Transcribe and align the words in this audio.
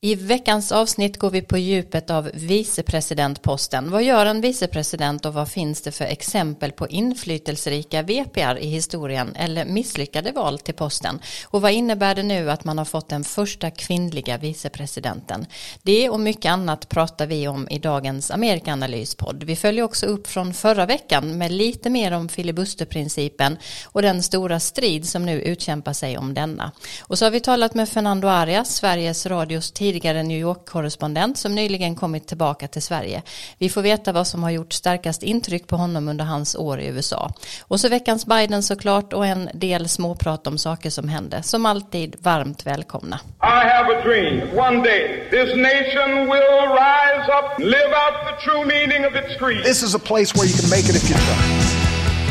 I 0.00 0.14
veckans 0.14 0.72
avsnitt 0.72 1.18
går 1.18 1.30
vi 1.30 1.42
på 1.42 1.58
djupet 1.58 2.10
av 2.10 2.30
vicepresidentposten. 2.34 3.90
Vad 3.90 4.02
gör 4.02 4.26
en 4.26 4.40
vicepresident 4.40 5.26
och 5.26 5.34
vad 5.34 5.48
finns 5.48 5.82
det 5.82 5.92
för 5.92 6.04
exempel 6.04 6.72
på 6.72 6.88
inflytelserika 6.88 8.02
VPR 8.02 8.58
i 8.58 8.66
historien 8.66 9.34
eller 9.34 9.64
misslyckade 9.64 10.32
val 10.32 10.58
till 10.58 10.74
posten? 10.74 11.20
Och 11.44 11.62
vad 11.62 11.72
innebär 11.72 12.14
det 12.14 12.22
nu 12.22 12.50
att 12.50 12.64
man 12.64 12.78
har 12.78 12.84
fått 12.84 13.08
den 13.08 13.24
första 13.24 13.70
kvinnliga 13.70 14.38
vicepresidenten? 14.38 15.46
Det 15.82 16.08
och 16.10 16.20
mycket 16.20 16.52
annat 16.52 16.88
pratar 16.88 17.26
vi 17.26 17.48
om 17.48 17.68
i 17.68 17.78
dagens 17.78 18.30
Amerikanalyspodd. 18.30 19.42
Vi 19.42 19.56
följer 19.56 19.84
också 19.84 20.06
upp 20.06 20.26
från 20.26 20.54
förra 20.54 20.86
veckan 20.86 21.38
med 21.38 21.52
lite 21.52 21.90
mer 21.90 22.12
om 22.12 22.28
filibusterprincipen 22.28 23.56
och 23.84 24.02
den 24.02 24.22
stora 24.22 24.60
strid 24.60 25.08
som 25.08 25.26
nu 25.26 25.40
utkämpar 25.40 25.92
sig 25.92 26.18
om 26.18 26.34
denna. 26.34 26.72
Och 27.00 27.18
så 27.18 27.26
har 27.26 27.30
vi 27.30 27.40
talat 27.40 27.74
med 27.74 27.88
Fernando 27.88 28.28
Arias, 28.28 28.76
Sveriges 28.76 29.26
Radios 29.26 29.70
tidigare 29.88 30.22
New 30.22 30.38
York-korrespondent 30.38 31.38
som 31.38 31.54
nyligen 31.54 31.94
kommit 31.94 32.26
tillbaka 32.26 32.68
till 32.68 32.82
Sverige. 32.82 33.22
Vi 33.58 33.68
får 33.68 33.82
veta 33.82 34.12
vad 34.12 34.26
som 34.26 34.42
har 34.42 34.50
gjort 34.50 34.72
starkast 34.72 35.22
intryck 35.22 35.66
på 35.66 35.76
honom 35.76 36.08
under 36.08 36.24
hans 36.24 36.56
år 36.56 36.80
i 36.80 36.86
USA. 36.86 37.30
Och 37.62 37.80
så 37.80 37.88
veckans 37.88 38.26
Biden 38.26 38.62
såklart 38.62 39.12
och 39.12 39.26
en 39.26 39.50
del 39.54 39.88
småprat 39.88 40.46
om 40.46 40.58
saker 40.58 40.90
som 40.90 41.08
hände. 41.08 41.42
Som 41.42 41.66
alltid 41.66 42.16
varmt 42.20 42.66
välkomna. 42.66 43.20
I 43.42 43.68
have 43.74 43.96
a 43.96 44.02
dream. 44.04 44.58
One 44.58 44.82
day 44.82 45.28
this 45.30 45.56
nation 45.56 46.10
will 46.32 46.62
rise 46.86 47.26
up, 47.38 47.58
live 47.58 47.92
out 48.02 48.14
the 48.28 48.34
true 48.44 48.64
meaning 48.66 49.06
of 49.06 49.12
its 49.16 49.38
creed. 49.38 49.64
This 49.64 49.82
is 49.82 49.94
a 49.94 50.02
place 50.10 50.34
where 50.36 50.48
you 50.50 50.56
can 50.60 50.70
make 50.70 50.86
it 50.90 50.96
if 50.96 51.10
you 51.10 51.16
try. 51.16 51.40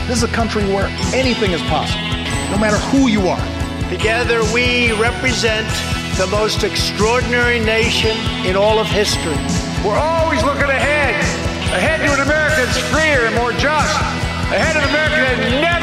This 0.08 0.18
is 0.18 0.24
a 0.24 0.36
country 0.40 0.64
where 0.74 0.90
anything 1.14 1.52
is 1.54 1.62
possible, 1.62 2.08
no 2.52 2.58
matter 2.58 2.80
who 2.92 3.10
you 3.16 3.22
are. 3.36 3.46
Together 3.90 4.40
we 4.54 4.92
represent 5.08 5.68
the 6.18 6.26
most 6.26 6.64
extraordinary 6.64 7.60
nation 7.60 8.18
in 8.44 8.56
all 8.56 8.80
of 8.80 8.88
history. 8.88 9.38
We're 9.86 10.00
always 10.02 10.42
looking 10.42 10.66
ahead, 10.66 11.14
ahead 11.78 12.02
to 12.02 12.12
an 12.12 12.22
America 12.26 12.66
that's 12.66 12.80
freer 12.90 13.28
and 13.28 13.36
more 13.36 13.52
just, 13.52 13.94
ahead 14.50 14.78
of 14.78 14.82
an 14.82 14.90
America 14.90 15.14
that 15.14 15.62
never 15.62 15.77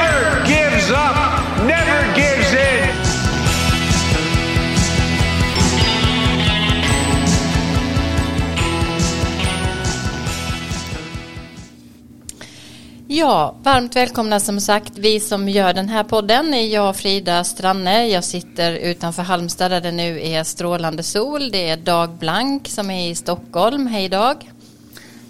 Ja, 13.16 13.54
varmt 13.62 13.96
välkomna 13.96 14.40
som 14.40 14.60
sagt. 14.60 14.98
Vi 14.98 15.20
som 15.20 15.48
gör 15.48 15.72
den 15.72 15.88
här 15.88 16.04
podden 16.04 16.54
är 16.54 16.66
jag 16.66 16.96
Frida 16.96 17.44
Stranne. 17.44 18.08
Jag 18.08 18.24
sitter 18.24 18.72
utanför 18.72 19.22
Halmstad 19.22 19.70
där 19.70 19.80
det 19.80 19.92
nu 19.92 20.20
är 20.22 20.44
strålande 20.44 21.02
sol. 21.02 21.50
Det 21.50 21.68
är 21.68 21.76
Dag 21.76 22.10
Blank 22.10 22.68
som 22.68 22.90
är 22.90 23.10
i 23.10 23.14
Stockholm. 23.14 23.86
Hej 23.86 24.08
Dag. 24.08 24.50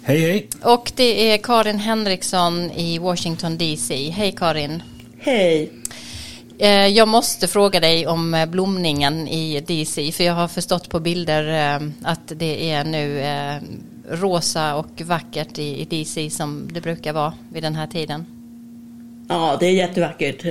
Hej 0.03 0.19
hej. 0.21 0.49
Och 0.61 0.91
det 0.95 1.31
är 1.31 1.37
Karin 1.37 1.79
Henriksson 1.79 2.71
i 2.71 2.99
Washington 2.99 3.57
DC. 3.57 4.09
Hej 4.09 4.31
Karin. 4.31 4.83
Hej. 5.19 5.71
Eh, 6.59 6.87
jag 6.87 7.07
måste 7.07 7.47
fråga 7.47 7.79
dig 7.79 8.07
om 8.07 8.33
eh, 8.33 8.45
blomningen 8.45 9.27
i 9.27 9.61
DC 9.61 10.11
för 10.11 10.23
jag 10.23 10.33
har 10.33 10.47
förstått 10.47 10.89
på 10.89 10.99
bilder 10.99 11.75
eh, 11.75 11.87
att 12.03 12.31
det 12.35 12.71
är 12.71 12.83
nu 12.83 13.21
rosa 14.09 14.75
och 14.75 15.01
vackert 15.01 15.59
i 15.59 15.87
DC 15.89 16.29
som 16.29 16.69
det 16.73 16.81
brukar 16.81 17.13
vara 17.13 17.33
vid 17.53 17.63
den 17.63 17.75
här 17.75 17.87
tiden. 17.87 18.25
Ja, 19.29 19.57
det 19.59 19.65
är 19.65 19.71
jättevackert. 19.71 20.43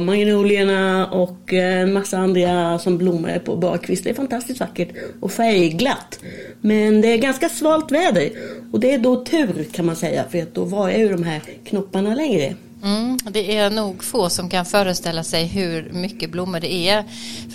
Magnolierna 0.00 1.06
och 1.06 1.52
en 1.52 1.92
massa 1.92 2.18
andra 2.18 2.78
som 2.78 2.98
blommar 2.98 3.38
på 3.38 3.56
barkvist. 3.56 4.04
Det 4.04 4.10
är 4.10 4.14
fantastiskt 4.14 4.60
vackert 4.60 4.88
och 5.20 5.32
färgglatt. 5.32 6.20
Men 6.60 7.00
det 7.00 7.08
är 7.08 7.18
ganska 7.18 7.48
svalt 7.48 7.92
väder. 7.92 8.30
Och 8.72 8.80
det 8.80 8.94
är 8.94 8.98
då 8.98 9.24
tur 9.24 9.66
kan 9.72 9.86
man 9.86 9.96
säga 9.96 10.24
för 10.30 10.42
att 10.42 10.54
då 10.54 10.64
var 10.64 10.90
ju 10.90 11.08
de 11.08 11.22
här 11.22 11.42
knopparna 11.64 12.14
längre. 12.14 12.54
Mm, 12.84 13.18
det 13.30 13.56
är 13.56 13.70
nog 13.70 14.04
få 14.04 14.28
som 14.28 14.50
kan 14.50 14.64
föreställa 14.64 15.24
sig 15.24 15.46
hur 15.46 15.90
mycket 15.92 16.30
blommor 16.30 16.60
det 16.60 16.72
är. 16.72 17.04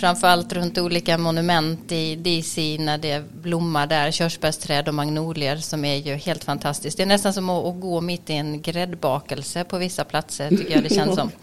Framförallt 0.00 0.52
runt 0.52 0.78
olika 0.78 1.18
monument 1.18 1.92
i 1.92 2.16
DC 2.16 2.76
när 2.80 2.98
det 2.98 3.24
blommar 3.42 3.86
där, 3.86 4.10
körsbärsträd 4.10 4.88
och 4.88 4.94
magnolier 4.94 5.56
som 5.56 5.84
är 5.84 5.96
ju 5.96 6.14
helt 6.14 6.44
fantastiskt. 6.44 6.96
Det 6.96 7.02
är 7.02 7.06
nästan 7.06 7.32
som 7.32 7.50
att, 7.50 7.80
gå 7.80 8.00
mitt 8.00 8.30
i 8.30 8.32
en 8.32 8.62
gräddbakelse 8.62 9.64
på 9.64 9.78
vissa 9.78 10.04
platser 10.04 10.48
tycker 10.48 10.74
jag 10.74 10.82
det 10.82 10.94
känns 10.94 11.14
som. 11.14 11.30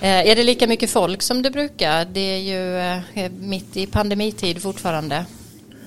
Eh, 0.00 0.28
är 0.28 0.36
det 0.36 0.42
lika 0.42 0.66
mycket 0.66 0.90
folk 0.90 1.22
som 1.22 1.42
det 1.42 1.50
brukar? 1.50 2.04
Det 2.12 2.20
är 2.20 2.38
ju 2.38 2.78
eh, 3.24 3.30
mitt 3.40 3.76
i 3.76 3.86
pandemitid 3.86 4.62
fortfarande. 4.62 5.24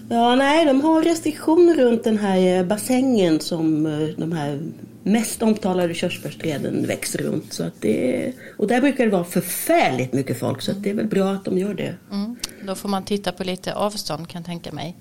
Ja, 0.10 0.36
nej, 0.36 0.66
de 0.66 0.82
har 0.82 1.04
restriktioner 1.04 1.76
runt 1.76 2.04
den 2.04 2.18
här 2.18 2.58
eh, 2.58 2.64
bassängen 2.66 3.40
som 3.40 3.84
de 4.18 4.32
här 4.32 4.60
mest 5.04 5.42
omtalade 5.42 5.94
körsbärsträden 5.94 6.88
växer 6.88 7.20
runt. 7.20 7.54
Så 7.54 7.64
att 7.64 7.82
det, 7.82 8.34
och 8.58 8.68
där 8.68 8.82
brukar 8.82 9.06
det 9.06 9.12
vara 9.12 9.24
förfärligt 9.24 10.14
mycket 10.14 10.40
folk 10.40 10.62
så 10.62 10.72
det 10.72 10.90
är 10.90 10.94
väl 10.94 11.08
bra 11.08 11.32
att 11.32 11.46
de 11.46 11.58
gör 11.58 11.74
det. 11.74 11.96
Mm. 12.12 12.36
Då 12.64 12.76
får 12.76 12.90
man 12.90 13.04
titta 13.06 13.32
på 13.32 13.44
lite 13.44 13.74
avstånd 13.74 14.28
kan 14.28 14.40
jag 14.40 14.46
tänka 14.46 14.72
mig. 14.72 14.96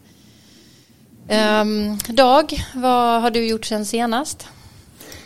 Um, 1.31 1.99
Dag, 2.17 2.65
vad 2.75 3.23
har 3.23 3.31
du 3.31 3.49
gjort 3.49 3.65
sen 3.65 3.85
senast? 3.85 4.49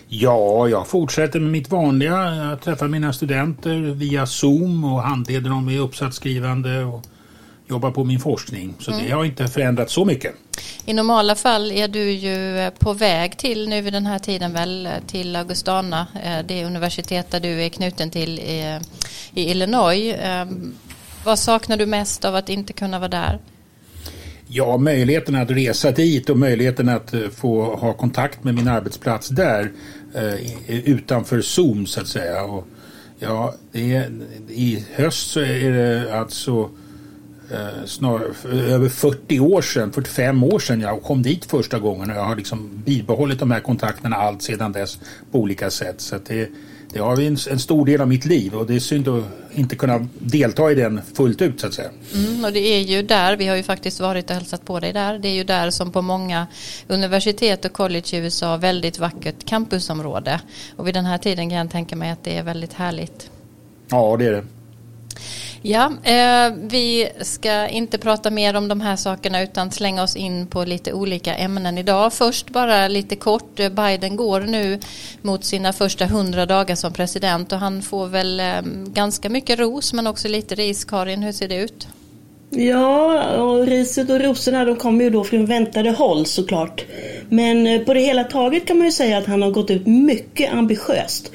Ja, 0.08 0.68
jag 0.68 0.86
fortsätter 0.86 1.40
med 1.40 1.50
mitt 1.50 1.70
vanliga. 1.70 2.34
Jag 2.34 2.60
träffar 2.60 2.88
mina 2.88 3.12
studenter 3.12 3.78
via 3.80 4.26
Zoom 4.26 4.84
och 4.84 5.02
handleder 5.02 5.50
dem 5.50 5.68
i 5.68 5.78
uppsatsskrivande 5.78 6.84
och 6.84 7.02
jobbar 7.72 7.90
på 7.90 8.04
min 8.04 8.20
forskning. 8.20 8.74
Så 8.78 8.92
mm. 8.92 9.04
det 9.04 9.10
har 9.10 9.24
inte 9.24 9.48
förändrats 9.48 9.92
så 9.92 10.04
mycket. 10.04 10.34
I 10.84 10.92
normala 10.92 11.34
fall 11.34 11.72
är 11.72 11.88
du 11.88 12.10
ju 12.10 12.70
på 12.78 12.92
väg 12.92 13.38
till 13.38 13.68
nu 13.68 13.80
vid 13.80 13.92
den 13.92 14.06
här 14.06 14.18
tiden 14.18 14.52
väl 14.52 14.88
till 15.06 15.36
Augustana, 15.36 16.06
eh, 16.24 16.46
det 16.46 16.64
universitet 16.64 17.30
där 17.30 17.40
du 17.40 17.62
är 17.62 17.68
knuten 17.68 18.10
till 18.10 18.38
i, 18.38 18.80
i 19.34 19.50
Illinois. 19.50 20.14
Vad 21.24 21.38
saknar 21.38 21.76
du 21.76 21.86
mest 21.86 22.24
av 22.24 22.34
att 22.34 22.48
inte 22.48 22.72
kunna 22.72 22.98
vara 22.98 23.08
där? 23.08 23.38
Ja, 24.54 24.76
möjligheten 24.76 25.34
att 25.34 25.50
resa 25.50 25.90
dit 25.90 26.30
och 26.30 26.38
möjligheten 26.38 26.88
att 26.88 27.14
eh, 27.14 27.28
få 27.28 27.76
ha 27.76 27.92
kontakt 27.92 28.44
med 28.44 28.54
min 28.54 28.68
arbetsplats 28.68 29.28
där 29.28 29.72
eh, 30.14 30.34
utanför 30.68 31.40
Zoom 31.40 31.86
så 31.86 32.00
att 32.00 32.06
säga. 32.06 32.42
Och, 32.44 32.66
ja, 33.18 33.54
det 33.72 33.94
är, 33.94 34.10
I 34.48 34.84
höst 34.94 35.30
så 35.30 35.40
är 35.40 35.70
det 35.70 36.18
alltså 36.18 36.70
eh, 37.52 38.72
över 38.74 38.88
40 38.88 39.40
år 39.40 39.62
sedan, 39.62 39.92
45 39.92 40.44
år 40.44 40.58
sedan 40.58 40.80
jag 40.80 41.02
kom 41.02 41.22
dit 41.22 41.44
första 41.44 41.78
gången 41.78 42.10
och 42.10 42.16
jag 42.16 42.24
har 42.24 42.36
liksom 42.36 42.82
bibehållit 42.84 43.38
de 43.38 43.50
här 43.50 43.60
kontakterna 43.60 44.16
allt 44.16 44.42
sedan 44.42 44.72
dess 44.72 44.98
på 45.30 45.38
olika 45.38 45.70
sätt. 45.70 46.00
Så 46.00 46.16
det, 46.26 46.50
det 46.92 46.98
har 46.98 47.20
en, 47.20 47.36
en 47.50 47.58
stor 47.58 47.86
del 47.86 48.00
av 48.00 48.08
mitt 48.08 48.24
liv 48.24 48.54
och 48.54 48.66
det 48.66 48.74
är 48.74 48.80
synd 48.80 49.08
att 49.08 49.24
inte 49.52 49.76
kunna 49.76 50.08
delta 50.18 50.72
i 50.72 50.74
den 50.74 51.00
fullt 51.14 51.42
ut 51.42 51.60
så 51.60 51.66
att 51.66 51.74
säga. 51.74 51.90
Mm, 52.14 52.44
och 52.44 52.52
det 52.52 52.60
är 52.60 52.80
ju 52.80 53.02
där, 53.02 53.36
vi 53.36 53.46
har 53.46 53.56
ju 53.56 53.62
faktiskt 53.62 54.00
varit 54.00 54.30
och 54.30 54.36
hälsat 54.36 54.64
på 54.64 54.80
dig 54.80 54.92
där, 54.92 55.18
det 55.18 55.28
är 55.28 55.34
ju 55.34 55.44
där 55.44 55.70
som 55.70 55.92
på 55.92 56.02
många 56.02 56.46
universitet 56.86 57.64
och 57.64 57.72
college 57.72 58.06
i 58.12 58.16
USA 58.16 58.56
väldigt 58.56 58.98
vackert 58.98 59.44
campusområde. 59.44 60.40
Och 60.76 60.86
vid 60.86 60.94
den 60.94 61.04
här 61.04 61.18
tiden 61.18 61.50
kan 61.50 61.58
jag 61.58 61.70
tänka 61.70 61.96
mig 61.96 62.10
att 62.10 62.24
det 62.24 62.36
är 62.36 62.42
väldigt 62.42 62.72
härligt. 62.72 63.30
Ja, 63.88 64.16
det 64.18 64.26
är 64.26 64.32
det. 64.32 64.44
Ja, 65.64 65.92
eh, 66.04 66.54
vi 66.56 67.08
ska 67.20 67.68
inte 67.68 67.98
prata 67.98 68.30
mer 68.30 68.56
om 68.56 68.68
de 68.68 68.80
här 68.80 68.96
sakerna 68.96 69.42
utan 69.42 69.70
slänga 69.70 70.02
oss 70.02 70.16
in 70.16 70.46
på 70.46 70.64
lite 70.64 70.92
olika 70.92 71.34
ämnen 71.34 71.78
idag. 71.78 72.12
Först 72.12 72.50
bara 72.50 72.88
lite 72.88 73.16
kort, 73.16 73.60
eh, 73.60 73.68
Biden 73.68 74.16
går 74.16 74.40
nu 74.40 74.78
mot 75.22 75.44
sina 75.44 75.72
första 75.72 76.06
hundra 76.06 76.46
dagar 76.46 76.74
som 76.74 76.92
president 76.92 77.52
och 77.52 77.58
han 77.58 77.82
får 77.82 78.06
väl 78.06 78.40
eh, 78.40 78.62
ganska 78.86 79.28
mycket 79.30 79.58
ros 79.58 79.92
men 79.92 80.06
också 80.06 80.28
lite 80.28 80.54
ris. 80.54 80.84
Karin, 80.84 81.22
hur 81.22 81.32
ser 81.32 81.48
det 81.48 81.56
ut? 81.56 81.88
Ja, 82.50 83.36
och 83.36 83.66
riset 83.66 84.10
och 84.10 84.20
rosorna 84.20 84.64
de 84.64 84.76
kommer 84.76 85.04
ju 85.04 85.10
då 85.10 85.24
från 85.24 85.46
väntade 85.46 85.90
håll 85.90 86.26
såklart. 86.26 86.84
Men 87.28 87.66
eh, 87.66 87.80
på 87.80 87.94
det 87.94 88.00
hela 88.00 88.24
taget 88.24 88.66
kan 88.66 88.78
man 88.78 88.86
ju 88.86 88.92
säga 88.92 89.18
att 89.18 89.26
han 89.26 89.42
har 89.42 89.50
gått 89.50 89.70
ut 89.70 89.86
mycket 89.86 90.52
ambitiöst. 90.52 91.32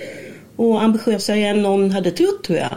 Och 0.56 0.84
ambitiösare 0.84 1.40
än 1.40 1.62
någon 1.62 1.92
hade 1.92 2.12
trott 2.12 2.44
tror 2.44 2.60
jag. 2.60 2.72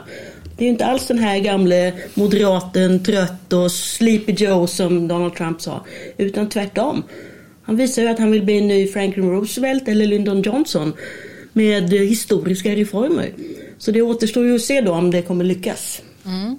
Det 0.61 0.67
är 0.67 0.69
inte 0.69 0.87
alls 0.87 1.07
den 1.07 1.19
här 1.19 1.39
gamle 1.39 1.93
moderaten, 2.15 3.05
trött 3.05 3.53
och 3.53 3.73
sleepy 3.73 4.33
Joe 4.33 4.67
som 4.67 5.09
Donald 5.09 5.35
Trump 5.35 5.61
sa. 5.61 5.85
Utan 6.17 6.49
tvärtom. 6.49 7.03
Han 7.63 7.77
visar 7.77 8.03
ju 8.03 8.09
att 8.09 8.19
han 8.19 8.31
vill 8.31 8.43
bli 8.43 8.59
en 8.59 8.69
ny 8.69 8.87
Franklin 8.87 9.31
Roosevelt 9.31 9.89
eller 9.89 10.07
Lyndon 10.07 10.43
Johnson. 10.43 10.93
Med 11.53 11.91
historiska 11.91 12.71
reformer. 12.71 13.33
Så 13.79 13.91
det 13.91 14.03
återstår 14.03 14.47
ju 14.47 14.55
att 14.55 14.61
se 14.61 14.81
då 14.81 14.93
om 14.93 15.11
det 15.11 15.23
kommer 15.23 15.45
lyckas. 15.45 16.03
Mm. 16.27 16.59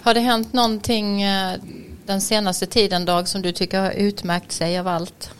Har 0.00 0.14
det 0.14 0.20
hänt 0.20 0.52
någonting 0.52 1.22
eh, 1.22 1.52
den 2.06 2.20
senaste 2.20 2.66
tiden 2.66 3.04
Dag 3.04 3.28
som 3.28 3.42
du 3.42 3.52
tycker 3.52 3.80
har 3.80 3.90
utmärkt 3.90 4.52
sig 4.52 4.78
av 4.78 4.88
allt? 4.88 5.30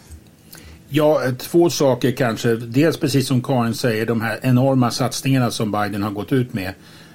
Ja, 0.88 1.20
två 1.38 1.70
saker 1.70 2.12
kanske. 2.12 2.54
Dels 2.54 2.96
precis 2.96 3.26
som 3.26 3.42
Karin 3.42 3.74
säger, 3.74 4.06
de 4.06 4.20
här 4.20 4.38
enorma 4.42 4.90
satsningarna 4.90 5.50
som 5.50 5.72
Biden 5.72 6.02
har 6.02 6.10
gått 6.10 6.32
ut 6.32 6.52
med 6.54 6.72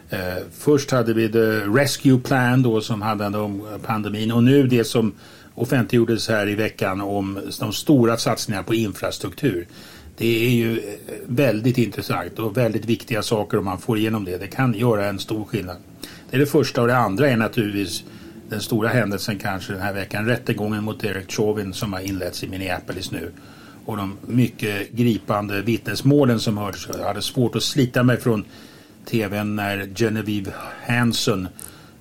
Eh, 0.09 0.43
först 0.51 0.91
hade 0.91 1.13
vi 1.13 1.31
The 1.31 1.59
Rescue 1.59 2.19
Plan 2.19 2.61
då 2.61 2.81
som 2.81 3.01
handlade 3.01 3.37
om 3.37 3.67
pandemin 3.85 4.31
och 4.31 4.43
nu 4.43 4.67
det 4.67 4.83
som 4.83 5.13
offentliggjordes 5.55 6.29
här 6.29 6.49
i 6.49 6.55
veckan 6.55 7.01
om 7.01 7.39
de 7.59 7.73
stora 7.73 8.17
satsningarna 8.17 8.63
på 8.63 8.75
infrastruktur. 8.75 9.67
Det 10.17 10.45
är 10.45 10.49
ju 10.49 10.77
eh, 10.77 10.83
väldigt 11.25 11.77
intressant 11.77 12.39
och 12.39 12.57
väldigt 12.57 12.85
viktiga 12.85 13.21
saker 13.21 13.57
om 13.57 13.65
man 13.65 13.79
får 13.79 13.97
igenom 13.97 14.25
det. 14.25 14.37
Det 14.37 14.47
kan 14.47 14.73
göra 14.73 15.05
en 15.05 15.19
stor 15.19 15.45
skillnad. 15.45 15.77
Det 16.29 16.35
är 16.35 16.39
det 16.39 16.45
första 16.45 16.81
och 16.81 16.87
det 16.87 16.97
andra 16.97 17.29
är 17.29 17.37
naturligtvis 17.37 18.03
den 18.49 18.61
stora 18.61 18.89
händelsen 18.89 19.39
kanske 19.39 19.73
den 19.73 19.81
här 19.81 19.93
veckan. 19.93 20.25
Rättegången 20.25 20.83
mot 20.83 21.01
Derek 21.01 21.31
Chauvin 21.31 21.73
som 21.73 21.93
har 21.93 21.99
inletts 21.99 22.43
i 22.43 22.49
Minneapolis 22.49 23.11
nu. 23.11 23.31
Och 23.85 23.97
de 23.97 24.17
mycket 24.27 24.91
gripande 24.91 25.61
vittnesmålen 25.61 26.39
som 26.39 26.57
hörts. 26.57 26.89
Jag 26.97 27.07
hade 27.07 27.21
svårt 27.21 27.55
att 27.55 27.63
slita 27.63 28.03
mig 28.03 28.17
från 28.17 28.45
tvn 29.05 29.55
när 29.55 29.89
Genevieve 29.95 30.51
Hanson 30.87 31.47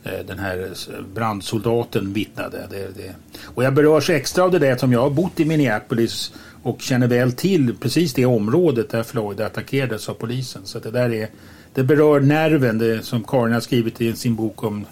eh, 0.05 0.27
den 0.27 0.39
här 0.39 0.69
brandsoldaten 1.15 2.13
vittnade. 2.13 2.67
Det, 2.71 3.03
det. 3.03 3.15
Och 3.45 3.65
jag 3.65 3.75
berörs 3.75 4.11
extra 4.11 4.45
av 4.45 4.51
det 4.51 4.59
där 4.59 4.77
som 4.77 4.93
jag 4.93 5.01
har 5.01 5.11
bott 5.11 5.41
i 5.41 5.45
Minneapolis 5.45 6.33
och 6.63 6.83
känner 6.83 7.07
väl 7.07 7.33
till 7.33 7.75
precis 7.77 8.15
det 8.15 8.27
området 8.27 8.91
där 8.91 9.03
Floyd 9.03 9.41
attackerades 9.41 10.09
av 10.09 10.15
polisen. 10.15 10.63
Så 10.65 10.79
det 10.79 10.91
där 10.91 11.13
är, 11.13 11.29
det 11.75 11.83
berör 11.83 12.21
nerven, 12.21 12.79
det 12.79 13.05
som 13.05 13.25
Karin 13.25 13.55
har 13.55 13.61
skrivit 13.61 14.01
i 14.01 14.17
sin 14.17 14.35
bok 14.35 14.63
om 14.63 14.87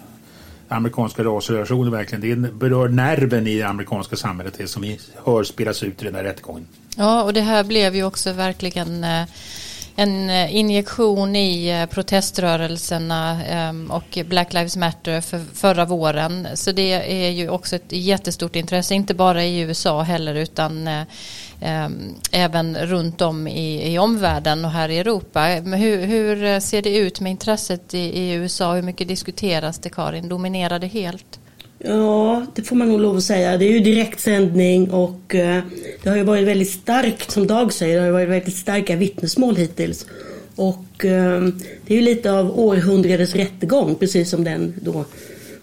amerikanska 0.67 1.23
rasrelationer 1.23 1.91
verkligen. 1.91 2.41
Det 2.41 2.51
berör 2.53 2.89
nerven 2.89 3.47
i 3.47 3.57
det 3.57 3.67
amerikanska 3.67 4.15
samhället, 4.15 4.53
det 4.57 4.67
som 4.67 4.81
vi 4.81 4.99
hör 5.25 5.43
spelas 5.43 5.83
ut 5.83 6.01
i 6.01 6.05
den 6.05 6.15
här 6.15 6.23
rättegången. 6.23 6.67
Ja, 6.97 7.23
och 7.23 7.33
det 7.33 7.41
här 7.41 7.63
blev 7.63 7.95
ju 7.95 8.03
också 8.03 8.33
verkligen 8.33 9.03
eh, 9.03 9.23
en 9.99 10.29
eh, 10.29 10.55
injektion 10.55 11.35
i 11.35 11.69
eh, 11.69 11.85
proteströrelserna 11.85 13.45
ehm, 13.45 13.91
och 13.91 14.19
Black 14.25 14.53
Lives 14.53 14.77
Matter 14.77 15.21
för 15.21 15.39
förra 15.53 15.85
våren. 15.85 16.47
Så 16.53 16.71
det 16.71 16.91
är 17.25 17.29
ju 17.29 17.49
också 17.49 17.75
ett 17.75 17.91
jättestort 17.91 18.55
intresse, 18.55 18.95
inte 18.95 19.13
bara 19.13 19.43
i 19.43 19.59
USA 19.59 20.01
heller 20.01 20.35
utan 20.35 20.87
eh, 20.87 21.01
ehm, 21.61 22.15
även 22.31 22.77
runt 22.77 23.21
om 23.21 23.47
i, 23.47 23.93
i 23.93 23.99
omvärlden 23.99 24.65
och 24.65 24.71
här 24.71 24.89
i 24.89 24.97
Europa. 24.97 25.45
Hur, 25.75 26.05
hur 26.05 26.59
ser 26.59 26.81
det 26.81 26.97
ut 26.97 27.19
med 27.19 27.31
intresset 27.31 27.93
i, 27.93 28.19
i 28.19 28.33
USA? 28.33 28.73
Hur 28.73 28.81
mycket 28.81 29.07
diskuteras 29.07 29.79
det 29.79 29.89
Karin? 29.89 30.29
Dominerar 30.29 30.79
det 30.79 30.87
helt? 30.87 31.39
Ja, 31.79 32.45
det 32.55 32.61
får 32.61 32.75
man 32.75 32.89
nog 32.89 32.99
lov 32.99 33.17
att 33.17 33.23
säga. 33.23 33.57
Det 33.57 33.65
är 33.65 33.71
ju 33.71 33.79
direktsändning 33.79 34.91
och 34.91 35.35
eh, 35.35 35.63
det 36.03 36.09
har 36.09 36.17
ju 36.17 36.23
varit 36.23 36.47
väldigt 36.47 36.69
starkt, 36.69 37.31
som 37.31 37.47
Dag 37.47 37.73
säger, 37.73 37.97
det 37.97 38.05
har 38.05 38.11
varit 38.11 38.29
väldigt 38.29 38.55
starka 38.55 38.95
vittnesmål 38.95 39.55
hittills. 39.55 40.05
Och 40.55 41.05
eh, 41.05 41.41
det 41.85 41.93
är 41.93 41.95
ju 41.95 42.01
lite 42.01 42.31
av 42.31 42.59
århundradets 42.59 43.35
rättegång, 43.35 43.95
precis 43.95 44.29
som 44.29 44.43
den 44.43 44.73
då 44.81 45.05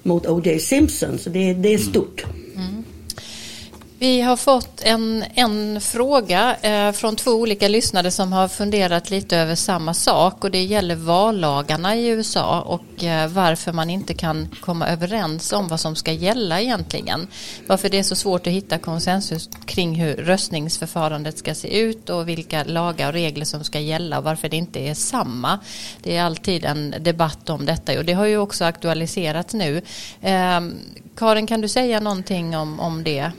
mot 0.03 0.27
O.J. 0.27 0.59
Simpson. 0.59 1.19
Så 1.19 1.31
det, 1.31 1.55
det 1.55 1.75
är 1.75 1.79
stort. 1.79 2.25
Mm. 2.25 2.44
Vi 4.05 4.21
har 4.21 4.37
fått 4.37 4.83
en, 4.83 5.25
en 5.35 5.81
fråga 5.81 6.57
eh, 6.63 6.93
från 6.93 7.17
två 7.17 7.31
olika 7.31 7.69
lyssnare 7.69 8.11
som 8.11 8.33
har 8.33 8.49
funderat 8.49 9.11
lite 9.11 9.37
över 9.37 9.55
samma 9.55 9.95
sak 9.95 10.45
och 10.45 10.51
det 10.51 10.63
gäller 10.63 10.95
vallagarna 10.95 11.97
i 11.97 12.07
USA 12.07 12.61
och 12.61 13.05
eh, 13.05 13.29
varför 13.29 13.73
man 13.73 13.91
inte 13.91 14.15
kan 14.15 14.49
komma 14.61 14.89
överens 14.89 15.53
om 15.53 15.69
vad 15.69 15.81
som 15.81 15.97
ska 15.97 16.13
gälla 16.13 16.61
egentligen. 16.61 17.27
Varför 17.67 17.89
det 17.89 17.99
är 17.99 18.03
så 18.03 18.17
svårt 18.17 18.47
att 18.47 18.53
hitta 18.53 18.79
konsensus 18.79 19.51
kring 19.67 19.95
hur 19.95 20.15
röstningsförfarandet 20.17 21.39
ska 21.39 21.55
se 21.55 21.81
ut 21.81 22.11
och 22.11 22.29
vilka 22.29 22.65
lagar 22.65 23.09
och 23.09 23.15
regler 23.15 23.45
som 23.45 23.65
ska 23.65 23.81
gälla 23.81 24.19
och 24.19 24.25
varför 24.25 24.49
det 24.49 24.57
inte 24.57 24.81
är 24.81 24.95
samma. 24.95 25.59
Det 26.03 26.17
är 26.17 26.23
alltid 26.23 26.65
en 26.65 26.95
debatt 27.01 27.51
om 27.51 27.67
detta 27.67 27.99
och 27.99 28.05
det 28.05 28.13
har 28.13 28.27
ju 28.27 28.39
också 28.39 28.65
aktualiserats 28.65 29.55
nu. 29.55 29.83
Eh, 30.21 30.61
Karin, 31.17 31.47
kan 31.47 31.61
du 31.61 31.69
säga 31.69 32.01
någonting 32.01 32.57
om, 32.57 32.81
om 32.81 33.05
det? 33.05 33.33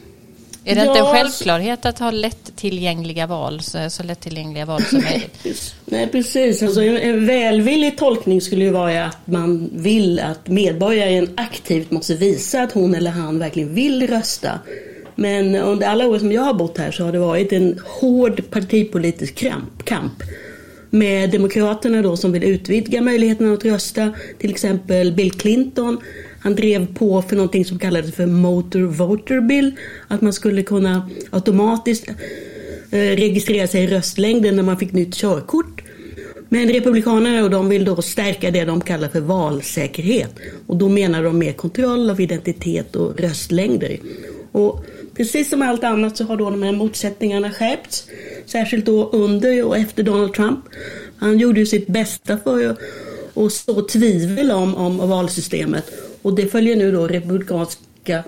Är 0.67 0.75
det 0.75 0.81
ja, 0.81 0.87
inte 0.87 0.99
en 0.99 1.05
självklarhet 1.05 1.85
att 1.85 1.99
ha 1.99 2.11
lättillgängliga 2.11 3.27
val, 3.27 3.61
så, 3.61 3.89
så 3.89 4.03
lättillgängliga 4.03 4.65
val 4.65 4.83
som 4.83 5.01
möjligt? 5.01 5.75
Nej, 5.85 6.07
precis. 6.07 6.63
Alltså, 6.63 6.81
en 6.81 7.25
välvillig 7.25 7.97
tolkning 7.97 8.41
skulle 8.41 8.63
ju 8.63 8.71
vara 8.71 9.05
att 9.05 9.27
man 9.27 9.69
vill 9.73 10.19
att 10.19 10.47
medborgaren 10.47 11.29
aktivt 11.37 11.91
måste 11.91 12.15
visa 12.15 12.61
att 12.61 12.71
hon 12.71 12.95
eller 12.95 13.11
han 13.11 13.39
verkligen 13.39 13.73
vill 13.73 14.07
rösta. 14.07 14.59
Men 15.15 15.55
under 15.55 15.87
alla 15.87 16.07
år 16.07 16.19
som 16.19 16.31
jag 16.31 16.41
har 16.41 16.53
bott 16.53 16.77
här 16.77 16.91
så 16.91 17.03
har 17.03 17.11
det 17.11 17.19
varit 17.19 17.53
en 17.53 17.79
hård 17.85 18.49
partipolitisk 18.51 19.35
kamp. 19.35 19.85
kamp 19.85 20.23
med 20.95 21.29
Demokraterna 21.31 22.01
då 22.01 22.17
som 22.17 22.31
vill 22.31 22.43
utvidga 22.43 23.01
möjligheten 23.01 23.53
att 23.53 23.65
rösta. 23.65 24.13
Till 24.39 24.51
exempel 24.51 25.11
Bill 25.11 25.31
Clinton 25.31 25.97
han 26.45 26.55
drev 26.55 26.93
på 26.93 27.21
för 27.21 27.35
någonting 27.35 27.65
som 27.65 27.79
kallades 27.79 28.15
för 28.15 28.25
Motor 28.25 28.79
Voter 28.79 29.41
Bill. 29.41 29.75
Att 30.07 30.21
man 30.21 30.33
skulle 30.33 30.63
kunna 30.63 31.09
automatiskt 31.29 32.09
eh, 32.91 32.97
registrera 32.97 33.67
sig 33.67 33.83
i 33.83 33.87
röstlängden 33.87 34.55
när 34.55 34.63
man 34.63 34.77
fick 34.77 34.91
nytt 34.91 35.15
körkort. 35.15 35.81
Men 36.49 36.69
Republikanerna 36.69 37.49
de 37.49 37.69
vill 37.69 37.85
då 37.85 38.01
stärka 38.01 38.51
det 38.51 38.65
de 38.65 38.81
kallar 38.81 39.07
för 39.07 39.19
valsäkerhet. 39.19 40.35
Och 40.67 40.77
då 40.77 40.89
menar 40.89 41.23
de 41.23 41.37
mer 41.37 41.53
kontroll 41.53 42.09
av 42.09 42.21
identitet 42.21 42.95
och 42.95 43.19
röstlängder. 43.19 43.97
Och 44.51 44.85
precis 45.17 45.49
som 45.49 45.61
allt 45.61 45.83
annat 45.83 46.17
så 46.17 46.23
har 46.23 46.37
då 46.37 46.49
de 46.49 46.63
här 46.63 46.71
motsättningarna 46.71 47.51
skärpts. 47.51 48.07
Särskilt 48.45 48.85
då 48.85 49.09
under 49.09 49.65
och 49.65 49.77
efter 49.77 50.03
Donald 50.03 50.33
Trump. 50.33 50.59
Han 51.17 51.37
gjorde 51.39 51.59
ju 51.59 51.65
sitt 51.65 51.87
bästa 51.87 52.37
för 52.37 52.69
att 53.35 53.51
så 53.51 53.81
tvivel 53.81 54.51
om, 54.51 54.75
om 54.75 54.97
valsystemet. 54.97 56.04
Och 56.25 56.35
det 56.35 56.47
följer 56.47 56.75
nu 56.75 56.91
då 56.91 57.07
republikanska 57.07 58.23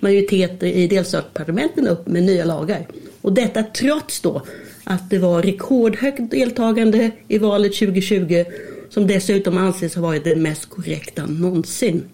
majoriteter 0.00 0.66
i 0.66 0.86
delstatsparlamenten 0.86 1.88
upp 1.88 2.06
med 2.06 2.22
nya 2.22 2.44
lagar. 2.44 2.86
Och 3.20 3.32
detta 3.32 3.62
trots 3.62 4.20
då 4.20 4.42
att 4.84 5.10
det 5.10 5.18
var 5.18 5.42
rekordhögt 5.42 6.30
deltagande 6.30 7.10
i 7.28 7.38
valet 7.38 7.78
2020 7.78 8.44
som 8.90 9.06
dessutom 9.06 9.58
anses 9.58 9.94
ha 9.94 10.02
varit 10.02 10.24
det 10.24 10.36
mest 10.36 10.70
korrekta 10.70 11.26
någonsin. 11.26 12.04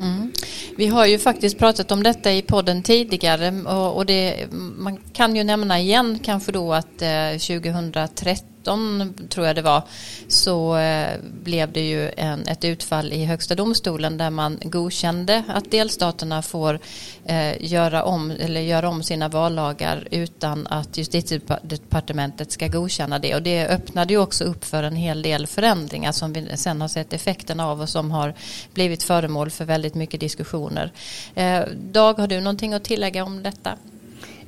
Mm. 0.00 0.32
Vi 0.76 0.86
har 0.86 1.06
ju 1.06 1.18
faktiskt 1.18 1.58
pratat 1.58 1.92
om 1.92 2.02
detta 2.02 2.32
i 2.32 2.42
podden 2.42 2.82
tidigare 2.82 3.62
och, 3.94 4.06
det, 4.06 4.46
man 4.76 4.98
kan 5.12 5.36
ju 5.36 5.44
nämna 5.44 5.80
igen 5.80 6.18
kanske 6.22 6.52
då 6.52 6.72
att 6.72 7.02
eh, 7.02 7.58
2013 7.58 8.55
2019 8.66 9.28
tror 9.28 9.46
jag 9.46 9.56
det 9.56 9.62
var 9.62 9.82
så 10.28 10.76
eh, 10.76 11.18
blev 11.42 11.72
det 11.72 11.88
ju 11.88 12.10
en, 12.16 12.48
ett 12.48 12.64
utfall 12.64 13.12
i 13.12 13.24
högsta 13.24 13.54
domstolen 13.54 14.18
där 14.18 14.30
man 14.30 14.58
godkände 14.62 15.44
att 15.48 15.70
delstaterna 15.70 16.42
får 16.42 16.78
eh, 17.24 17.62
göra, 17.72 18.04
om, 18.04 18.30
eller 18.30 18.60
göra 18.60 18.88
om 18.88 19.02
sina 19.02 19.28
vallagar 19.28 20.08
utan 20.10 20.66
att 20.66 20.98
justitiedepartementet 20.98 22.52
ska 22.52 22.68
godkänna 22.68 23.18
det 23.18 23.34
och 23.34 23.42
det 23.42 23.66
öppnade 23.66 24.12
ju 24.12 24.18
också 24.18 24.44
upp 24.44 24.64
för 24.64 24.82
en 24.82 24.96
hel 24.96 25.22
del 25.22 25.46
förändringar 25.46 26.12
som 26.12 26.32
vi 26.32 26.56
sen 26.56 26.80
har 26.80 26.88
sett 26.88 27.12
effekterna 27.12 27.66
av 27.66 27.80
och 27.80 27.88
som 27.88 28.10
har 28.10 28.34
blivit 28.74 29.02
föremål 29.02 29.50
för 29.50 29.64
väldigt 29.64 29.94
mycket 29.94 30.20
diskussioner. 30.20 30.92
Eh, 31.34 31.62
Dag, 31.76 32.18
har 32.18 32.26
du 32.26 32.40
någonting 32.40 32.74
att 32.74 32.84
tillägga 32.84 33.24
om 33.24 33.42
detta? 33.42 33.76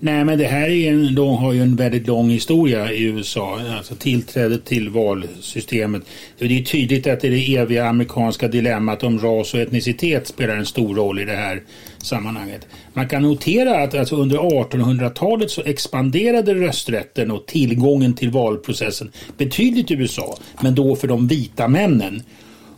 Nej, 0.01 0.25
men 0.25 0.39
det 0.39 0.45
här 0.45 0.69
är 0.69 0.93
en 0.93 1.15
de 1.15 1.37
har 1.37 1.53
ju 1.53 1.63
en 1.63 1.77
väldigt 1.77 2.07
lång 2.07 2.31
historia 2.31 2.93
i 2.93 3.03
USA. 3.03 3.61
Alltså 3.77 3.95
tillträdet 3.95 4.65
till 4.65 4.89
valsystemet. 4.89 6.03
Det 6.39 6.59
är 6.59 6.63
tydligt 6.63 7.07
att 7.07 7.21
det 7.21 7.29
är 7.29 7.31
det 7.31 7.57
eviga 7.57 7.87
amerikanska 7.89 8.49
dilemmat 8.49 9.03
om 9.03 9.19
ras 9.19 9.55
och 9.55 9.61
etnicitet 9.61 10.27
spelar 10.27 10.57
en 10.57 10.67
stor 10.67 10.95
roll 10.95 11.21
i 11.21 11.25
det 11.25 11.37
här 11.37 11.63
sammanhanget. 11.99 12.67
Man 12.93 13.09
kan 13.09 13.23
notera 13.23 13.83
att 13.83 13.95
alltså 13.95 14.17
under 14.17 14.37
1800-talet 14.37 15.51
så 15.51 15.63
expanderade 15.63 16.55
rösträtten 16.55 17.31
och 17.31 17.47
tillgången 17.47 18.15
till 18.15 18.31
valprocessen 18.31 19.11
betydligt 19.37 19.91
i 19.91 19.95
USA. 19.95 20.39
Men 20.63 20.75
då 20.75 20.97
för 20.97 21.09
de 21.09 21.29
vita 21.29 21.69
männen. 21.69 22.23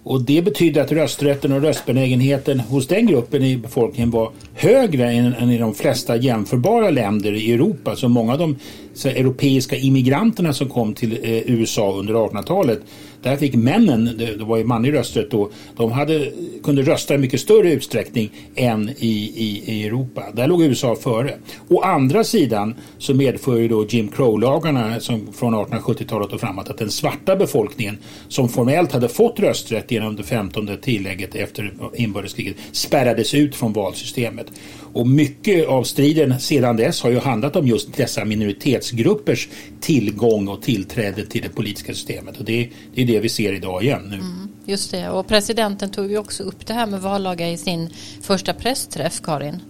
Och 0.03 0.23
det 0.23 0.43
betyder 0.43 0.83
att 0.83 0.93
rösträtten 0.93 1.53
och 1.53 1.63
röstbenägenheten 1.63 2.61
hos 2.61 2.87
den 2.87 3.07
gruppen 3.07 3.43
i 3.43 3.57
befolkningen 3.57 4.11
var 4.11 4.31
högre 4.55 5.11
än, 5.13 5.35
än 5.35 5.51
i 5.51 5.59
de 5.59 5.75
flesta 5.75 6.17
jämförbara 6.17 6.91
länder 6.91 7.33
i 7.33 7.53
Europa. 7.53 7.97
Så 7.97 8.09
många 8.09 8.33
av 8.33 8.39
de 8.39 8.57
så, 8.95 9.09
europeiska 9.09 9.77
immigranterna 9.77 10.53
som 10.53 10.69
kom 10.69 10.95
till 10.95 11.13
eh, 11.13 11.51
USA 11.51 11.93
under 11.93 12.15
1800-talet 12.15 12.81
där 13.23 13.37
fick 13.37 13.55
männen, 13.55 14.05
det, 14.19 14.35
det 14.37 14.45
var 14.45 14.57
ju 14.57 14.65
manlig 14.65 14.93
rösträtt 14.93 15.31
då, 15.31 15.51
de 15.77 15.93
hade, 15.93 16.33
kunde 16.63 16.83
rösta 16.83 17.15
i 17.15 17.19
mycket 17.19 17.41
större 17.41 17.73
utsträckning 17.73 18.31
än 18.55 18.89
i, 18.89 19.33
i, 19.37 19.63
i 19.67 19.87
Europa. 19.87 20.25
Där 20.35 20.47
låg 20.47 20.63
USA 20.63 20.97
före. 20.97 21.35
Å 21.69 21.81
andra 21.81 22.25
sidan 22.25 22.75
så 22.99 23.15
medför 23.15 23.57
ju 23.57 23.69
då 23.69 23.87
Jim 23.89 24.09
Crow-lagarna 24.09 25.01
som 25.01 25.33
från 25.33 25.55
1870-talet 25.55 26.33
och 26.33 26.41
framåt 26.41 26.69
att 26.69 26.79
den 26.79 26.91
svarta 26.91 27.37
befolkningen 27.37 27.99
som 28.29 28.49
formellt 28.49 28.93
hade 28.93 29.09
fått 29.09 29.41
rösträtt 29.41 29.90
genom 29.91 30.17
det 30.17 30.23
femtonde 30.23 30.77
tillägget 30.77 31.35
efter 31.35 31.73
inbördeskriget 31.95 32.57
spärrades 32.73 33.35
ut 33.35 33.57
från 33.57 33.73
valsystemet. 33.73 34.47
Och 34.93 35.07
mycket 35.07 35.69
av 35.69 35.85
striden 35.85 36.41
sedan 36.41 36.77
dess 36.77 37.03
har 37.03 37.11
ju 37.11 37.19
handlat 37.19 37.57
om 37.57 37.67
just 37.67 37.97
dessa 37.97 38.25
minoritetsgruppers 38.25 39.49
tillgång 39.81 40.49
och 40.49 40.63
tillträde 40.63 41.27
till 41.27 41.43
det 41.43 41.49
politiska 41.49 41.95
systemet. 41.95 42.39
Och 42.39 42.45
det, 42.45 42.69
det 42.95 43.03
är 43.03 43.07
det 43.07 43.21
vi 43.21 43.29
ser 43.29 43.53
idag 43.53 43.83
igen 43.83 44.03
nu. 44.11 44.17
Mm. 44.17 44.49
just 44.65 44.91
det. 44.91 45.11
Och 45.11 45.29
presidenten 45.29 45.91
tog 45.91 46.11
ju 46.11 46.19
också 46.19 46.43
upp 46.43 46.67
det 46.67 46.75
här 46.75 46.87
med 46.87 47.01
vallagar 47.01 47.47
i 47.47 47.57
sin 47.57 47.91
första 48.23 48.55
pressträff, 48.55 49.21
Karin. 49.23 49.61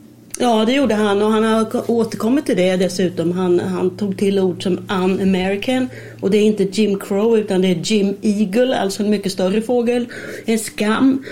Ja, 0.42 0.64
det 0.64 0.72
gjorde 0.72 0.94
han 0.94 1.22
och 1.22 1.30
han 1.30 1.44
har 1.44 1.90
återkommit 1.90 2.46
till 2.46 2.56
det 2.56 2.76
dessutom. 2.76 3.32
Han, 3.32 3.60
han 3.60 3.96
tog 3.96 4.18
till 4.18 4.38
ord 4.38 4.62
som 4.62 4.78
un-American 4.78 5.88
och 6.20 6.30
det 6.30 6.38
är 6.38 6.42
inte 6.42 6.64
Jim 6.64 6.98
Crow 6.98 7.38
utan 7.38 7.62
det 7.62 7.68
är 7.68 7.80
Jim 7.82 8.16
Eagle, 8.22 8.78
alltså 8.78 9.02
en 9.02 9.10
mycket 9.10 9.32
större 9.32 9.62
fågel. 9.62 10.06
En 10.44 10.58
skam. 10.58 11.24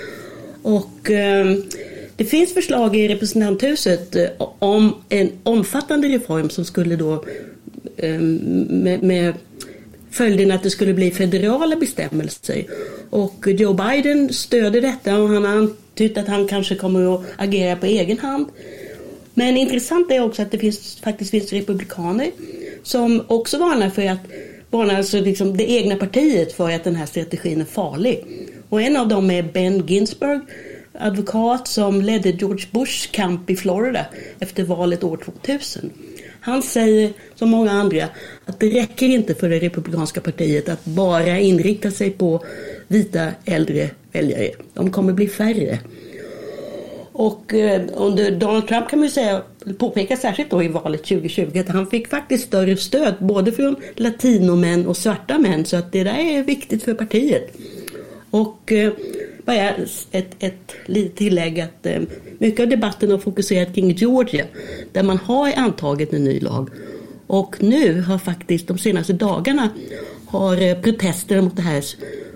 Och 0.63 1.11
eh, 1.11 1.57
det 2.17 2.25
finns 2.25 2.55
förslag 2.55 2.97
i 2.97 3.09
representanthuset 3.09 4.17
eh, 4.17 4.27
om 4.59 4.95
en 5.09 5.31
omfattande 5.43 6.09
reform 6.09 6.51
som 6.51 6.65
skulle 6.65 6.97
då 6.97 7.25
eh, 7.97 8.21
med, 8.21 9.03
med 9.03 9.35
följden 10.11 10.51
att 10.51 10.63
det 10.63 10.71
skulle 10.71 10.95
bli 10.95 11.11
federala 11.11 11.77
bestämmelser. 11.77 12.65
Och 13.11 13.47
Joe 13.47 13.73
Biden 13.73 14.33
stöder 14.33 14.81
detta 14.81 15.19
och 15.19 15.29
han 15.29 15.45
har 15.45 15.57
antytt 15.57 16.19
att 16.19 16.29
han 16.29 16.49
kanske 16.49 16.75
kommer 16.75 17.15
att 17.15 17.23
agera 17.37 17.77
på 17.77 17.87
egen 17.87 18.19
hand. 18.19 18.47
Men 19.39 19.57
intressant 19.57 20.11
är 20.11 20.25
också 20.25 20.43
att 20.43 20.51
det 20.51 20.59
finns, 20.59 21.01
faktiskt 21.01 21.31
finns 21.31 21.53
republikaner 21.53 22.31
som 22.83 23.25
också 23.27 23.59
varnar 23.59 23.91
för 23.91 24.07
att 24.07 24.21
varnar 24.71 24.95
alltså 24.95 25.21
liksom 25.21 25.57
det 25.57 25.71
egna 25.71 25.97
partiet 25.97 26.53
för 26.53 26.71
att 26.71 26.85
den 26.85 26.97
här 26.97 27.07
strategin 27.07 27.61
är 27.61 27.65
farlig. 27.65 28.25
Och 28.69 28.83
en 28.83 28.97
av 28.97 29.09
dem 29.09 29.31
är 29.31 29.43
Ben 29.43 29.87
Ginsburg, 29.87 30.41
advokat 30.93 31.69
som 31.69 32.03
ledde 32.03 32.31
George 32.31 32.67
Bushs 32.71 33.07
kamp 33.07 33.51
i 33.51 33.57
Florida 33.57 34.07
efter 34.39 34.65
valet 34.65 35.05
år 35.05 35.17
2000. 35.17 35.91
Han 36.41 36.63
säger, 36.63 37.13
som 37.35 37.51
många 37.51 37.71
andra, 37.71 38.09
att 38.45 38.61
det 38.61 38.71
räcker 38.71 39.07
inte 39.07 39.35
för 39.35 39.49
det 39.49 39.59
republikanska 39.59 40.21
partiet 40.21 40.69
att 40.69 40.85
bara 40.85 41.39
inrikta 41.39 41.91
sig 41.91 42.11
på 42.11 42.45
vita 42.89 43.29
äldre 43.45 43.91
väljare. 44.13 44.51
De 44.75 44.91
kommer 44.91 45.13
bli 45.13 45.29
färre. 45.29 45.79
Och 47.19 47.55
eh, 47.55 47.83
under 47.95 48.31
Donald 48.31 48.69
Trump 48.69 48.89
kan 48.89 48.99
man 48.99 49.09
ju 49.09 49.13
säga, 49.13 49.43
påpeka 49.79 50.17
särskilt 50.17 50.51
då 50.51 50.63
i 50.63 50.69
valet 50.69 51.03
2020 51.05 51.59
att 51.59 51.69
han 51.69 51.87
fick 51.87 52.09
faktiskt 52.09 52.47
större 52.47 52.77
stöd 52.77 53.15
både 53.19 53.53
från 53.53 53.77
latinomän 53.97 54.87
och 54.87 54.97
svarta 54.97 55.39
män 55.39 55.65
så 55.65 55.77
att 55.77 55.93
det 55.93 56.05
där 56.05 56.19
är 56.19 56.43
viktigt 56.43 56.83
för 56.83 56.95
partiet. 56.95 57.57
Och 58.31 58.73
eh, 58.73 58.93
bara 59.45 59.71
ett, 60.11 60.37
ett 60.39 60.73
litet 60.87 61.17
tillägg 61.17 61.61
att 61.61 61.87
eh, 61.87 62.01
mycket 62.39 62.61
av 62.61 62.69
debatten 62.69 63.11
har 63.11 63.19
fokuserat 63.19 63.75
kring 63.75 63.91
Georgia 63.91 64.45
där 64.93 65.03
man 65.03 65.19
har 65.19 65.53
antagit 65.57 66.13
en 66.13 66.25
ny 66.25 66.41
lag. 66.41 66.71
Och 67.27 67.57
nu 67.63 68.01
har 68.01 68.19
faktiskt 68.19 68.69
de 68.69 68.79
senaste 68.79 69.13
dagarna 69.13 69.69
har 70.27 70.83
protesterna 70.83 71.43
mot 71.43 71.57
det 71.57 71.63
här 71.63 71.85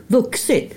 vuxit. 0.07 0.75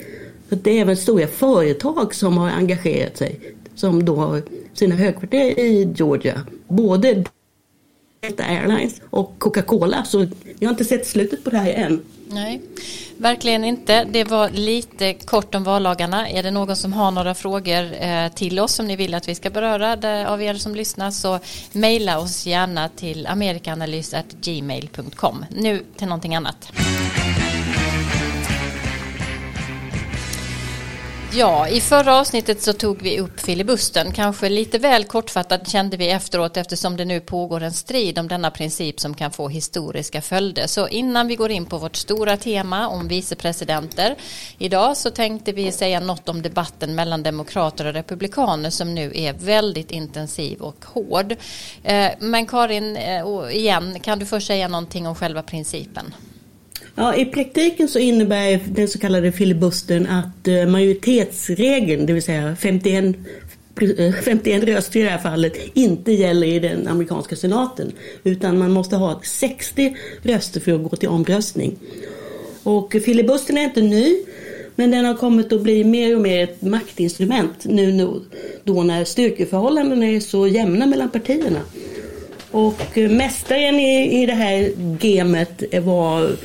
Det 0.50 0.71
är 0.71 0.81
även 0.81 0.97
stora 0.97 1.27
företag 1.27 2.15
som 2.15 2.38
har 2.38 2.50
engagerat 2.50 3.17
sig 3.17 3.54
som 3.75 4.05
då 4.05 4.15
har 4.15 4.41
sina 4.74 4.96
högkvarter 4.96 5.60
i 5.60 5.94
Georgia. 5.96 6.41
Både 6.67 7.24
Delta 8.22 8.44
Airlines 8.44 9.01
och 9.10 9.34
Coca-Cola. 9.38 10.03
Så 10.03 10.27
jag 10.60 10.67
har 10.67 10.74
inte 10.74 10.86
sett 10.86 11.08
slutet 11.08 11.44
på 11.44 11.50
det 11.50 11.58
här 11.58 11.74
än. 11.74 12.01
Nej, 12.29 12.62
verkligen 13.17 13.63
inte. 13.63 14.03
Det 14.03 14.24
var 14.24 14.50
lite 14.50 15.13
kort 15.13 15.55
om 15.55 15.63
vallagarna. 15.63 16.29
Är 16.29 16.44
det 16.44 16.51
någon 16.51 16.75
som 16.75 16.94
har 16.94 17.12
några 17.12 17.36
frågor 17.36 17.94
eh, 18.00 18.27
till 18.27 18.60
oss 18.60 18.74
som 18.74 18.88
ni 18.88 18.96
vill 18.96 19.13
att 19.13 19.27
vi 19.27 19.36
ska 19.36 19.50
beröra 19.50 20.29
av 20.29 20.41
er 20.41 20.53
som 20.53 20.75
lyssnar 20.75 21.12
så 21.12 21.39
mejla 21.72 22.20
oss 22.20 22.46
gärna 22.46 22.89
till 22.89 23.27
amerikanalys.gmail.com. 23.27 25.46
Nu 25.50 25.84
till 25.98 26.08
någonting 26.08 26.36
annat. 26.36 26.72
Ja, 31.37 31.67
i 31.67 31.81
förra 31.81 32.19
avsnittet 32.19 32.61
så 32.61 32.73
tog 32.73 33.01
vi 33.01 33.19
upp 33.19 33.39
filibusten. 33.39 34.11
Kanske 34.11 34.49
lite 34.49 34.77
väl 34.77 35.03
kortfattat 35.03 35.67
kände 35.67 35.97
vi 35.97 36.09
efteråt 36.09 36.57
eftersom 36.57 36.97
det 36.97 37.05
nu 37.05 37.19
pågår 37.19 37.63
en 37.63 37.73
strid 37.73 38.19
om 38.19 38.27
denna 38.27 38.51
princip 38.51 38.99
som 38.99 39.13
kan 39.13 39.31
få 39.31 39.49
historiska 39.49 40.21
följder. 40.21 40.67
Så 40.67 40.87
innan 40.87 41.27
vi 41.27 41.35
går 41.35 41.51
in 41.51 41.65
på 41.65 41.77
vårt 41.77 41.95
stora 41.95 42.37
tema 42.37 42.87
om 42.87 43.07
vicepresidenter 43.07 44.15
idag 44.57 44.97
så 44.97 45.09
tänkte 45.09 45.51
vi 45.51 45.71
säga 45.71 45.99
något 45.99 46.29
om 46.29 46.41
debatten 46.41 46.95
mellan 46.95 47.23
demokrater 47.23 47.85
och 47.85 47.93
republikaner 47.93 48.69
som 48.69 48.95
nu 48.95 49.11
är 49.15 49.33
väldigt 49.33 49.91
intensiv 49.91 50.61
och 50.61 50.85
hård. 50.85 51.35
Eh, 51.83 52.11
men 52.19 52.47
Karin, 52.47 52.97
eh, 52.97 53.25
igen, 53.51 53.99
kan 53.99 54.19
du 54.19 54.25
först 54.25 54.47
säga 54.47 54.67
någonting 54.67 55.07
om 55.07 55.15
själva 55.15 55.43
principen? 55.43 56.13
Ja, 56.95 57.15
I 57.15 57.25
praktiken 57.25 57.87
så 57.87 57.99
innebär 57.99 58.59
den 58.67 58.87
så 58.87 58.99
kallade 58.99 59.31
filibustern 59.31 60.05
att 60.07 60.47
eh, 60.47 60.65
majoritetsregeln, 60.65 62.05
det 62.05 62.13
vill 62.13 62.23
säga 62.23 62.55
51 62.55 63.15
51 64.23 64.63
eh, 64.63 64.65
röster 64.65 64.99
i 64.99 65.03
det 65.03 65.09
här 65.09 65.17
fallet 65.17 65.53
inte 65.73 66.11
gäller 66.11 66.47
i 66.47 66.59
den 66.59 66.87
amerikanska 66.87 67.35
senaten. 67.35 67.91
Utan 68.23 68.57
man 68.57 68.71
måste 68.71 68.95
ha 68.95 69.21
60 69.23 69.95
röster 70.21 70.59
för 70.59 70.71
att 70.71 70.83
gå 70.83 70.95
till 70.95 71.09
omröstning. 71.09 71.75
Och 72.63 72.95
filibustern 73.05 73.57
är 73.57 73.63
inte 73.63 73.81
ny. 73.81 74.17
Men 74.75 74.91
den 74.91 75.05
har 75.05 75.13
kommit 75.13 75.53
att 75.53 75.61
bli 75.61 75.83
mer 75.83 76.15
och 76.15 76.21
mer 76.21 76.43
ett 76.43 76.61
maktinstrument 76.61 77.65
nu 77.65 78.21
då 78.63 78.83
när 78.83 79.05
styrkeförhållandena 79.05 80.05
är 80.05 80.19
så 80.19 80.47
jämna 80.47 80.85
mellan 80.85 81.09
partierna. 81.09 81.59
Och 82.51 82.97
eh, 82.97 83.11
mästaren 83.11 83.79
i, 83.79 84.23
i 84.23 84.25
det 84.25 84.33
här 84.33 84.71
gamet 84.99 85.63
var 85.83 86.35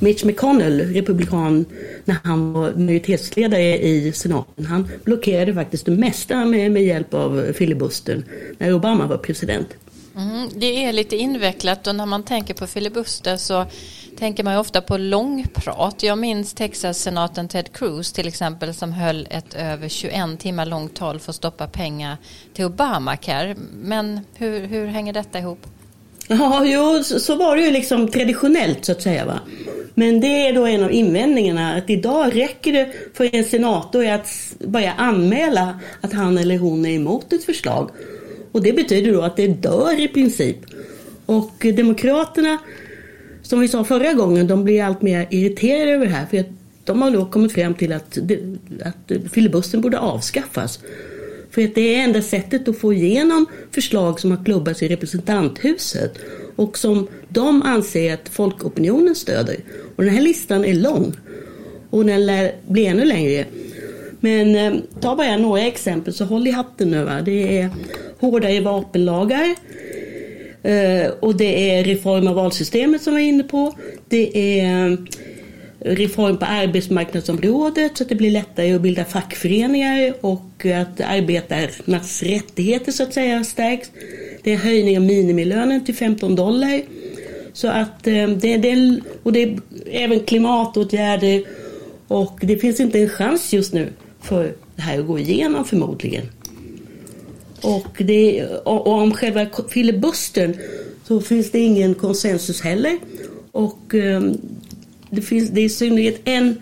Mitch 0.00 0.24
McConnell, 0.24 0.80
republikan, 0.80 1.66
när 2.04 2.16
han 2.24 2.52
var 2.52 2.72
majoritetsledare 2.72 3.78
i 3.78 4.12
senaten, 4.12 4.66
han 4.66 4.88
blockerade 5.04 5.54
faktiskt 5.54 5.86
det 5.86 5.92
mesta 5.92 6.44
med, 6.44 6.72
med 6.72 6.82
hjälp 6.82 7.14
av 7.14 7.52
filibustern 7.52 8.24
när 8.58 8.72
Obama 8.72 9.06
var 9.06 9.18
president. 9.18 9.68
Mm, 10.16 10.48
det 10.54 10.84
är 10.84 10.92
lite 10.92 11.16
invecklat 11.16 11.86
och 11.86 11.94
när 11.94 12.06
man 12.06 12.22
tänker 12.22 12.54
på 12.54 12.66
filibuster 12.66 13.36
så 13.36 13.66
tänker 14.18 14.44
man 14.44 14.52
ju 14.52 14.60
ofta 14.60 14.80
på 14.80 14.96
långprat. 14.96 16.02
Jag 16.02 16.18
minns 16.18 16.54
Texas-senaten 16.54 17.48
Ted 17.48 17.72
Cruz 17.72 18.12
till 18.12 18.28
exempel 18.28 18.74
som 18.74 18.92
höll 18.92 19.28
ett 19.30 19.54
över 19.54 19.88
21 19.88 20.40
timmar 20.40 20.66
långt 20.66 20.96
tal 20.96 21.20
för 21.20 21.30
att 21.30 21.36
stoppa 21.36 21.66
pengar 21.66 22.16
till 22.54 22.64
Obamacare. 22.64 23.56
Men 23.72 24.20
hur, 24.34 24.66
hur 24.66 24.86
hänger 24.86 25.12
detta 25.12 25.38
ihop? 25.38 25.66
Ja, 26.28 26.62
jo, 26.66 27.02
så 27.04 27.36
var 27.36 27.56
det 27.56 27.62
ju 27.62 27.70
liksom 27.70 28.08
traditionellt 28.08 28.84
så 28.84 28.92
att 28.92 29.02
säga. 29.02 29.24
Va? 29.24 29.40
Men 29.94 30.20
det 30.20 30.48
är 30.48 30.52
då 30.52 30.66
en 30.66 30.82
av 30.82 30.92
invändningarna 30.92 31.74
att 31.74 31.90
idag 31.90 32.36
räcker 32.36 32.72
det 32.72 32.92
för 33.14 33.34
en 33.34 33.44
senator 33.44 34.06
att 34.06 34.28
bara 34.58 34.92
anmäla 34.92 35.80
att 36.00 36.12
han 36.12 36.38
eller 36.38 36.58
hon 36.58 36.86
är 36.86 36.90
emot 36.90 37.32
ett 37.32 37.44
förslag. 37.44 37.90
Och 38.52 38.62
det 38.62 38.72
betyder 38.72 39.12
då 39.12 39.22
att 39.22 39.36
det 39.36 39.46
dör 39.46 40.00
i 40.00 40.08
princip. 40.08 40.56
Och 41.26 41.66
Demokraterna, 41.76 42.58
som 43.42 43.60
vi 43.60 43.68
sa 43.68 43.84
förra 43.84 44.12
gången, 44.12 44.46
de 44.46 44.64
blir 44.64 44.82
allt 44.82 45.02
mer 45.02 45.26
irriterade 45.30 45.90
över 45.90 46.06
det 46.06 46.12
här. 46.12 46.26
För 46.26 46.40
att 46.40 46.50
de 46.84 47.02
har 47.02 47.10
då 47.10 47.26
kommit 47.26 47.52
fram 47.52 47.74
till 47.74 47.92
att, 47.92 48.18
att 48.84 49.32
filibustern 49.32 49.80
borde 49.80 49.98
avskaffas. 49.98 50.78
För 51.56 51.64
att 51.64 51.74
det 51.74 51.94
är 51.94 52.04
enda 52.04 52.22
sättet 52.22 52.68
att 52.68 52.78
få 52.78 52.92
igenom 52.92 53.46
förslag 53.70 54.20
som 54.20 54.30
har 54.30 54.44
klubbats 54.44 54.82
i 54.82 54.88
representanthuset 54.88 56.18
och 56.56 56.78
som 56.78 57.08
de 57.28 57.62
anser 57.62 58.14
att 58.14 58.28
folkopinionen 58.28 59.14
stöder. 59.14 59.56
Och 59.96 60.04
den 60.04 60.14
här 60.14 60.20
listan 60.20 60.64
är 60.64 60.74
lång 60.74 61.14
och 61.90 62.04
den 62.04 62.26
lär 62.26 62.52
bli 62.68 62.86
ännu 62.86 63.04
längre. 63.04 63.44
Men 64.20 64.56
eh, 64.56 64.80
ta 65.00 65.16
bara 65.16 65.36
några 65.36 65.62
exempel 65.62 66.14
så 66.14 66.24
håll 66.24 66.48
i 66.48 66.50
hatten 66.50 66.90
nu. 66.90 67.04
Va? 67.04 67.20
Det 67.20 67.58
är 67.58 67.70
hårdare 68.18 68.60
vapenlagar 68.60 69.54
eh, 70.62 71.10
och 71.20 71.36
det 71.36 71.70
är 71.70 71.84
reform 71.84 72.26
av 72.26 72.34
valsystemet 72.34 73.02
som 73.02 73.14
vi 73.14 73.22
är 73.22 73.28
inne 73.28 73.44
på. 73.44 73.72
Det 74.08 74.60
är 74.60 74.96
reform 75.86 76.38
på 76.38 76.44
arbetsmarknadsområdet 76.44 77.96
så 77.96 78.02
att 78.02 78.08
det 78.08 78.14
blir 78.14 78.30
lättare 78.30 78.74
att 78.74 78.80
bilda 78.80 79.04
fackföreningar 79.04 80.14
och 80.20 80.66
att 80.66 81.00
arbetarnas 81.00 82.22
rättigheter 82.22 82.92
så 82.92 83.02
att 83.02 83.14
säga 83.14 83.44
stärks. 83.44 83.90
Det 84.42 84.52
är 84.52 84.56
höjning 84.56 84.96
av 84.96 85.04
minimilönen 85.04 85.84
till 85.84 85.94
15 85.94 86.34
dollar. 86.34 86.82
Så 87.52 87.68
att 87.68 88.06
eh, 88.06 88.28
det, 88.28 88.56
det, 88.56 89.00
och 89.22 89.32
det 89.32 89.42
är 89.42 89.60
även 89.90 90.20
klimatåtgärder 90.20 91.44
och 92.08 92.38
det 92.42 92.56
finns 92.56 92.80
inte 92.80 93.00
en 93.00 93.08
chans 93.08 93.52
just 93.52 93.72
nu 93.72 93.88
för 94.20 94.54
det 94.76 94.82
här 94.82 94.98
att 94.98 95.06
gå 95.06 95.18
igenom 95.18 95.64
förmodligen. 95.64 96.26
Och, 97.62 97.96
det, 97.98 98.46
och, 98.64 98.86
om 98.86 99.12
själva 99.12 99.46
filibustern 99.68 100.56
så 101.04 101.20
finns 101.20 101.50
det 101.50 101.58
ingen 101.58 101.94
konsensus 101.94 102.60
heller. 102.60 102.98
Och 103.52 103.94
ehm, 103.94 104.38
det, 105.16 105.22
finns, 105.22 105.50
det 105.50 105.60
är 105.60 105.64
i 105.64 105.68
synnerhet 105.68 106.20
en 106.24 106.56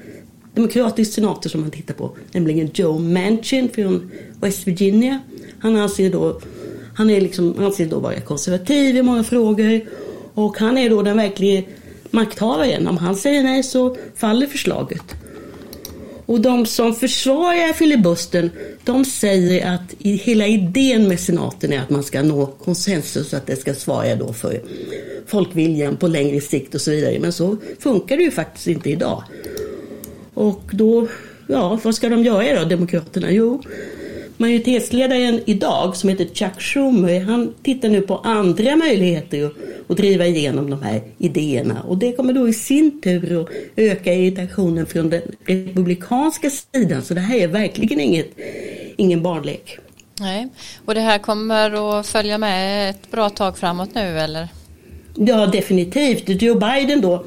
demokratisk 0.55 1.13
senator 1.13 1.51
som 1.51 1.61
man 1.61 1.71
tittar 1.71 1.95
på, 1.95 2.17
nämligen 2.33 2.71
Joe 2.75 2.99
Manchin 2.99 3.69
från 3.69 4.11
West 4.41 4.67
Virginia. 4.67 5.21
Han 5.59 5.77
anser 5.77 6.11
då, 6.11 6.41
han 6.95 7.11
är 7.11 7.21
liksom, 7.21 7.55
anser 7.59 7.87
då 7.87 7.99
vara 7.99 8.21
konservativ 8.21 8.97
i 8.97 9.03
många 9.03 9.25
frågor 9.25 9.81
och 10.35 10.59
han 10.59 10.79
är 10.79 10.91
då 10.91 11.03
den 11.03 11.17
verkliga 11.17 11.63
makthavaren. 12.11 12.89
Om 12.89 12.97
han 12.97 13.17
säger 13.17 13.43
nej 13.43 13.63
så 13.63 13.97
faller 14.15 14.47
förslaget. 14.47 15.15
Och 16.27 16.41
de 16.41 16.67
som 16.67 16.95
försvarar 16.95 17.73
filibustern, 17.73 18.51
de 18.85 19.05
säger 19.05 19.75
att 19.75 19.95
hela 20.01 20.47
idén 20.47 21.09
med 21.09 21.21
senaten 21.21 21.73
är 21.73 21.81
att 21.81 21.91
man 21.91 22.03
ska 22.03 22.23
nå 22.23 22.47
konsensus, 22.47 23.35
att 23.35 23.47
det 23.47 23.57
ska 23.57 23.75
svara 23.75 24.17
då 24.17 24.33
för 24.33 24.61
folkviljan 25.27 25.97
på 25.97 26.09
längre 26.09 26.41
sikt 26.41 26.75
och 26.75 26.81
så 26.81 26.91
vidare. 26.91 27.19
Men 27.21 27.33
så 27.33 27.57
funkar 27.79 28.17
det 28.17 28.23
ju 28.23 28.31
faktiskt 28.31 28.67
inte 28.67 28.91
idag. 28.91 29.23
Och 30.35 30.63
då, 30.73 31.09
ja, 31.47 31.81
vad 31.83 31.95
ska 31.95 32.09
de 32.09 32.25
göra 32.25 32.63
då, 32.63 32.69
Demokraterna? 32.69 33.31
Jo, 33.31 33.63
majoritetsledaren 34.45 35.41
idag 35.45 35.97
som 35.97 36.09
heter 36.09 36.25
Chuck 36.25 36.61
Schumer, 36.63 37.21
han 37.21 37.55
tittar 37.63 37.89
nu 37.89 38.01
på 38.01 38.17
andra 38.19 38.77
möjligheter 38.77 39.47
att, 39.47 39.53
att 39.89 39.97
driva 39.97 40.27
igenom 40.27 40.71
de 40.71 40.83
här 40.83 41.03
idéerna. 41.19 41.83
Och 41.83 41.99
det 41.99 42.13
kommer 42.13 42.33
då 42.33 42.49
i 42.49 42.53
sin 42.53 43.01
tur 43.01 43.41
att 43.41 43.49
öka 43.77 44.15
irritationen 44.15 44.87
från 44.87 45.11
den 45.11 45.23
republikanska 45.47 46.51
sidan. 46.51 47.03
Så 47.03 47.15
det 47.15 47.21
här 47.21 47.37
är 47.39 47.49
verkligen 47.49 48.01
inget, 48.01 48.31
ingen 48.97 49.23
barnlek. 49.23 49.79
Nej, 50.21 50.49
och 50.85 50.95
det 50.95 51.01
här 51.01 51.19
kommer 51.19 51.99
att 51.99 52.07
följa 52.07 52.39
med 52.39 52.91
ett 52.91 53.11
bra 53.11 53.31
tag 53.31 53.59
framåt 53.59 53.95
nu 53.95 54.19
eller? 54.19 54.49
Ja, 55.17 55.47
definitivt. 55.47 56.43
Joe 56.43 56.55
Biden 56.55 57.01
då, 57.01 57.25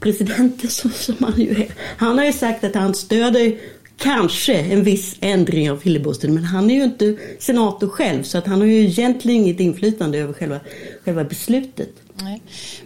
presidenten 0.00 0.70
som, 0.70 0.90
som 0.90 1.16
han 1.20 1.40
ju 1.40 1.50
är, 1.50 1.66
han 1.96 2.18
har 2.18 2.24
ju 2.24 2.32
sagt 2.32 2.64
att 2.64 2.74
han 2.74 2.94
stöder 2.94 3.54
kanske 3.98 4.54
en 4.54 4.84
viss 4.84 5.16
ändring 5.20 5.70
av 5.70 5.76
filibustern 5.76 6.34
men 6.34 6.44
han 6.44 6.70
är 6.70 6.74
ju 6.74 6.84
inte 6.84 7.16
senator 7.38 7.88
själv 7.88 8.22
så 8.22 8.38
att 8.38 8.46
han 8.46 8.60
har 8.60 8.66
ju 8.66 8.84
egentligen 8.84 9.42
inget 9.42 9.60
inflytande 9.60 10.18
över 10.18 10.32
själva, 10.32 10.60
själva 11.04 11.24
beslutet. 11.24 11.90
Nej. 12.22 12.42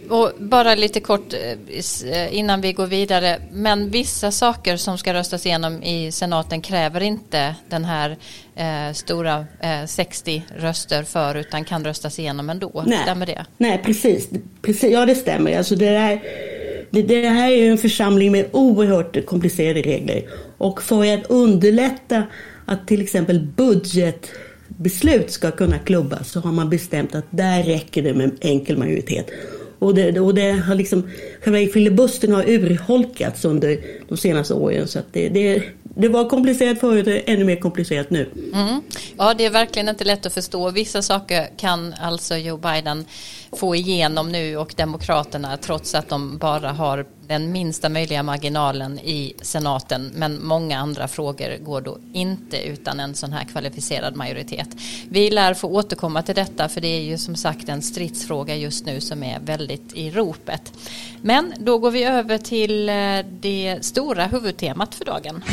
Och 0.09 0.31
bara 0.39 0.75
lite 0.75 0.99
kort 0.99 1.33
eh, 1.33 2.37
innan 2.37 2.61
vi 2.61 2.73
går 2.73 2.87
vidare. 2.87 3.41
Men 3.51 3.89
vissa 3.89 4.31
saker 4.31 4.77
som 4.77 4.97
ska 4.97 5.13
röstas 5.13 5.45
igenom 5.45 5.83
i 5.83 6.11
senaten 6.11 6.61
kräver 6.61 7.01
inte 7.01 7.55
den 7.69 7.85
här 7.85 8.17
eh, 8.55 8.93
stora 8.93 9.45
eh, 9.59 9.85
60 9.85 10.43
röster 10.57 11.03
för 11.03 11.35
utan 11.35 11.65
kan 11.65 11.85
röstas 11.85 12.19
igenom 12.19 12.49
ändå. 12.49 12.83
Nej, 12.87 12.99
stämmer 13.03 13.25
det? 13.25 13.45
Nej 13.57 13.81
precis. 13.85 14.29
precis. 14.61 14.91
Ja 14.91 15.05
det 15.05 15.15
stämmer. 15.15 15.57
Alltså 15.57 15.75
det, 15.75 15.89
där, 15.89 16.21
det, 16.89 17.01
det 17.01 17.29
här 17.29 17.51
är 17.51 17.71
en 17.71 17.77
församling 17.77 18.31
med 18.31 18.45
oerhört 18.51 19.25
komplicerade 19.25 19.81
regler. 19.81 20.23
Och 20.59 20.81
för 20.81 21.13
att 21.13 21.25
underlätta 21.29 22.23
att 22.65 22.87
till 22.87 23.01
exempel 23.01 23.39
budgetbeslut 23.39 25.31
ska 25.31 25.51
kunna 25.51 25.79
klubbas 25.79 26.31
så 26.31 26.39
har 26.39 26.51
man 26.51 26.69
bestämt 26.69 27.15
att 27.15 27.25
där 27.29 27.63
räcker 27.63 28.01
det 28.03 28.13
med 28.13 28.31
enkel 28.41 28.77
majoritet. 28.77 29.29
Och 29.79 29.95
det, 29.95 30.19
och 30.19 30.35
det 30.35 30.51
har 30.51 30.75
liksom, 30.75 31.09
själva 31.41 31.71
filibusten 31.71 32.31
har 32.31 32.49
urholkats 32.49 33.45
under 33.45 33.79
de 34.07 34.17
senaste 34.17 34.53
åren. 34.53 34.87
Så 34.87 34.99
att 34.99 35.05
det, 35.11 35.29
det, 35.29 35.63
det 35.83 36.09
var 36.09 36.29
komplicerat 36.29 36.79
förut 36.79 37.07
och 37.07 37.13
är 37.13 37.23
ännu 37.25 37.43
mer 37.43 37.55
komplicerat 37.55 38.09
nu. 38.09 38.29
Mm. 38.53 38.81
Ja, 39.17 39.33
det 39.33 39.45
är 39.45 39.49
verkligen 39.49 39.89
inte 39.89 40.03
lätt 40.03 40.25
att 40.25 40.33
förstå. 40.33 40.71
Vissa 40.71 41.01
saker 41.01 41.47
kan 41.57 41.93
alltså 41.93 42.35
Joe 42.35 42.57
Biden 42.57 43.05
få 43.51 43.75
igenom 43.75 44.31
nu 44.31 44.57
och 44.57 44.73
Demokraterna 44.77 45.57
trots 45.57 45.95
att 45.95 46.09
de 46.09 46.37
bara 46.37 46.71
har 46.71 47.05
den 47.29 47.51
minsta 47.51 47.89
möjliga 47.89 48.23
marginalen 48.23 48.99
i 48.99 49.33
senaten. 49.41 50.11
Men 50.15 50.45
många 50.45 50.79
andra 50.79 51.07
frågor 51.07 51.57
går 51.57 51.81
då 51.81 51.97
inte 52.13 52.61
utan 52.67 52.99
en 52.99 53.15
sån 53.15 53.33
här 53.33 53.43
kvalificerad 53.43 54.15
majoritet. 54.15 54.67
Vi 55.09 55.31
lär 55.31 55.53
få 55.53 55.67
återkomma 55.67 56.21
till 56.21 56.35
detta 56.35 56.69
för 56.69 56.81
det 56.81 56.87
är 56.87 57.01
ju 57.01 57.17
som 57.17 57.35
sagt 57.35 57.69
en 57.69 57.81
stridsfråga 57.81 58.55
just 58.55 58.85
nu 58.85 59.01
som 59.01 59.23
är 59.23 59.39
väldigt 59.39 59.93
i 59.93 60.11
ropet. 60.11 60.73
Men 61.21 61.53
då 61.59 61.77
går 61.77 61.91
vi 61.91 62.03
över 62.03 62.37
till 62.37 62.89
eh, 62.89 62.95
det 63.41 63.77
stora 63.81 64.25
huvudtemat 64.25 64.95
för 64.95 65.05
dagen. 65.05 65.43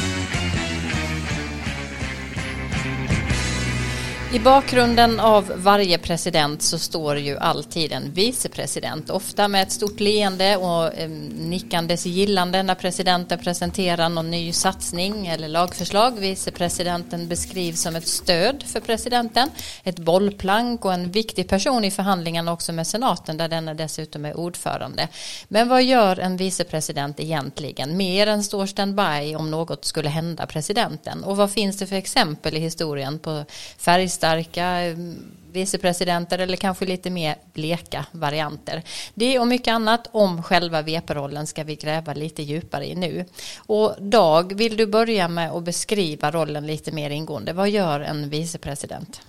I 4.33 4.38
bakgrunden 4.38 5.21
av 5.21 5.52
varje 5.56 5.99
president 5.99 6.62
så 6.62 6.78
står 6.78 7.18
ju 7.18 7.38
alltid 7.38 7.92
en 7.92 8.12
vicepresident, 8.12 9.11
ofta 9.11 9.49
med 9.49 9.62
ett 9.62 9.73
stort 9.73 10.01
leende 10.01 10.57
och 10.57 10.98
eh, 10.98 11.09
nickandes 11.38 12.07
gillande 12.07 12.62
när 12.62 12.74
presidenten 12.74 13.38
presenterar 13.38 14.09
någon 14.09 14.31
ny 14.31 14.53
satsning 14.53 15.27
eller 15.27 15.48
lagförslag. 15.48 16.18
Vicepresidenten 16.18 17.29
beskrivs 17.29 17.83
som 17.83 17.96
ett 17.96 18.09
stöd 18.09 18.62
för 18.66 18.81
presidenten, 18.81 19.51
ett 19.85 19.98
bollplank 19.98 20.85
och 20.85 20.94
en 20.94 21.11
viktig 21.11 21.48
person 21.48 21.85
i 21.85 21.90
förhandlingarna 21.90 22.53
också 22.53 22.72
med 22.72 22.87
senaten 22.87 23.37
där 23.37 23.48
denna 23.48 23.74
dessutom 23.74 24.24
är 24.24 24.37
ordförande. 24.37 25.09
Men 25.48 25.68
vad 25.68 25.83
gör 25.83 26.18
en 26.18 26.37
vicepresident 26.37 27.20
egentligen? 27.20 27.96
Mer 27.96 28.27
än 28.27 28.44
står 28.44 28.66
standby 28.66 29.37
om 29.37 29.51
något 29.51 29.85
skulle 29.85 30.09
hända 30.09 30.46
presidenten. 30.46 31.24
Och 31.24 31.37
vad 31.37 31.51
finns 31.51 31.79
det 31.79 31.87
för 31.87 31.96
exempel 31.96 32.57
i 32.57 32.61
historien 32.61 33.18
på 33.18 33.44
färg 33.79 34.09
färgstarka 34.16 34.52
starka 34.52 35.37
vicepresidenter 35.52 36.38
eller 36.38 36.57
kanske 36.57 36.87
lite 36.87 37.11
mer 37.11 37.37
bleka 37.55 38.07
varianter. 38.12 38.83
Det 39.14 39.38
och 39.38 39.46
mycket 39.46 39.72
annat 39.72 40.09
om 40.12 40.42
själva 40.42 40.83
VP-rollen 40.83 41.46
ska 41.46 41.64
vi 41.64 41.74
gräva 41.74 42.14
lite 42.14 42.42
djupare 42.42 42.87
i 42.87 42.94
nu. 42.94 43.24
Och 43.66 43.96
Dag, 44.00 44.55
vill 44.55 44.76
du 44.76 44.87
börja 44.87 45.29
med 45.29 45.50
att 45.50 45.64
beskriva 45.64 46.31
rollen 46.31 46.66
lite 46.66 46.92
mer 46.92 47.11
ingående? 47.11 47.52
Vad 47.52 47.70
gör 47.70 48.00
en 48.00 48.31
vicepresident? 48.31 49.20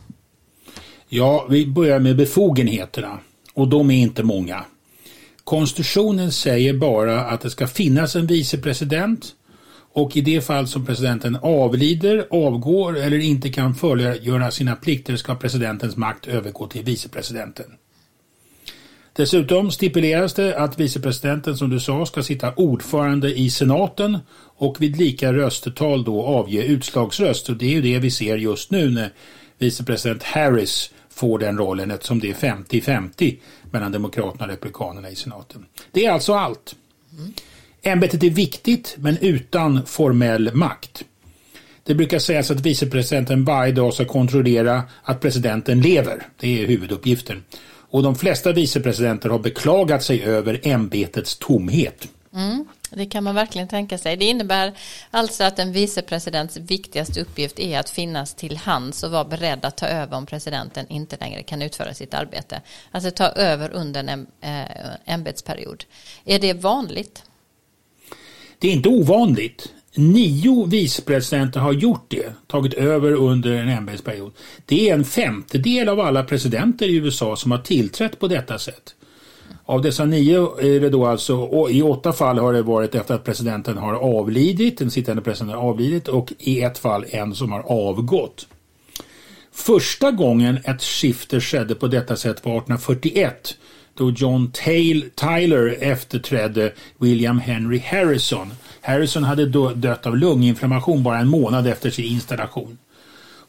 Ja, 1.09 1.47
vi 1.49 1.65
börjar 1.65 1.99
med 1.99 2.17
befogenheterna 2.17 3.19
och 3.53 3.67
de 3.67 3.91
är 3.91 3.97
inte 3.97 4.23
många. 4.23 4.65
Konstitutionen 5.43 6.31
säger 6.31 6.73
bara 6.73 7.21
att 7.21 7.41
det 7.41 7.49
ska 7.49 7.67
finnas 7.67 8.15
en 8.15 8.27
vicepresident 8.27 9.33
och 9.97 10.17
i 10.17 10.21
det 10.21 10.41
fall 10.41 10.67
som 10.67 10.85
presidenten 10.85 11.37
avlider, 11.41 12.27
avgår 12.29 12.97
eller 12.97 13.19
inte 13.19 13.49
kan 13.49 13.75
fullgöra 13.75 14.51
sina 14.51 14.75
plikter 14.75 15.15
ska 15.15 15.35
presidentens 15.35 15.97
makt 15.97 16.27
övergå 16.27 16.67
till 16.67 16.83
vicepresidenten. 16.83 17.65
Dessutom 19.13 19.71
stipuleras 19.71 20.33
det 20.33 20.57
att 20.57 20.79
vicepresidenten 20.79 21.57
som 21.57 21.69
du 21.69 21.79
sa 21.79 22.05
ska 22.05 22.23
sitta 22.23 22.53
ordförande 22.53 23.39
i 23.39 23.49
senaten 23.49 24.17
och 24.57 24.81
vid 24.81 24.97
lika 24.97 25.33
röstetal 25.33 26.03
då 26.03 26.23
avge 26.23 26.63
utslagsröst. 26.63 27.49
Och 27.49 27.57
det 27.57 27.65
är 27.65 27.71
ju 27.71 27.81
det 27.81 27.99
vi 27.99 28.11
ser 28.11 28.37
just 28.37 28.71
nu 28.71 28.89
när 28.89 29.13
vicepresident 29.57 30.23
Harris 30.23 30.91
får 31.09 31.39
den 31.39 31.57
rollen 31.57 31.91
eftersom 31.91 32.19
det 32.19 32.29
är 32.29 32.33
50-50 32.33 33.37
mellan 33.71 33.91
demokraterna 33.91 34.43
och 34.45 34.51
republikanerna 34.51 35.09
i 35.09 35.15
senaten. 35.15 35.65
Det 35.91 36.05
är 36.05 36.11
alltså 36.11 36.33
allt. 36.33 36.75
Mm. 37.17 37.33
Ämbetet 37.81 38.23
är 38.23 38.29
viktigt 38.29 38.95
men 38.97 39.17
utan 39.17 39.85
formell 39.85 40.53
makt. 40.53 41.03
Det 41.83 41.95
brukar 41.95 42.19
sägas 42.19 42.51
att 42.51 42.59
vicepresidenten 42.59 43.45
varje 43.45 43.71
dag 43.71 43.93
ska 43.93 44.05
kontrollera 44.05 44.83
att 45.03 45.21
presidenten 45.21 45.81
lever. 45.81 46.27
Det 46.39 46.63
är 46.63 46.67
huvuduppgiften. 46.67 47.43
Och 47.89 48.03
de 48.03 48.15
flesta 48.15 48.51
vicepresidenter 48.51 49.29
har 49.29 49.39
beklagat 49.39 50.03
sig 50.03 50.23
över 50.23 50.59
ämbetets 50.63 51.37
tomhet. 51.37 52.07
Mm, 52.33 52.65
det 52.89 53.05
kan 53.05 53.23
man 53.23 53.35
verkligen 53.35 53.67
tänka 53.67 53.97
sig. 53.97 54.17
Det 54.17 54.25
innebär 54.25 54.73
alltså 55.11 55.43
att 55.43 55.59
en 55.59 55.71
vicepresidents 55.71 56.57
viktigaste 56.57 57.21
uppgift 57.21 57.59
är 57.59 57.79
att 57.79 57.89
finnas 57.89 58.33
till 58.33 58.57
hands 58.57 59.03
och 59.03 59.11
vara 59.11 59.25
beredd 59.25 59.65
att 59.65 59.77
ta 59.77 59.85
över 59.85 60.17
om 60.17 60.25
presidenten 60.25 60.87
inte 60.87 61.17
längre 61.17 61.43
kan 61.43 61.61
utföra 61.61 61.93
sitt 61.93 62.13
arbete. 62.13 62.61
Alltså 62.91 63.11
ta 63.11 63.25
över 63.27 63.73
under 63.73 63.99
en 63.99 64.27
eh, 64.41 65.13
ämbetsperiod. 65.13 65.83
Är 66.25 66.39
det 66.39 66.53
vanligt? 66.53 67.23
Det 68.59 68.67
är 68.67 68.71
inte 68.71 68.89
ovanligt. 68.89 69.73
Nio 69.95 70.65
vicepresidenter 70.65 71.59
har 71.59 71.73
gjort 71.73 72.05
det, 72.07 72.33
tagit 72.47 72.73
över 72.73 73.11
under 73.11 73.51
en 73.51 73.69
ämbetsperiod. 73.69 74.31
Det 74.65 74.89
är 74.89 74.93
en 74.93 75.05
femtedel 75.05 75.89
av 75.89 75.99
alla 75.99 76.23
presidenter 76.23 76.87
i 76.87 76.95
USA 76.95 77.35
som 77.35 77.51
har 77.51 77.57
tillträtt 77.57 78.19
på 78.19 78.27
detta 78.27 78.59
sätt. 78.59 78.95
Av 79.65 79.81
dessa 79.81 80.05
nio 80.05 80.59
är 80.59 80.79
det 80.79 80.89
då 80.89 81.05
alltså, 81.05 81.67
i 81.69 81.81
åtta 81.81 82.13
fall 82.13 82.37
har 82.37 82.53
det 82.53 82.61
varit 82.61 82.95
efter 82.95 83.13
att 83.15 83.23
presidenten 83.23 83.77
har 83.77 83.93
avlidit, 83.93 84.77
den 84.77 84.91
sittande 84.91 85.21
presidenten 85.21 85.59
har 85.59 85.69
avlidit 85.69 86.07
och 86.07 86.33
i 86.39 86.61
ett 86.61 86.77
fall 86.77 87.05
en 87.09 87.35
som 87.35 87.51
har 87.51 87.63
avgått. 87.71 88.47
Första 89.51 90.11
gången 90.11 90.59
ett 90.63 90.81
skifte 90.81 91.41
skedde 91.41 91.75
på 91.75 91.87
detta 91.87 92.15
sätt 92.15 92.45
var 92.45 92.57
1841 92.57 93.57
då 93.97 94.11
John 94.11 94.51
Tyler 95.15 95.77
efterträdde 95.79 96.73
William 96.97 97.39
Henry 97.39 97.79
Harrison. 97.79 98.53
Harrison 98.81 99.23
hade 99.23 99.45
då 99.45 99.69
dött 99.69 100.05
av 100.05 100.17
lunginflammation 100.17 101.03
bara 101.03 101.19
en 101.19 101.27
månad 101.27 101.67
efter 101.67 101.89
sin 101.89 102.05
installation. 102.05 102.77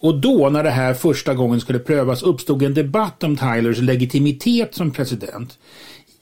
Och 0.01 0.15
då, 0.15 0.49
när 0.51 0.63
det 0.63 0.71
här 0.71 0.95
första 0.95 1.35
gången 1.35 1.61
skulle 1.61 1.79
prövas, 1.79 2.23
uppstod 2.23 2.63
en 2.63 2.75
debatt 2.75 3.25
om 3.25 3.37
Tylers 3.37 3.79
legitimitet 3.79 4.75
som 4.75 4.91
president. 4.91 5.59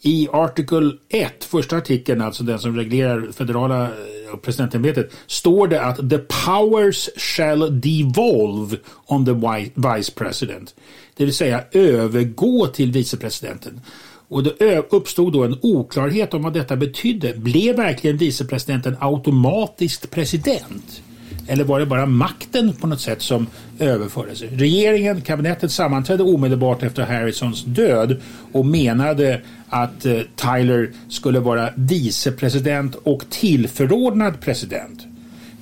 I 0.03 0.29
artikel 0.33 0.99
1, 1.09 1.45
första 1.45 1.77
artikeln, 1.77 2.21
alltså 2.21 2.43
den 2.45 2.59
som 2.59 2.77
reglerar 2.77 3.33
federala 3.33 3.85
eh, 3.85 4.37
presidentämbetet, 4.43 5.13
står 5.27 5.69
det 5.69 5.83
att 5.83 6.11
the 6.11 6.19
powers 6.19 7.09
shall 7.17 7.81
devolve 7.81 8.77
on 9.07 9.27
the 9.27 9.33
vice 9.75 10.13
president. 10.13 10.75
Det 11.17 11.25
vill 11.25 11.35
säga 11.35 11.65
övergå 11.73 12.67
till 12.67 12.93
vicepresidenten. 12.93 13.81
Och 14.29 14.43
det 14.43 14.93
uppstod 14.93 15.33
då 15.33 15.45
en 15.45 15.59
oklarhet 15.63 16.35
om 16.35 16.43
vad 16.43 16.53
detta 16.53 16.77
betydde. 16.77 17.35
Blev 17.37 17.77
verkligen 17.77 18.17
vicepresidenten 18.17 18.97
automatiskt 19.01 20.11
president? 20.11 21.03
Eller 21.49 21.65
var 21.65 21.81
det 21.81 21.87
bara 21.87 22.07
makten 22.07 22.73
på 22.73 22.87
något 22.87 23.01
sätt 23.01 23.23
som 23.23 23.47
överfördes? 23.79 24.43
Regeringen, 24.43 25.21
kabinettet 25.21 25.73
sammanträdde 25.73 26.23
omedelbart 26.23 26.83
efter 26.83 27.03
Harrisons 27.03 27.65
död 27.65 28.23
och 28.53 28.67
menade 28.67 29.41
att 29.69 30.07
eh, 30.07 30.21
Tyler 30.37 30.91
skulle 31.09 31.41
vara 31.41 31.71
vicepresident 31.77 32.95
och 32.95 33.23
tillförordnad 33.31 34.41
president. 34.41 35.07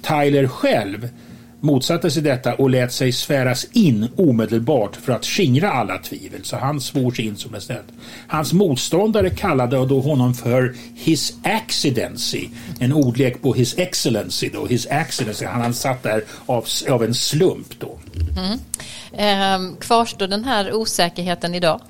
Tyler 0.03 0.47
själv 0.47 1.09
motsatte 1.65 2.11
sig 2.11 2.23
detta 2.23 2.55
och 2.55 2.71
lät 2.71 2.93
sig 2.93 3.13
sväras 3.13 3.67
in 3.73 4.09
omedelbart 4.17 4.97
för 4.97 5.13
att 5.13 5.25
skingra 5.25 5.73
alla 5.73 5.99
tvivel. 5.99 6.41
Så 6.45 6.57
han 6.57 6.81
svor 6.81 7.11
sig 7.11 7.27
in 7.27 7.37
som 7.37 7.53
president. 7.53 7.87
Hans 8.27 8.53
motståndare 8.53 9.31
kallade 9.31 9.87
då 9.87 10.01
honom 10.01 10.35
för 10.35 10.75
His 10.95 11.35
Accidency. 11.43 12.49
En 12.81 12.93
ordlek 12.93 13.43
på 13.43 13.55
His 13.55 13.79
Excellency. 13.79 14.49
Då. 14.49 14.67
His 14.67 14.87
Accidency. 14.87 15.45
Han, 15.45 15.61
han 15.61 15.75
satt 15.75 16.03
där 16.03 16.25
av, 16.47 16.65
av 16.89 17.05
en 17.05 17.15
slump. 17.15 17.81
Då. 17.81 17.99
Mm. 18.37 18.59
Eh, 19.13 19.77
kvarstår 19.81 20.27
den 20.27 20.45
här 20.45 20.73
osäkerheten 20.75 21.55
idag? 21.55 21.81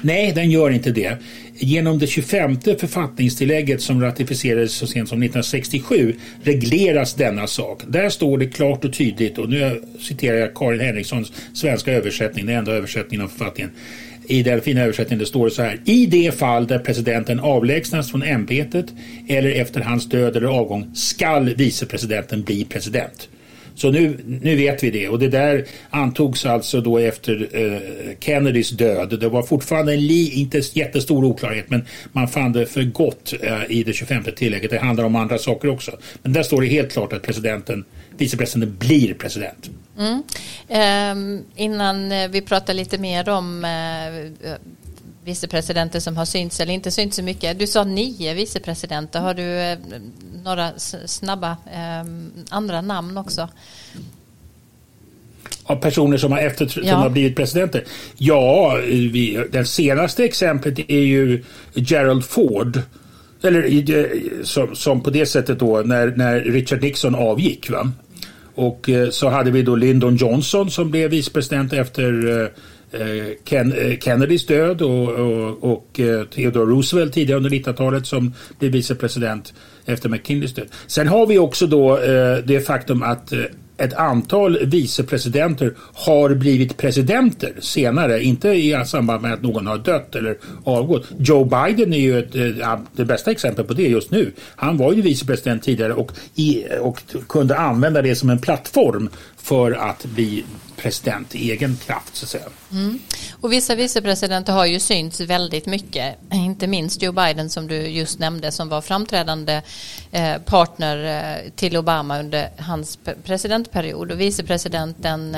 Nej, 0.00 0.32
den 0.32 0.50
gör 0.50 0.70
inte 0.70 0.90
det. 0.90 1.18
Genom 1.60 1.98
det 1.98 2.06
25 2.06 2.60
författningstillägget 2.60 3.82
som 3.82 4.00
ratificerades 4.00 4.72
så 4.72 4.86
sent 4.86 5.08
som 5.08 5.22
1967 5.22 6.14
regleras 6.42 7.14
denna 7.14 7.46
sak. 7.46 7.82
Där 7.88 8.08
står 8.08 8.38
det 8.38 8.46
klart 8.46 8.84
och 8.84 8.92
tydligt 8.92 9.38
och 9.38 9.48
nu 9.48 9.82
citerar 10.00 10.36
jag 10.36 10.54
Karin 10.54 10.80
Henrikssons 10.80 11.32
svenska 11.54 11.92
översättning, 11.92 12.46
den 12.46 12.56
enda 12.56 12.72
översättningen 12.72 13.24
av 13.24 13.28
författningen. 13.28 13.70
I 14.26 14.42
den 14.42 14.60
fina 14.60 14.80
översättningen 14.80 15.18
det 15.18 15.26
står 15.26 15.44
det 15.44 15.50
så 15.50 15.62
här. 15.62 15.80
I 15.84 16.06
det 16.06 16.38
fall 16.38 16.66
där 16.66 16.78
presidenten 16.78 17.40
avlägsnas 17.40 18.10
från 18.10 18.22
ämbetet 18.22 18.86
eller 19.28 19.50
efter 19.50 19.80
hans 19.80 20.08
död 20.08 20.36
eller 20.36 20.48
avgång 20.48 20.90
skall 20.94 21.54
vicepresidenten 21.54 22.42
bli 22.42 22.64
president. 22.64 23.28
Så 23.78 23.90
nu, 23.90 24.18
nu 24.42 24.56
vet 24.56 24.82
vi 24.82 24.90
det 24.90 25.08
och 25.08 25.18
det 25.18 25.28
där 25.28 25.64
antogs 25.90 26.46
alltså 26.46 26.80
då 26.80 26.98
efter 26.98 27.48
eh, 27.52 27.80
Kennedys 28.20 28.70
död. 28.70 29.20
Det 29.20 29.28
var 29.28 29.42
fortfarande 29.42 29.92
en 29.92 30.06
li, 30.06 30.30
inte 30.30 30.62
jättestor 30.72 31.24
oklarhet 31.24 31.70
men 31.70 31.86
man 32.12 32.28
fann 32.28 32.52
det 32.52 32.66
för 32.66 32.82
gott 32.82 33.34
eh, 33.40 33.62
i 33.68 33.82
det 33.82 33.92
25 33.92 34.24
tillägget. 34.36 34.70
Det 34.70 34.78
handlar 34.78 35.04
om 35.04 35.16
andra 35.16 35.38
saker 35.38 35.68
också. 35.68 35.92
Men 36.22 36.32
där 36.32 36.42
står 36.42 36.60
det 36.60 36.66
helt 36.66 36.92
klart 36.92 37.12
att 37.12 37.22
presidenten, 37.22 37.84
vicepresidenten 38.16 38.76
blir 38.78 39.14
president. 39.14 39.70
Mm. 39.98 40.22
Ehm, 40.68 41.36
eh, 41.36 41.62
innan 41.62 42.12
vi 42.30 42.40
pratar 42.40 42.74
lite 42.74 42.98
mer 42.98 43.28
om 43.28 43.64
eh, 43.64 44.50
vicepresidenter 45.28 46.00
som 46.00 46.16
har 46.16 46.24
synts 46.24 46.60
eller 46.60 46.72
inte 46.72 46.90
synts 46.90 47.16
så 47.16 47.22
mycket. 47.22 47.58
Du 47.58 47.66
sa 47.66 47.84
nio 47.84 48.34
vicepresidenter. 48.34 49.20
Har 49.20 49.34
du 49.34 49.42
eh, 49.42 49.78
några 50.44 50.72
snabba 51.06 51.56
eh, 51.72 52.04
andra 52.50 52.80
namn 52.80 53.18
också? 53.18 53.48
Av 55.64 55.76
personer 55.76 56.16
som 56.16 56.32
har, 56.32 56.38
efter, 56.38 56.66
som 56.66 56.82
ja. 56.82 56.94
har 56.94 57.10
blivit 57.10 57.36
presidenter? 57.36 57.84
Ja, 58.16 58.80
vi, 58.84 59.44
det 59.52 59.64
senaste 59.64 60.24
exemplet 60.24 60.78
är 60.88 61.00
ju 61.00 61.44
Gerald 61.74 62.24
Ford. 62.24 62.80
Eller 63.42 64.44
som, 64.44 64.76
som 64.76 65.00
på 65.00 65.10
det 65.10 65.26
sättet 65.26 65.58
då 65.58 65.82
när, 65.84 66.06
när 66.16 66.40
Richard 66.40 66.82
Nixon 66.82 67.14
avgick. 67.14 67.70
Va? 67.70 67.92
Och 68.54 68.88
eh, 68.88 69.10
så 69.10 69.28
hade 69.28 69.50
vi 69.50 69.62
då 69.62 69.76
Lyndon 69.76 70.16
Johnson 70.16 70.70
som 70.70 70.90
blev 70.90 71.10
vicepresident 71.10 71.72
efter 71.72 72.42
eh, 72.42 72.46
Eh, 72.46 72.50
Eh, 72.92 73.34
Ken, 73.44 73.72
eh, 73.72 73.98
Kennedys 73.98 74.46
död 74.46 74.82
och, 74.82 75.08
och, 75.08 75.64
och 75.72 76.00
eh, 76.00 76.24
Theodore 76.24 76.70
Roosevelt 76.70 77.12
tidigare 77.12 77.36
under 77.36 77.50
90-talet 77.50 78.06
som 78.06 78.34
blev 78.58 78.72
vicepresident 78.72 79.54
efter 79.86 80.08
McKinleys 80.08 80.54
död. 80.54 80.66
Sen 80.86 81.08
har 81.08 81.26
vi 81.26 81.38
också 81.38 81.66
då 81.66 81.96
det 82.44 82.66
faktum 82.66 83.02
att 83.02 83.32
ett 83.76 83.94
antal 83.94 84.58
vicepresidenter 84.66 85.74
har 85.78 86.34
blivit 86.34 86.76
presidenter 86.76 87.52
senare, 87.60 88.22
inte 88.22 88.48
i 88.48 88.82
samband 88.86 89.22
med 89.22 89.32
att 89.32 89.42
någon 89.42 89.66
har 89.66 89.78
dött 89.78 90.14
eller 90.14 90.38
avgått. 90.64 91.06
Joe 91.18 91.44
Biden 91.44 91.92
är 91.92 91.98
ju 91.98 92.18
ett, 92.18 92.32
det 92.96 93.04
bästa 93.04 93.30
exemplet 93.30 93.68
på 93.68 93.74
det 93.74 93.88
just 93.88 94.10
nu. 94.10 94.32
Han 94.56 94.76
var 94.76 94.92
ju 94.92 95.02
vicepresident 95.02 95.62
tidigare 95.62 95.92
och, 95.92 96.12
i, 96.34 96.64
och 96.80 97.02
kunde 97.28 97.56
använda 97.56 98.02
det 98.02 98.14
som 98.14 98.30
en 98.30 98.38
plattform 98.38 99.08
för 99.36 99.72
att 99.72 100.04
bli 100.04 100.44
president 100.78 101.34
i 101.34 101.50
egen 101.50 101.76
kraft 101.76 102.16
så 102.16 102.24
att 102.24 102.30
säga. 102.30 102.44
Mm. 102.72 102.98
Och 103.40 103.52
vissa 103.52 103.74
vicepresidenter 103.74 104.52
har 104.52 104.66
ju 104.66 104.80
synts 104.80 105.20
väldigt 105.20 105.66
mycket, 105.66 106.16
inte 106.32 106.66
minst 106.66 107.02
Joe 107.02 107.12
Biden 107.12 107.50
som 107.50 107.66
du 107.66 107.76
just 107.76 108.18
nämnde 108.18 108.52
som 108.52 108.68
var 108.68 108.80
framträdande 108.80 109.62
eh, 110.12 110.38
partner 110.44 111.04
eh, 111.04 111.50
till 111.50 111.76
Obama 111.76 112.18
under 112.18 112.48
hans 112.58 112.98
presidentperiod 113.24 114.12
och 114.12 114.20
vicepresidenten 114.20 115.34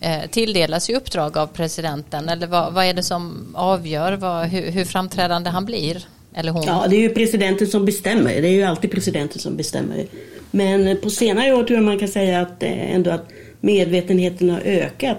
eh, 0.00 0.22
tilldelas 0.30 0.90
ju 0.90 0.96
uppdrag 0.96 1.38
av 1.38 1.46
presidenten 1.46 2.28
eller 2.28 2.46
vad, 2.46 2.72
vad 2.72 2.84
är 2.84 2.94
det 2.94 3.02
som 3.02 3.54
avgör 3.56 4.12
vad, 4.12 4.46
hur, 4.46 4.70
hur 4.70 4.84
framträdande 4.84 5.50
han 5.50 5.64
blir? 5.64 6.04
Eller 6.34 6.52
hon? 6.52 6.62
Ja, 6.66 6.86
det 6.90 6.96
är 6.96 7.00
ju 7.00 7.08
presidenten 7.08 7.66
som 7.66 7.84
bestämmer. 7.84 8.42
Det 8.42 8.48
är 8.48 8.52
ju 8.52 8.62
alltid 8.62 8.90
presidenten 8.90 9.38
som 9.38 9.56
bestämmer. 9.56 10.06
Men 10.50 11.00
på 11.00 11.10
senare 11.10 11.52
år 11.52 11.64
tror 11.64 11.78
jag 11.78 11.84
man 11.84 11.98
kan 11.98 12.08
säga 12.08 12.40
att 12.40 12.62
ändå 12.62 13.10
att 13.10 13.28
medvetenheten 13.60 14.50
har 14.50 14.60
ökat. 14.60 15.18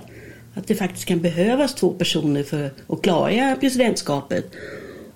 Att 0.53 0.67
det 0.67 0.75
faktiskt 0.75 1.05
kan 1.05 1.21
behövas 1.21 1.75
två 1.75 1.89
personer 1.89 2.43
för 2.43 2.71
att 2.87 3.01
klara 3.01 3.55
presidentskapet. 3.55 4.45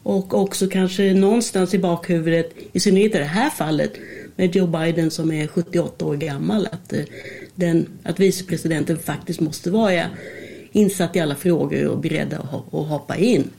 Och 0.03 0.33
också 0.33 0.67
kanske 0.67 1.13
någonstans 1.13 1.73
i 1.73 1.79
bakhuvudet, 1.79 2.51
i 2.73 2.79
synnerhet 2.79 3.15
i 3.15 3.17
det 3.17 3.23
här 3.23 3.49
fallet 3.49 3.93
med 4.35 4.55
Joe 4.55 4.67
Biden 4.67 5.11
som 5.11 5.31
är 5.31 5.47
78 5.47 6.05
år 6.05 6.15
gammal, 6.15 6.67
att, 6.71 6.93
eh, 6.93 7.03
den, 7.55 7.89
att 8.03 8.19
vicepresidenten 8.19 8.99
faktiskt 8.99 9.39
måste 9.39 9.71
vara 9.71 10.03
insatt 10.71 11.15
i 11.15 11.19
alla 11.19 11.35
frågor 11.35 11.87
och 11.87 11.99
beredd 11.99 12.33
att 12.33 12.49
hoppa 12.71 13.17
in. 13.17 13.49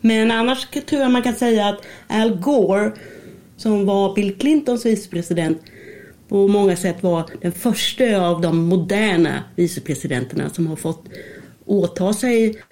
Men 0.00 0.30
annars 0.30 0.66
tror 0.86 1.02
jag 1.02 1.10
man 1.10 1.22
kan 1.22 1.34
säga 1.34 1.68
att 1.68 1.80
Al 2.06 2.36
Gore, 2.40 2.92
som 3.56 3.86
var 3.86 4.14
Bill 4.14 4.34
Clintons 4.38 4.86
vicepresident, 4.86 5.58
på 6.28 6.48
många 6.48 6.76
sätt 6.76 7.02
var 7.02 7.24
den 7.40 7.52
första 7.52 8.20
av 8.20 8.40
de 8.40 8.58
moderna 8.58 9.42
vicepresidenterna 9.56 10.50
som 10.50 10.66
har 10.66 10.76
fått 10.76 11.04
åta 11.64 12.12
sig 12.12 12.62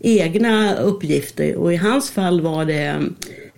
egna 0.00 0.76
uppgifter 0.76 1.56
och 1.56 1.72
i 1.72 1.76
hans 1.76 2.10
fall 2.10 2.40
var 2.40 2.64
det 2.64 2.84
eh, 2.84 3.00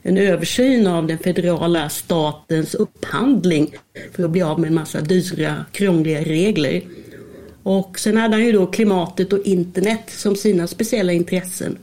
en 0.02 0.18
översyn 0.18 0.86
av 0.86 1.06
den 1.06 1.18
federala 1.18 1.88
statens 1.88 2.74
upphandling 2.74 3.74
för 4.12 4.24
att 4.24 4.30
bli 4.30 4.42
av 4.42 4.60
med 4.60 4.68
en 4.68 4.74
massa 4.74 5.00
dyra, 5.00 5.64
krångliga 5.72 6.20
regler. 6.20 6.82
Och 7.62 7.98
sen 7.98 8.16
hade 8.16 8.34
han 8.34 8.46
ju 8.46 8.52
då 8.52 8.66
klimatet 8.66 9.32
och 9.32 9.46
internet 9.46 10.02
som 10.06 10.36
sina 10.36 10.66
speciella 10.66 11.12
intressen. 11.12 11.78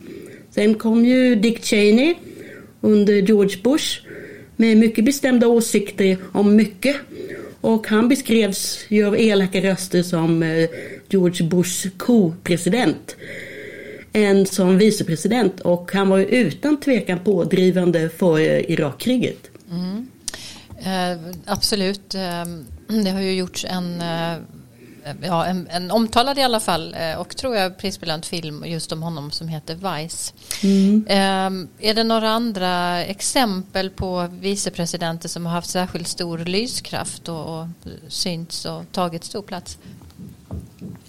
Sen 0.49 0.75
kom 0.75 1.05
ju 1.05 1.35
Dick 1.35 1.63
Cheney 1.63 2.15
under 2.81 3.13
George 3.13 3.57
Bush 3.63 4.01
med 4.55 4.77
mycket 4.77 5.05
bestämda 5.05 5.47
åsikter 5.47 6.17
om 6.31 6.55
mycket. 6.55 6.95
Och 7.61 7.87
han 7.87 8.09
beskrevs 8.09 8.85
ju 8.87 9.07
av 9.07 9.19
elaka 9.19 9.61
röster 9.61 10.03
som 10.03 10.43
eh, 10.43 10.69
George 11.09 11.47
Bushs 11.47 11.87
co-president 11.97 13.15
än 14.13 14.45
som 14.45 14.77
vicepresident 14.77 15.59
och 15.59 15.91
han 15.93 16.09
var 16.09 16.17
ju 16.17 16.25
utan 16.25 16.79
tvekan 16.79 17.19
pådrivande 17.19 18.09
för 18.09 18.39
eh, 18.39 18.71
Irakkriget. 18.71 19.49
Mm. 19.71 20.07
Eh, 20.79 21.33
absolut. 21.45 22.15
Eh, 22.15 22.45
det 23.03 23.09
har 23.09 23.21
ju 23.21 23.33
gjorts 23.33 23.65
en 23.69 24.01
eh, 24.01 24.37
ja, 25.21 25.45
en, 25.45 25.67
en 25.71 25.91
omtalad 25.91 26.37
i 26.37 26.41
alla 26.41 26.59
fall 26.59 26.95
eh, 26.99 27.19
och 27.19 27.37
tror 27.37 27.55
jag 27.55 27.77
prisbelönt 27.77 28.25
film 28.25 28.63
just 28.65 28.91
om 28.91 29.03
honom 29.03 29.31
som 29.31 29.47
heter 29.47 29.75
Vice. 29.75 30.33
Mm. 30.63 31.05
Eh, 31.07 31.89
är 31.89 31.93
det 31.93 32.03
några 32.03 32.29
andra 32.29 33.03
exempel 33.05 33.89
på 33.89 34.27
vicepresidenter 34.31 35.29
som 35.29 35.45
har 35.45 35.53
haft 35.53 35.69
särskilt 35.69 36.07
stor 36.07 36.37
lyskraft 36.37 37.29
och, 37.29 37.59
och 37.59 37.67
synts 38.07 38.65
och 38.65 38.83
tagit 38.91 39.23
stor 39.23 39.41
plats? 39.41 39.77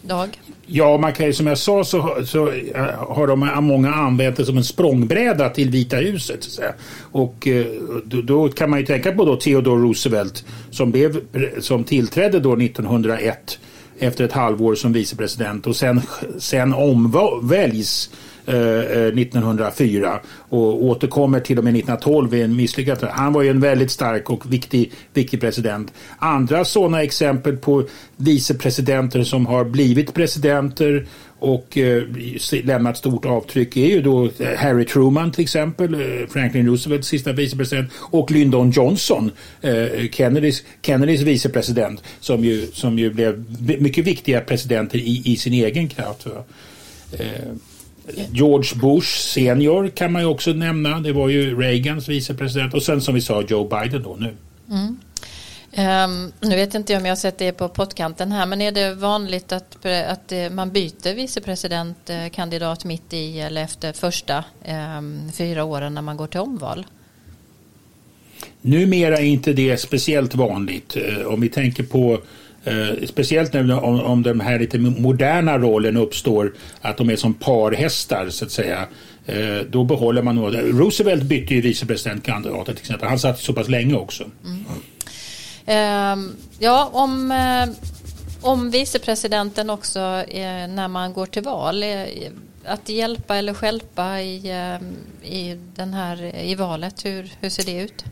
Dag? 0.03 0.41
Ja, 0.67 0.99
man 0.99 1.13
kan 1.13 1.33
som 1.33 1.47
jag 1.47 1.59
sa 1.59 1.85
så, 1.85 2.17
så 2.25 2.49
eh, 2.49 2.83
har 3.09 3.27
de 3.27 3.65
många 3.65 3.95
använt 3.95 4.37
det 4.37 4.45
som 4.45 4.57
en 4.57 4.65
språngbräda 4.65 5.49
till 5.49 5.71
Vita 5.71 5.97
huset. 5.97 6.45
Så 6.45 6.63
och 7.01 7.49
då, 8.05 8.23
då, 8.23 8.49
kan 8.49 8.71
man 8.71 8.79
ju 8.81 8.87
tänka 8.87 9.13
på 9.13 9.25
då 9.25 9.37
Theodore 9.37 9.83
Roosevelt 9.83 10.45
som, 10.71 10.91
blev, 10.91 11.21
som 11.61 11.85
tillträdde 11.85 12.41
då 12.41 12.53
1901 12.53 13.59
efter 13.99 14.25
ett 14.25 14.33
halvår 14.33 14.75
som 14.75 14.93
vicepresident 14.93 15.67
och 15.67 15.77
sen, 15.77 16.01
sen 16.39 16.75
omväljs 16.75 18.11
1904 18.49 20.07
eh, 20.07 20.13
eh 20.13 20.21
och 20.49 20.85
återkommer 20.85 21.41
till 21.41 21.59
och 21.59 21.65
med 21.65 21.77
1912 21.77 22.35
i 22.35 22.43
en 22.43 22.57
misslyckad. 22.57 23.09
Han 23.11 23.33
var 23.33 23.43
ju 23.43 23.51
en 23.51 23.61
väldigt 23.61 23.91
stark 23.91 24.31
och 24.31 24.53
viktig, 24.53 24.93
viktig 25.15 25.41
president. 25.41 25.93
Andra 26.19 26.65
sådana 26.65 27.03
exempel 27.03 27.57
på 27.57 27.85
vicepresidenter 28.17 29.23
som 29.23 29.47
har 29.47 29.65
blivit 29.65 30.15
presidenter 30.15 31.07
och 31.39 31.79
eh, 31.79 32.03
lämnat 32.65 32.97
stort 32.97 33.25
avtryck 33.25 33.77
är 33.77 33.87
ju 33.87 34.03
då 34.03 34.25
eh, 34.25 34.57
Harry 34.57 34.85
Truman 34.85 35.33
till 35.33 35.45
exempel, 35.45 35.95
eh, 35.95 36.29
Franklin 36.29 36.67
Roosevelt 36.67 37.05
sista 37.05 37.33
vicepresident 37.33 37.91
och 37.97 38.31
Lyndon 38.31 38.71
Johnson, 38.71 39.31
eh, 39.61 40.11
Kennedys, 40.13 40.63
Kennedys 40.83 41.21
vicepresident 41.21 42.03
som 42.21 42.45
ju, 42.45 42.67
som 42.73 42.99
ju 42.99 43.11
blev 43.11 43.45
mycket 43.81 44.07
viktiga 44.07 44.41
presidenter 44.41 44.99
i, 44.99 45.23
i 45.25 45.37
sin 45.37 45.53
egen 45.53 45.89
kraft. 45.89 46.27
Eh, 47.13 47.27
George 48.33 48.81
Bush 48.81 49.19
senior 49.19 49.89
kan 49.89 50.13
man 50.13 50.23
ju 50.23 50.29
också 50.29 50.53
nämna. 50.53 51.01
Det 51.01 51.13
var 51.13 51.29
ju 51.29 51.61
Reagans 51.61 52.09
vicepresident 52.09 52.75
och 52.75 52.83
sen 52.83 53.01
som 53.01 53.15
vi 53.15 53.21
sa 53.21 53.43
Joe 53.49 53.69
Biden 53.69 54.03
då 54.03 54.17
nu. 54.21 54.35
Mm. 54.71 54.97
Um, 55.79 56.33
nu 56.41 56.57
vet 56.57 56.75
inte 56.75 56.93
jag 56.93 57.01
om 57.01 57.07
jag 57.07 57.11
har 57.11 57.17
sett 57.17 57.39
det 57.39 57.53
på 57.53 57.69
pottkanten 57.69 58.33
här 58.33 58.47
men 58.47 58.61
är 58.61 58.73
det 58.73 58.95
vanligt 58.95 59.53
att, 59.53 59.87
att 59.87 60.33
man 60.51 60.71
byter 60.71 61.15
vicepresidentkandidat 61.15 62.85
mitt 62.85 63.13
i 63.13 63.41
eller 63.41 63.63
efter 63.63 63.93
första 63.93 64.45
um, 64.99 65.33
fyra 65.33 65.65
åren 65.65 65.95
när 65.95 66.03
man 66.03 66.17
går 66.17 66.27
till 66.27 66.41
omval? 66.41 66.87
Numera 68.61 69.19
är 69.19 69.25
inte 69.25 69.53
det 69.53 69.77
speciellt 69.77 70.35
vanligt. 70.35 70.97
Eh, 70.97 71.27
om 71.27 71.41
vi 71.41 71.49
tänker 71.49 71.83
på 71.83 72.21
Eh, 72.65 73.07
speciellt 73.07 73.53
nu 73.53 73.73
om, 73.73 74.01
om 74.01 74.23
den 74.23 74.41
här 74.41 74.59
lite 74.59 74.79
moderna 74.79 75.59
rollen 75.59 75.97
uppstår 75.97 76.53
att 76.81 76.97
de 76.97 77.11
är 77.11 77.17
som 77.17 77.35
parhästar 77.35 78.29
så 78.29 78.45
att 78.45 78.51
säga. 78.51 78.87
Eh, 79.27 79.59
då 79.71 79.85
behåller 79.85 80.23
man 80.23 80.35
nog... 80.35 80.55
Roosevelt 80.55 81.23
bytte 81.23 81.55
ju 81.55 81.61
vicepresidentkandidater 81.61 82.73
till 82.73 82.81
exempel. 82.81 83.09
Han 83.09 83.19
satt 83.19 83.41
så 83.41 83.53
pass 83.53 83.69
länge 83.69 83.95
också. 83.95 84.25
Mm. 84.45 84.65
Ehm, 85.71 86.37
ja, 86.59 86.91
om, 86.93 87.33
eh, 87.33 87.69
om 88.41 88.71
vicepresidenten 88.71 89.71
också 89.71 90.01
eh, 90.29 90.69
när 90.69 90.89
man 90.89 91.13
går 91.13 91.27
till 91.27 91.43
val 91.43 91.83
eh, 91.83 92.05
att 92.65 92.89
hjälpa 92.89 93.37
eller 93.37 93.55
skälpa 93.55 94.21
i, 94.21 94.53
i, 95.23 95.57
den 95.75 95.95
här, 95.95 96.37
i 96.45 96.55
valet, 96.55 97.05
hur, 97.05 97.33
hur 97.41 97.49
ser 97.49 97.65
det 97.65 97.83
ut? 97.83 98.05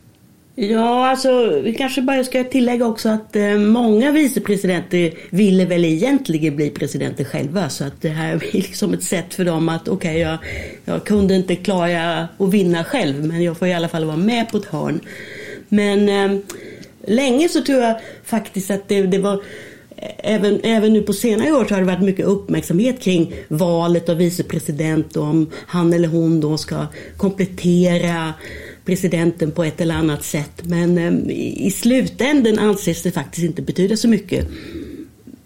Ja, 0.59 1.11
alltså 1.11 1.61
vi 1.61 1.75
kanske 1.75 2.03
bara 2.03 2.25
ska 2.25 2.45
tillägga 2.45 2.87
också 2.87 3.09
att 3.09 3.37
eh, 3.37 3.55
många 3.55 4.11
vicepresidenter 4.11 5.13
ville 5.31 5.65
väl 5.65 5.85
egentligen 5.85 6.57
bli 6.57 6.71
presidenter 6.71 7.25
själva. 7.25 7.69
Så 7.69 7.85
att 7.85 8.03
det 8.03 8.09
här 8.09 8.37
blir 8.39 8.53
liksom 8.53 8.95
ett 8.95 9.03
sätt 9.03 9.35
för 9.35 9.45
dem 9.45 9.69
att 9.69 9.89
okej, 9.89 10.11
okay, 10.11 10.19
jag, 10.19 10.39
jag 10.85 11.05
kunde 11.05 11.35
inte 11.35 11.57
klara 11.57 12.29
att 12.39 12.51
vinna 12.51 12.85
själv, 12.85 13.25
men 13.25 13.43
jag 13.43 13.59
får 13.59 13.69
i 13.69 13.75
alla 13.75 13.89
fall 13.89 14.05
vara 14.05 14.17
med 14.17 14.51
på 14.51 14.57
ett 14.57 14.65
hörn. 14.65 15.01
Men 15.69 16.09
eh, 16.09 16.41
länge 17.07 17.49
så 17.49 17.63
tror 17.63 17.83
jag 17.83 18.01
faktiskt 18.25 18.71
att 18.71 18.89
det, 18.89 19.03
det 19.03 19.19
var 19.19 19.43
Även, 20.19 20.61
även 20.63 20.93
nu 20.93 21.03
på 21.03 21.13
senare 21.13 21.53
år 21.53 21.65
så 21.65 21.75
har 21.75 21.81
det 21.81 21.87
varit 21.87 22.03
mycket 22.03 22.27
uppmärksamhet 22.27 23.01
kring 23.01 23.35
valet 23.49 24.09
av 24.09 24.17
vicepresident 24.17 25.17
och 25.17 25.25
om 25.25 25.51
han 25.67 25.93
eller 25.93 26.09
hon 26.09 26.41
då 26.41 26.59
ska 26.59 26.87
komplettera 27.17 28.35
presidenten 28.85 29.53
på 29.53 29.65
ett 29.65 29.81
eller 29.81 29.95
annat 29.95 30.25
sätt. 30.25 30.63
Men 30.63 30.99
eh, 30.99 31.37
i 31.67 31.71
slutänden 31.71 32.59
anses 32.59 33.03
det 33.03 33.11
faktiskt 33.11 33.45
inte 33.45 33.63
betyda 33.63 33.97
så 33.97 34.09
mycket. 34.09 34.49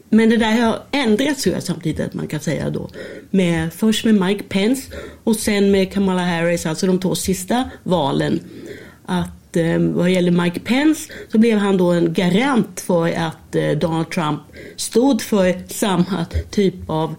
Men 0.08 0.30
det 0.30 0.36
där 0.36 0.60
har 0.60 0.78
ändrats 0.90 1.42
tror 1.42 1.54
jag 1.54 1.62
samtidigt 1.62 2.00
att 2.00 2.14
man 2.14 2.26
kan 2.26 2.40
säga 2.40 2.70
då. 2.70 2.90
Med, 3.30 3.72
först 3.72 4.04
med 4.04 4.14
Mike 4.14 4.44
Pence 4.48 4.82
och 5.24 5.36
sen 5.36 5.70
med 5.70 5.92
Kamala 5.92 6.22
Harris, 6.22 6.66
alltså 6.66 6.86
de 6.86 7.00
två 7.00 7.14
sista 7.14 7.70
valen. 7.82 8.40
Att 9.06 9.39
eh, 9.56 9.78
vad 9.78 10.10
gäller 10.10 10.30
Mike 10.30 10.60
Pence 10.60 11.12
så 11.32 11.38
blev 11.38 11.58
han 11.58 11.76
då 11.76 11.90
en 11.90 12.12
garant 12.12 12.80
för 12.80 13.08
att 13.08 13.54
eh, 13.54 13.70
Donald 13.70 14.10
Trump 14.10 14.40
stod 14.76 15.22
för 15.22 15.54
samma 15.68 16.26
typ 16.50 16.74
av 16.86 17.14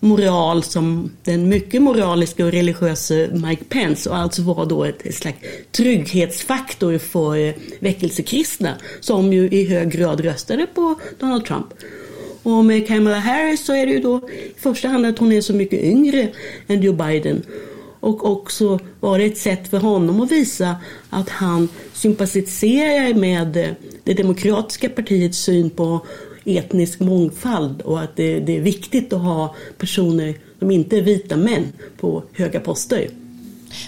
moral 0.00 0.62
som 0.62 1.10
den 1.22 1.48
mycket 1.48 1.82
moraliska 1.82 2.44
och 2.44 2.52
religiösa 2.52 3.14
Mike 3.14 3.64
Pence 3.64 4.10
och 4.10 4.16
alltså 4.16 4.42
var 4.42 4.66
då 4.66 4.84
ett 4.84 5.14
slags 5.14 5.38
trygghetsfaktor 5.72 6.98
för 6.98 7.36
eh, 7.36 7.54
väckelsekristna 7.78 8.74
som 9.00 9.32
ju 9.32 9.48
i 9.48 9.64
hög 9.64 9.90
grad 9.90 10.20
röstade 10.20 10.66
på 10.66 11.00
Donald 11.18 11.44
Trump. 11.44 11.66
Och 12.42 12.64
med 12.64 12.86
Kamala 12.86 13.18
Harris 13.18 13.66
så 13.66 13.72
är 13.72 13.86
det 13.86 13.92
ju 13.92 14.00
då 14.00 14.30
i 14.30 14.60
första 14.60 14.88
hand 14.88 15.06
att 15.06 15.18
hon 15.18 15.32
är 15.32 15.40
så 15.40 15.52
mycket 15.52 15.80
yngre 15.80 16.28
än 16.66 16.82
Joe 16.82 16.92
Biden. 16.92 17.42
Och 18.04 18.30
också 18.30 18.78
var 19.00 19.18
det 19.18 19.24
ett 19.24 19.38
sätt 19.38 19.68
för 19.68 19.78
honom 19.78 20.20
att 20.20 20.30
visa 20.30 20.76
att 21.10 21.28
han 21.28 21.68
sympatiserar 21.92 23.14
med 23.14 23.56
eh, 23.56 23.70
det 24.04 24.14
demokratiska 24.14 24.88
partiets 24.88 25.38
syn 25.38 25.70
på 25.70 26.06
etnisk 26.44 27.00
mångfald 27.00 27.80
och 27.80 28.00
att 28.00 28.16
det, 28.16 28.40
det 28.40 28.56
är 28.56 28.60
viktigt 28.60 29.12
att 29.12 29.20
ha 29.20 29.54
personer 29.78 30.34
som 30.58 30.70
inte 30.70 30.98
är 30.98 31.02
vita 31.02 31.36
män 31.36 31.72
på 32.00 32.22
höga 32.32 32.60
poster. 32.60 33.08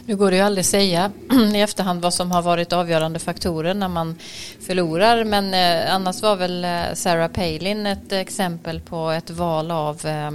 Nu 0.07 0.17
går 0.17 0.31
det 0.31 0.37
ju 0.37 0.43
aldrig 0.43 0.63
att 0.63 0.67
säga 0.67 1.13
i 1.55 1.61
efterhand 1.61 2.03
vad 2.03 2.15
som 2.15 2.31
har 2.31 2.43
varit 2.43 2.73
avgörande 2.73 3.19
faktorer 3.19 3.75
när 3.75 3.89
man 3.89 4.15
förlorar 4.61 5.25
men 5.25 5.55
eh, 5.55 5.95
annars 5.95 6.23
var 6.23 6.37
väl 6.37 6.65
eh, 6.65 6.95
Sarah 6.95 7.29
Palin 7.29 7.87
ett 7.87 8.13
exempel 8.13 8.81
på 8.81 9.11
ett 9.11 9.31
val 9.31 9.71
av 9.71 10.07
eh, 10.07 10.31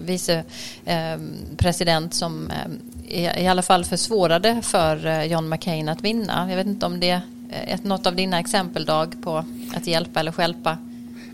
vice 0.00 0.44
eh 0.84 1.16
vicepresident 1.16 2.12
eh, 2.12 2.16
som 2.16 2.50
eh, 2.50 2.56
i 3.12 3.46
alla 3.46 3.62
fall 3.62 3.84
försvårade 3.84 4.62
för 4.62 5.06
eh, 5.06 5.24
John 5.24 5.48
McCain 5.48 5.88
att 5.88 6.04
vinna. 6.04 6.46
Jag 6.48 6.56
vet 6.56 6.66
inte 6.66 6.86
om 6.86 7.00
det 7.00 7.10
är 7.10 7.20
ett, 7.66 7.84
något 7.84 8.06
av 8.06 8.16
dina 8.16 8.38
exempel 8.38 8.84
Dag 8.84 9.14
på 9.22 9.44
att 9.74 9.86
hjälpa 9.86 10.20
eller 10.20 10.32
skälpa 10.32 10.78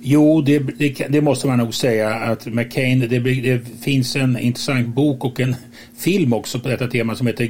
Jo, 0.02 0.40
det, 0.40 0.58
det, 0.58 1.06
det, 1.08 1.20
måste 1.20 1.46
man 1.46 1.58
nog 1.58 1.74
säga 1.74 2.14
att 2.14 2.46
McCain, 2.46 3.00
det, 3.00 3.18
det, 3.18 3.60
finns 3.80 4.16
en 4.16 4.38
intressant 4.38 4.86
bok 4.86 5.24
och 5.24 5.40
en 5.40 5.56
film 5.96 6.32
också 6.32 6.60
på 6.60 6.68
detta 6.68 6.86
tema 6.86 7.14
som 7.14 7.26
heter 7.26 7.46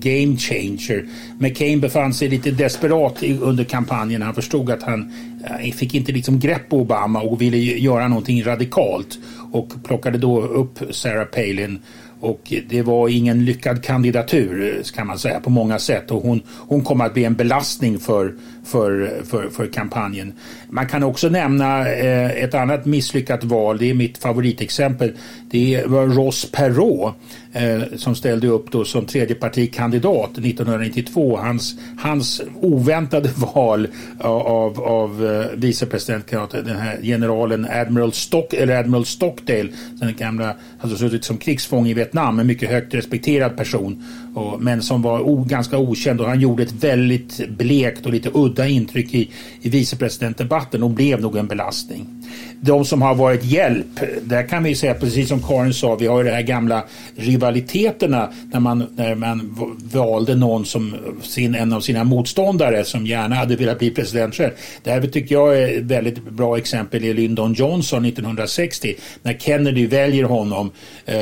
Game 0.00 0.36
Changer. 0.36 1.06
McCain 1.38 1.80
befann 1.80 2.14
sig 2.14 2.28
lite 2.28 2.50
desperat 2.50 3.22
under 3.22 3.64
kampanjen. 3.64 4.22
Han 4.22 4.34
förstod 4.34 4.70
att 4.70 4.82
han 4.82 5.12
eh, 5.44 5.72
fick 5.72 5.94
inte 5.94 6.12
liksom 6.12 6.40
grepp 6.40 6.68
på 6.68 6.76
Obama 6.80 7.20
och 7.22 7.40
ville 7.40 7.56
göra 7.56 8.08
någonting 8.08 8.44
radikalt 8.44 9.18
och 9.52 9.84
plockade 9.84 10.18
då 10.18 10.42
upp 10.42 10.78
Sarah 10.90 11.24
Palin 11.24 11.78
och 12.22 12.52
det 12.68 12.82
var 12.82 13.08
ingen 13.08 13.44
lyckad 13.44 13.84
kandidatur 13.84 14.82
kan 14.94 15.06
man 15.06 15.18
säga 15.18 15.40
på 15.40 15.50
många 15.50 15.78
sätt. 15.78 16.10
Och 16.10 16.22
hon, 16.22 16.42
hon 16.68 16.80
kommer 16.80 17.04
att 17.04 17.14
bli 17.14 17.24
en 17.24 17.34
belastning 17.34 17.98
för, 17.98 18.34
för, 18.64 19.22
för, 19.24 19.48
för 19.50 19.66
kampanjen. 19.66 20.32
Man 20.70 20.86
kan 20.86 21.02
också 21.02 21.28
nämna 21.28 21.88
eh, 21.88 22.30
ett 22.30 22.54
annat 22.54 22.84
misslyckat 22.84 23.44
val, 23.44 23.78
det 23.78 23.90
är 23.90 23.94
mitt 23.94 24.18
favoritexempel. 24.18 25.12
Det 25.50 25.82
var 25.86 26.06
Ross 26.06 26.50
Perot 26.52 27.14
eh, 27.52 27.82
som 27.96 28.14
ställde 28.14 28.48
upp 28.48 28.72
då 28.72 28.84
som 28.84 29.06
tredjepartikandidat 29.06 30.30
1992. 30.30 31.36
Hans, 31.36 31.74
hans 31.98 32.42
oväntade 32.60 33.30
val 33.54 33.88
av, 34.20 34.80
av 34.80 35.26
eh, 35.26 35.58
vicepresidentkandidaten, 35.58 36.64
den 36.64 36.76
här 36.76 36.98
generalen 37.02 37.66
Admiral, 37.70 38.12
Stock, 38.12 38.52
eller 38.54 38.76
Admiral 38.76 39.04
Stockdale, 39.04 39.68
den 39.90 40.14
gamla, 40.16 40.54
alltså 40.80 40.98
suttit 40.98 41.24
som 41.24 41.36
krigsfånge 41.36 41.90
i 41.90 41.94
Vietnam, 41.94 42.38
en 42.38 42.46
mycket 42.46 42.70
högt 42.70 42.94
respekterad 42.94 43.56
person, 43.56 44.04
och, 44.34 44.62
men 44.62 44.82
som 44.82 45.02
var 45.02 45.20
o, 45.20 45.44
ganska 45.48 45.78
okänd 45.78 46.20
och 46.20 46.28
han 46.28 46.40
gjorde 46.40 46.62
ett 46.62 46.72
väldigt 46.72 47.48
blekt 47.48 48.06
och 48.06 48.12
lite 48.12 48.30
udda 48.34 48.51
intryck 48.58 49.14
i, 49.14 49.30
i 49.62 49.68
vicepresidentdebatten 49.68 50.82
och 50.82 50.90
blev 50.90 51.20
nog 51.20 51.36
en 51.36 51.46
belastning 51.46 52.21
de 52.60 52.84
som 52.84 53.02
har 53.02 53.14
varit 53.14 53.44
hjälp, 53.44 53.86
där 54.22 54.48
kan 54.48 54.62
vi 54.62 54.74
säga 54.74 54.94
precis 54.94 55.28
som 55.28 55.42
Karin 55.42 55.74
sa, 55.74 55.94
vi 55.94 56.06
har 56.06 56.18
ju 56.18 56.24
de 56.24 56.34
här 56.34 56.42
gamla 56.42 56.84
rivaliteterna 57.16 58.32
när 58.52 58.60
man, 58.60 58.86
när 58.96 59.14
man 59.14 59.56
valde 59.92 60.34
någon 60.34 60.64
som 60.64 60.96
sin, 61.22 61.54
en 61.54 61.72
av 61.72 61.80
sina 61.80 62.04
motståndare 62.04 62.84
som 62.84 63.06
gärna 63.06 63.34
hade 63.34 63.56
velat 63.56 63.78
bli 63.78 63.90
president 63.90 64.34
själv. 64.34 64.52
Det 64.82 64.90
här 64.90 65.00
tycker 65.00 65.34
jag 65.34 65.58
är 65.58 65.78
ett 65.78 65.84
väldigt 65.84 66.22
bra 66.24 66.58
exempel 66.58 67.04
i 67.04 67.14
Lyndon 67.14 67.54
Johnson 67.54 68.04
1960 68.04 68.94
när 69.22 69.34
Kennedy 69.34 69.86
väljer 69.86 70.24
honom 70.24 70.70
eh, 71.06 71.18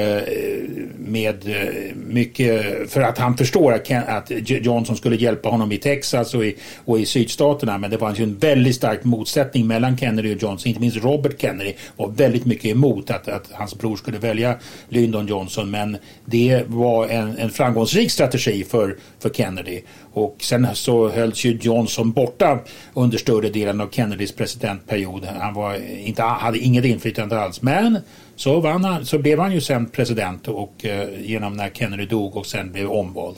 med 0.99 1.49
eh, 1.49 1.97
mycket 1.97 2.91
för 2.91 3.01
att 3.01 3.19
han 3.19 3.37
förstår 3.37 3.73
att, 3.73 3.87
Ken, 3.87 4.03
att 4.09 4.31
Johnson 4.47 4.97
skulle 4.97 5.17
hjälpa 5.17 5.49
honom 5.49 5.73
i 5.73 5.79
Texas 5.79 6.35
och 6.35 6.45
i, 6.45 6.57
och 6.85 7.01
i 7.01 7.07
sydstaterna 7.07 7.79
men 7.79 7.91
det 7.91 7.99
fanns 7.99 8.19
ju 8.19 8.25
en 8.25 8.39
väldigt 8.39 8.77
stark 8.77 9.05
motsättning 9.05 9.67
mellan 9.67 9.99
Kennedy 9.99 10.35
och 10.35 10.43
Johnson, 10.43 10.69
inte 10.69 10.81
minst 10.81 11.00
Robert 11.01 11.41
Kennedy 11.41 11.75
var 11.97 12.09
väldigt 12.09 12.45
mycket 12.45 12.65
emot 12.65 13.11
att, 13.11 13.29
att 13.29 13.51
hans 13.53 13.79
bror 13.79 13.97
skulle 13.97 14.19
välja 14.19 14.55
Lyndon 14.89 15.27
Johnson 15.27 15.71
men 15.71 15.97
det 16.25 16.63
var 16.67 17.07
en, 17.07 17.39
en 17.39 17.51
framgångsrik 17.51 18.11
strategi 18.11 18.65
för, 18.65 18.97
för 19.19 19.31
Kennedy. 19.31 19.81
Och 20.13 20.37
sen 20.41 20.69
så 20.75 21.09
hölls 21.09 21.45
ju 21.45 21.59
Johnson 21.63 22.13
borta 22.13 22.59
under 22.95 23.19
större 23.19 23.51
delen 23.51 23.81
av 23.81 23.91
Kennedys 23.91 24.33
presidentperiod. 24.33 25.25
Han 25.25 25.55
var 25.55 25.75
inte, 25.99 26.23
hade 26.23 26.59
inget 26.59 26.85
inflytande 26.85 27.41
alls. 27.41 27.63
Men 27.63 27.99
så, 28.37 28.61
vann 28.61 28.85
han, 28.85 29.07
så 29.07 29.19
blev 29.19 29.39
han 29.39 29.53
ju 29.53 29.61
sen 29.61 29.89
president 29.89 30.49
och, 30.49 30.85
eh, 30.85 31.09
genom 31.21 31.57
när 31.57 31.71
Kennedy 31.71 32.07
dog 32.07 32.37
och 32.37 32.47
sen 32.47 32.73
blev 32.73 32.91
omvald. 32.91 33.37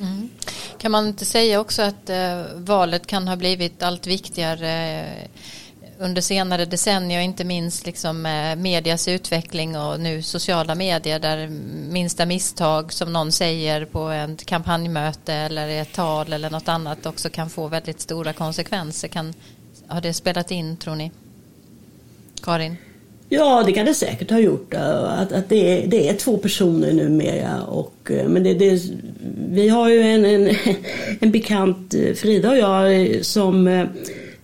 Mm. 0.00 0.28
Kan 0.78 0.92
man 0.92 1.06
inte 1.06 1.24
säga 1.24 1.60
också 1.60 1.82
att 1.82 2.10
eh, 2.10 2.42
valet 2.54 3.06
kan 3.06 3.28
ha 3.28 3.36
blivit 3.36 3.82
allt 3.82 4.06
viktigare 4.06 5.00
eh, 5.00 5.28
under 5.98 6.22
senare 6.22 6.64
decennier, 6.64 7.20
inte 7.20 7.44
minst 7.44 7.86
liksom 7.86 8.26
eh, 8.26 8.56
medias 8.56 9.08
utveckling 9.08 9.76
och 9.76 10.00
nu 10.00 10.22
sociala 10.22 10.74
medier 10.74 11.18
där 11.18 11.48
minsta 11.92 12.26
misstag 12.26 12.92
som 12.92 13.12
någon 13.12 13.32
säger 13.32 13.84
på 13.84 14.08
ett 14.08 14.46
kampanjmöte 14.46 15.34
eller 15.34 15.68
ett 15.68 15.92
tal 15.92 16.32
eller 16.32 16.50
något 16.50 16.68
annat 16.68 17.06
också 17.06 17.28
kan 17.28 17.50
få 17.50 17.68
väldigt 17.68 18.00
stora 18.00 18.32
konsekvenser. 18.32 19.08
Kan, 19.08 19.34
har 19.86 20.00
det 20.00 20.12
spelat 20.12 20.50
in 20.50 20.76
tror 20.76 20.94
ni? 20.94 21.10
Karin? 22.42 22.76
Ja, 23.28 23.62
det 23.66 23.72
kan 23.72 23.86
det 23.86 23.94
säkert 23.94 24.30
ha 24.30 24.38
gjort. 24.38 24.74
Eh, 24.74 25.20
att, 25.20 25.32
att 25.32 25.48
det, 25.48 25.84
är, 25.84 25.86
det 25.86 26.08
är 26.08 26.14
två 26.14 26.36
personer 26.36 26.92
numera. 26.92 27.62
Och, 27.62 28.10
eh, 28.10 28.28
men 28.28 28.42
det, 28.42 28.54
det, 28.54 28.82
vi 29.48 29.68
har 29.68 29.88
ju 29.88 30.00
en, 30.00 30.24
en, 30.24 30.56
en 31.20 31.30
bekant, 31.30 31.94
Frida 32.14 32.50
och 32.50 32.56
jag, 32.56 33.24
som 33.24 33.86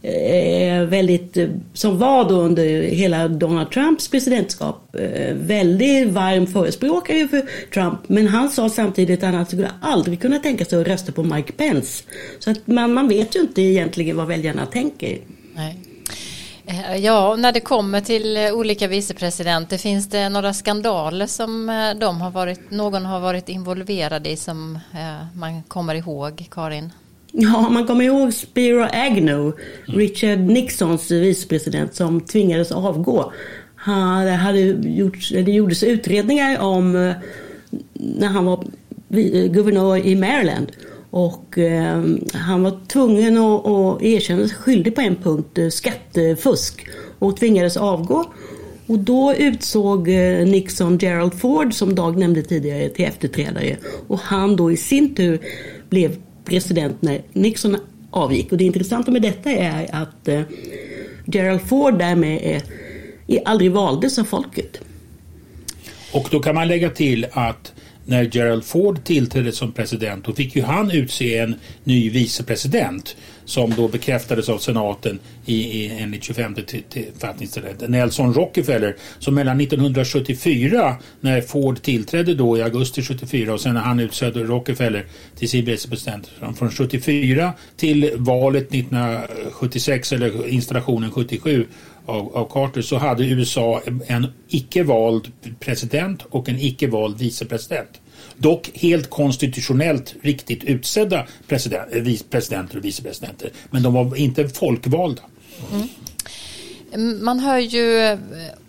Eh, 0.02 0.84
väldigt, 0.84 1.36
eh, 1.36 1.48
som 1.72 1.98
var 1.98 2.28
då 2.28 2.34
under 2.34 2.82
hela 2.82 3.28
Donald 3.28 3.70
Trumps 3.70 4.08
presidentskap, 4.08 4.96
eh, 4.96 5.34
väldigt 5.34 6.08
varm 6.08 6.46
förespråkare 6.46 7.28
för 7.28 7.42
Trump. 7.74 8.08
Men 8.08 8.28
han 8.28 8.50
sa 8.50 8.68
samtidigt 8.68 9.18
att 9.18 9.24
han 9.24 9.34
alltså 9.34 9.56
skulle 9.56 9.70
aldrig 9.80 10.20
kunna 10.20 10.38
tänka 10.38 10.64
sig 10.64 10.80
att 10.80 10.86
rösta 10.86 11.12
på 11.12 11.22
Mike 11.22 11.52
Pence. 11.52 12.04
Så 12.38 12.50
att 12.50 12.66
man, 12.66 12.94
man 12.94 13.08
vet 13.08 13.36
ju 13.36 13.40
inte 13.40 13.62
egentligen 13.62 14.16
vad 14.16 14.26
väljarna 14.26 14.66
tänker. 14.66 15.18
Nej. 15.54 15.76
Ja, 16.98 17.36
när 17.36 17.52
det 17.52 17.60
kommer 17.60 18.00
till 18.00 18.38
olika 18.52 18.88
vicepresidenter, 18.88 19.78
finns 19.78 20.08
det 20.08 20.28
några 20.28 20.54
skandaler 20.54 21.26
som 21.26 21.66
de 22.00 22.20
har 22.20 22.30
varit, 22.30 22.70
någon 22.70 23.06
har 23.06 23.20
varit 23.20 23.48
involverad 23.48 24.26
i 24.26 24.36
som 24.36 24.78
man 25.34 25.62
kommer 25.62 25.94
ihåg, 25.94 26.46
Karin? 26.50 26.92
Ja, 27.32 27.68
man 27.70 27.86
kommer 27.86 28.04
ihåg 28.04 28.34
Spiro 28.34 28.86
Agnew, 28.92 29.52
Richard 29.84 30.38
Nixons 30.38 31.10
vicepresident 31.10 31.94
som 31.94 32.20
tvingades 32.20 32.72
avgå. 32.72 33.32
Han 33.74 34.28
hade 34.28 34.60
gjort, 34.88 35.30
det 35.30 35.52
gjordes 35.52 35.82
utredningar 35.82 36.60
om 36.60 36.96
eh, 36.96 37.12
när 37.92 38.28
han 38.28 38.44
var 38.44 38.64
eh, 39.10 39.52
guvernör 39.52 39.96
i 39.96 40.16
Maryland 40.16 40.72
och 41.10 41.58
eh, 41.58 42.02
han 42.32 42.62
var 42.62 42.86
tvungen 42.86 43.38
att, 43.38 43.66
att 43.66 44.02
erkänna 44.02 44.48
sig 44.48 44.56
skyldig 44.56 44.94
på 44.94 45.00
en 45.00 45.16
punkt, 45.16 45.58
eh, 45.58 45.68
skattefusk, 45.68 46.86
och 47.18 47.36
tvingades 47.36 47.76
avgå. 47.76 48.24
Och 48.86 48.98
då 48.98 49.34
utsåg 49.34 50.08
Nixon 50.46 50.98
Gerald 50.98 51.34
Ford, 51.34 51.74
som 51.74 51.94
Dag 51.94 52.16
nämnde 52.18 52.42
tidigare, 52.42 52.88
till 52.88 53.04
efterträdare. 53.04 53.76
Och 54.08 54.18
han 54.18 54.56
då 54.56 54.72
i 54.72 54.76
sin 54.76 55.14
tur 55.14 55.40
blev 55.88 56.16
president 56.44 57.03
när 57.03 57.22
Nixon 57.33 57.76
avgick. 58.11 58.53
Och 58.53 58.59
det 58.59 58.64
intressanta 58.64 59.11
med 59.11 59.22
detta 59.22 59.50
är 59.50 59.94
att 59.94 60.29
eh, 60.29 60.42
Gerald 61.26 61.61
Ford 61.61 61.98
därmed 61.98 62.40
är, 62.42 62.62
är 63.26 63.48
aldrig 63.48 63.72
valdes 63.72 64.18
av 64.18 64.24
folket. 64.24 64.81
Och 66.12 66.29
då 66.31 66.40
kan 66.40 66.55
man 66.55 66.68
lägga 66.68 66.90
till 66.90 67.26
att 67.33 67.72
när 68.11 68.25
Gerald 68.33 68.64
Ford 68.64 69.05
tillträdde 69.05 69.53
som 69.53 69.73
president 69.73 70.25
då 70.25 70.33
fick 70.33 70.57
ju 70.57 70.62
han 70.62 70.90
utse 70.90 71.38
en 71.38 71.55
ny 71.85 72.11
vicepresident 72.11 73.16
som 73.44 73.70
då 73.77 73.88
bekräftades 73.88 74.49
av 74.49 74.59
senaten 74.59 75.18
i, 75.46 75.55
i, 75.55 75.99
enligt 76.01 76.25
25 76.25 76.55
författningsrätten. 76.55 77.90
Nelson 77.90 78.35
Rockefeller 78.35 78.96
som 79.18 79.35
mellan 79.35 79.61
1974 79.61 80.96
när 81.20 81.40
Ford 81.40 81.83
tillträdde 81.83 82.35
då 82.35 82.59
i 82.59 82.62
augusti 82.62 83.03
74 83.03 83.53
och 83.53 83.61
sen 83.61 83.75
när 83.75 83.81
han 83.81 84.01
utsåg 84.01 84.33
Rockefeller 84.35 85.07
till 85.37 85.49
sin 85.49 85.64
vicepresident 85.64 86.31
från 86.57 86.70
74 86.70 87.53
till 87.77 88.11
valet 88.16 88.75
1976 88.75 90.12
eller 90.12 90.49
installationen 90.49 91.11
77 91.11 91.66
av, 92.07 92.37
av 92.37 92.49
Carter 92.51 92.83
så 92.83 92.96
hade 92.96 93.25
USA 93.25 93.81
en 94.07 94.27
icke 94.49 94.83
vald 94.83 95.33
president 95.61 96.23
och 96.31 96.49
en 96.49 96.59
icke 96.59 96.87
vald 96.87 97.18
vicepresident. 97.18 97.99
Dock 98.40 98.70
helt 98.74 99.11
konstitutionellt 99.11 100.14
riktigt 100.22 100.64
utsedda 100.64 101.26
president, 101.48 101.88
eh, 101.92 102.16
presidenter 102.31 102.79
och 102.79 102.85
vicepresidenter. 102.85 103.50
Men 103.70 103.83
de 103.83 103.94
var 103.94 104.16
inte 104.16 104.48
folkvalda. 104.48 105.22
Mm. 106.94 107.24
Man 107.24 107.40
hör 107.40 107.59
ju 107.59 107.98
eh, 107.98 108.18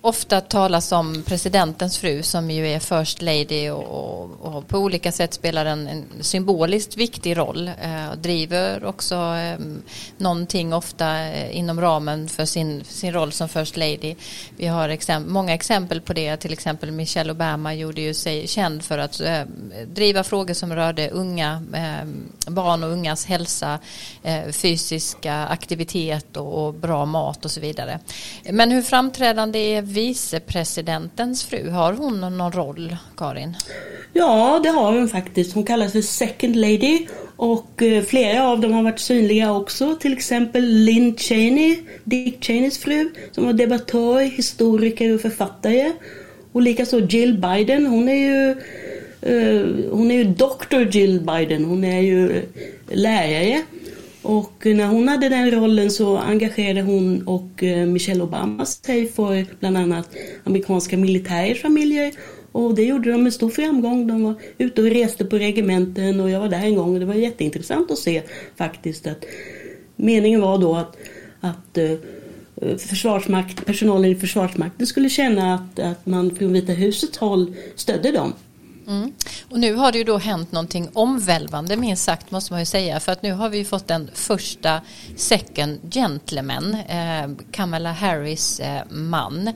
ofta 0.01 0.41
talas 0.41 0.91
om 0.91 1.23
presidentens 1.23 1.97
fru 1.97 2.23
som 2.23 2.51
ju 2.51 2.67
är 2.67 2.79
first 2.79 3.21
lady 3.21 3.69
och, 3.69 4.31
och 4.41 4.67
på 4.67 4.77
olika 4.77 5.11
sätt 5.11 5.33
spelar 5.33 5.65
en, 5.65 5.87
en 5.87 6.05
symboliskt 6.21 6.97
viktig 6.97 7.37
roll. 7.37 7.67
Eh, 7.67 8.13
driver 8.17 8.85
också 8.85 9.15
eh, 9.15 9.59
någonting 10.17 10.73
ofta 10.73 11.19
eh, 11.19 11.57
inom 11.57 11.81
ramen 11.81 12.29
för 12.29 12.45
sin, 12.45 12.83
sin 12.85 13.13
roll 13.13 13.31
som 13.31 13.49
first 13.49 13.77
lady. 13.77 14.15
Vi 14.57 14.67
har 14.67 14.89
exempel, 14.89 15.31
många 15.31 15.53
exempel 15.53 16.01
på 16.01 16.13
det. 16.13 16.37
Till 16.37 16.53
exempel 16.53 16.91
Michelle 16.91 17.31
Obama 17.31 17.73
gjorde 17.73 18.01
ju 18.01 18.13
sig 18.13 18.47
känd 18.47 18.83
för 18.83 18.97
att 18.97 19.19
eh, 19.19 19.41
driva 19.87 20.23
frågor 20.23 20.53
som 20.53 20.75
rörde 20.75 21.09
unga 21.09 21.63
eh, 21.73 22.07
barn 22.51 22.83
och 22.83 22.89
ungas 22.89 23.25
hälsa, 23.25 23.79
eh, 24.23 24.51
fysiska 24.51 25.47
aktivitet 25.47 26.37
och, 26.37 26.65
och 26.65 26.73
bra 26.73 27.05
mat 27.05 27.45
och 27.45 27.51
så 27.51 27.59
vidare. 27.59 27.99
Men 28.49 28.71
hur 28.71 28.81
framträdande 28.81 29.59
är 29.59 29.90
vicepresidentens 29.91 31.43
fru? 31.43 31.69
Har 31.69 31.93
hon 31.93 32.21
någon 32.21 32.51
roll, 32.51 32.97
Karin? 33.17 33.55
Ja, 34.13 34.59
det 34.63 34.69
har 34.69 34.93
hon 34.93 35.09
faktiskt. 35.09 35.53
Hon 35.53 35.63
kallas 35.63 35.91
för 35.91 36.01
second 36.01 36.55
lady 36.55 37.07
och 37.35 37.81
eh, 37.81 38.03
flera 38.03 38.47
av 38.47 38.59
dem 38.59 38.73
har 38.73 38.83
varit 38.83 38.99
synliga 38.99 39.53
också. 39.53 39.95
Till 39.95 40.13
exempel 40.13 40.65
Lynn 40.65 41.17
Cheney, 41.17 41.77
Dick 42.03 42.45
Cheneys 42.45 42.77
fru, 42.77 43.09
som 43.31 43.45
var 43.45 43.53
debattör, 43.53 44.21
historiker 44.21 45.15
och 45.15 45.21
författare. 45.21 45.91
Och 46.51 46.61
likaså 46.61 46.99
Jill 46.99 47.37
Biden, 47.37 47.85
hon 47.85 48.09
är 48.09 48.15
ju 48.15 48.49
eh, 49.21 49.67
hon 49.91 50.11
är 50.11 50.15
ju 50.15 50.23
Dr 50.23 50.97
Jill 50.97 51.21
Biden, 51.21 51.65
hon 51.65 51.83
är 51.83 52.01
ju 52.01 52.37
eh, 52.37 52.43
lärare. 52.87 53.63
Och 54.21 54.65
när 54.65 54.87
hon 54.87 55.07
hade 55.07 55.29
den 55.29 55.51
rollen 55.51 55.91
så 55.91 56.17
engagerade 56.17 56.81
hon 56.81 57.27
och 57.27 57.63
eh, 57.63 57.85
Michelle 57.85 58.23
Obama 58.23 58.65
sig 58.65 59.07
för 59.07 59.45
bland 59.59 59.77
annat 59.77 60.09
amerikanska 60.43 60.97
militärers 60.97 61.61
familjer. 61.61 62.11
Och 62.51 62.75
det 62.75 62.83
gjorde 62.83 63.11
de 63.11 63.23
med 63.23 63.33
stor 63.33 63.49
framgång. 63.49 64.07
De 64.07 64.23
var 64.23 64.35
ute 64.57 64.81
och 64.81 64.89
reste 64.89 65.25
på 65.25 65.37
regementen 65.37 66.19
och 66.19 66.29
jag 66.29 66.39
var 66.39 66.49
där 66.49 66.63
en 66.63 66.75
gång 66.75 66.93
och 66.93 66.99
det 66.99 67.05
var 67.05 67.13
jätteintressant 67.13 67.91
att 67.91 67.97
se 67.97 68.21
faktiskt 68.55 69.07
att 69.07 69.25
meningen 69.95 70.41
var 70.41 70.57
då 70.57 70.75
att, 70.75 70.97
att 71.39 71.77
eh, 71.77 72.77
försvarsmakt, 72.77 73.65
personalen 73.65 74.11
i 74.11 74.15
Försvarsmakten 74.15 74.87
skulle 74.87 75.09
känna 75.09 75.53
att, 75.53 75.79
att 75.79 76.05
man 76.05 76.35
från 76.35 76.53
Vita 76.53 76.73
husets 76.73 77.17
håll 77.17 77.55
stödde 77.75 78.11
dem. 78.11 78.33
Mm. 78.87 79.13
Och 79.49 79.59
nu 79.59 79.73
har 79.73 79.91
det 79.91 79.97
ju 79.97 80.03
då 80.03 80.17
hänt 80.17 80.51
någonting 80.51 80.89
omvälvande 80.93 81.77
minst 81.77 82.03
sagt 82.03 82.31
måste 82.31 82.53
man 82.53 82.59
ju 82.59 82.65
säga 82.65 82.99
för 82.99 83.11
att 83.11 83.23
nu 83.23 83.31
har 83.31 83.49
vi 83.49 83.65
fått 83.65 83.87
den 83.87 84.09
första 84.13 84.81
second 85.15 85.79
gentleman, 85.93 86.73
eh, 86.73 87.29
Kamala 87.51 87.91
Harris 87.91 88.59
eh, 88.59 88.81
man. 88.89 89.47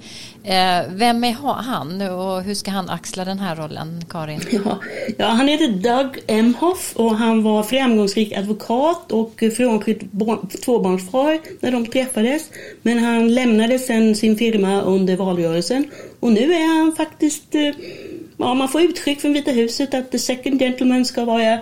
Eh, 0.44 0.82
vem 0.90 1.24
är 1.24 1.34
han 1.62 2.02
och 2.02 2.44
hur 2.44 2.54
ska 2.54 2.72
han 2.72 2.90
axla 2.90 3.26
den 3.26 3.40
här 3.40 3.56
rollen, 3.56 4.06
Karin? 4.10 4.42
Ja, 4.66 4.80
ja 5.18 5.26
han 5.26 5.48
heter 5.48 5.68
Doug 5.68 6.24
Emhoff 6.28 6.94
och 6.96 7.16
han 7.16 7.44
var 7.44 7.64
framgångsrik 7.64 8.34
advokat 8.34 9.12
och 9.12 9.44
frånskild 9.58 10.10
tvåbarnsfar 10.66 11.40
när 11.60 11.72
de 11.72 11.86
träffades. 11.86 12.50
Men 12.82 13.00
han 13.00 13.34
lämnade 13.34 13.80
sen 13.80 14.16
sin 14.16 14.38
firma 14.38 14.82
under 14.82 15.18
valrörelsen 15.18 15.92
och 16.20 16.32
nu 16.32 16.54
är 16.54 16.78
han 16.78 16.96
faktiskt 16.96 17.56
eh, 17.56 17.72
ja, 18.38 18.54
man 18.54 18.70
får 18.70 18.82
utskick 18.82 19.22
från 19.22 19.34
Vita 19.34 19.52
huset 19.52 19.94
att 19.94 20.12
the 20.12 20.20
second 20.20 20.60
gentleman 20.60 21.06
ska 21.06 21.26
vara 21.26 21.60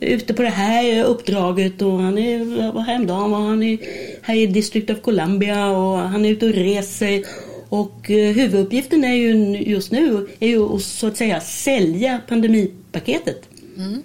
ute 0.00 0.34
på 0.34 0.42
det 0.42 0.48
här 0.48 1.04
uppdraget 1.04 1.82
och 1.82 1.98
han 2.00 2.18
är, 2.18 2.72
var 2.72 2.82
häromdagen 2.82 3.30
var 3.30 3.40
han 3.40 3.62
är 3.62 3.78
här 4.22 4.34
i 4.34 4.46
District 4.46 4.90
of 4.90 5.02
Columbia 5.02 5.66
och 5.66 5.98
han 5.98 6.24
är 6.24 6.30
ute 6.30 6.46
och 6.46 6.54
reser 6.54 7.24
och 7.68 8.10
eh, 8.10 8.34
huvuduppgiften 8.34 9.04
är 9.04 9.14
ju 9.14 9.56
just 9.56 9.92
nu 9.92 10.28
är 10.40 10.48
ju 10.48 10.74
att 10.74 10.82
så 10.82 11.06
att 11.06 11.16
säga 11.16 11.40
sälja 11.40 12.20
pandemipaketet. 12.28 13.48
Mm 13.76 14.02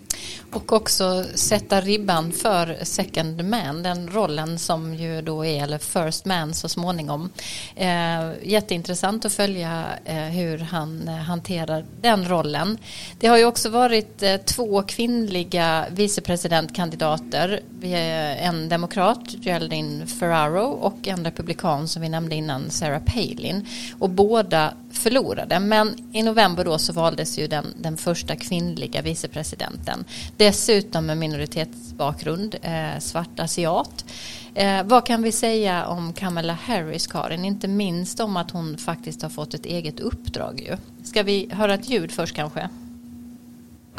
och 0.51 0.73
också 0.73 1.25
sätta 1.33 1.81
ribban 1.81 2.31
för 2.31 2.77
second 2.83 3.45
man, 3.45 3.83
den 3.83 4.09
rollen 4.09 4.59
som 4.59 4.93
ju 4.93 5.21
då 5.21 5.45
är, 5.45 5.63
eller 5.63 5.77
first 5.77 6.26
man 6.26 6.53
så 6.53 6.69
småningom. 6.69 7.30
Eh, 7.76 8.32
jätteintressant 8.43 9.26
att 9.26 9.34
följa 9.34 9.86
eh, 10.05 10.15
hur 10.15 10.57
han 10.57 11.07
eh, 11.07 11.15
hanterar 11.15 11.86
den 12.01 12.30
rollen. 12.30 12.78
Det 13.19 13.28
har 13.28 13.38
ju 13.38 13.45
också 13.45 13.69
varit 13.69 14.24
eh, 14.24 14.38
två 14.38 14.82
kvinnliga 14.82 15.86
vicepresidentkandidater, 15.91 17.59
en 17.82 18.69
demokrat, 18.69 19.36
Geraldine 19.41 20.07
Ferraro 20.07 20.65
och 20.65 21.07
en 21.07 21.26
republikan 21.26 21.88
som 21.88 22.01
vi 22.01 22.09
nämnde 22.09 22.36
innan, 22.36 22.69
Sarah 22.69 23.01
Palin. 23.05 23.67
Och 23.99 24.09
båda 24.09 24.74
förlorade. 24.91 25.59
Men 25.59 26.09
i 26.13 26.24
november 26.24 26.65
då 26.65 26.78
så 26.78 26.93
valdes 26.93 27.39
ju 27.39 27.47
den, 27.47 27.65
den 27.78 27.97
första 27.97 28.36
kvinnliga 28.36 29.01
vicepresidenten. 29.01 30.05
Dessutom 30.39 31.05
med 31.05 31.17
minoritetsbakgrund, 31.17 32.55
eh, 32.61 32.99
svart 32.99 33.39
asiat. 33.39 34.05
Eh, 34.53 34.83
vad 34.83 35.05
kan 35.05 35.21
vi 35.21 35.31
säga 35.31 35.85
om 35.85 36.13
Kamala 36.13 36.53
Harris, 36.53 37.07
Karin? 37.07 37.45
Inte 37.45 37.67
minst 37.67 38.19
om 38.19 38.37
att 38.37 38.51
hon 38.51 38.77
faktiskt 38.77 39.21
har 39.21 39.29
fått 39.29 39.53
ett 39.53 39.65
eget 39.65 39.99
uppdrag 39.99 40.61
ju. 40.67 40.77
Ska 41.03 41.23
vi 41.23 41.49
höra 41.51 41.73
ett 41.73 41.89
ljud 41.89 42.11
först 42.11 42.35
kanske? 42.35 42.69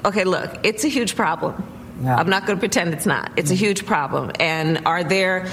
Okay, 0.05 0.25
look, 0.25 0.51
it's 0.63 0.87
a 0.87 0.91
huge 0.95 1.17
problem. 1.17 1.53
Yeah. 2.03 2.21
I'm 2.21 2.31
not 2.31 2.47
going 2.47 2.59
to 2.59 2.61
pretend 2.61 2.95
it's 2.95 3.07
not. 3.07 3.29
It's 3.37 3.53
a 3.53 3.67
huge 3.67 3.87
problem. 3.87 4.31
And 4.39 4.79
are 4.85 5.05
there, 5.05 5.47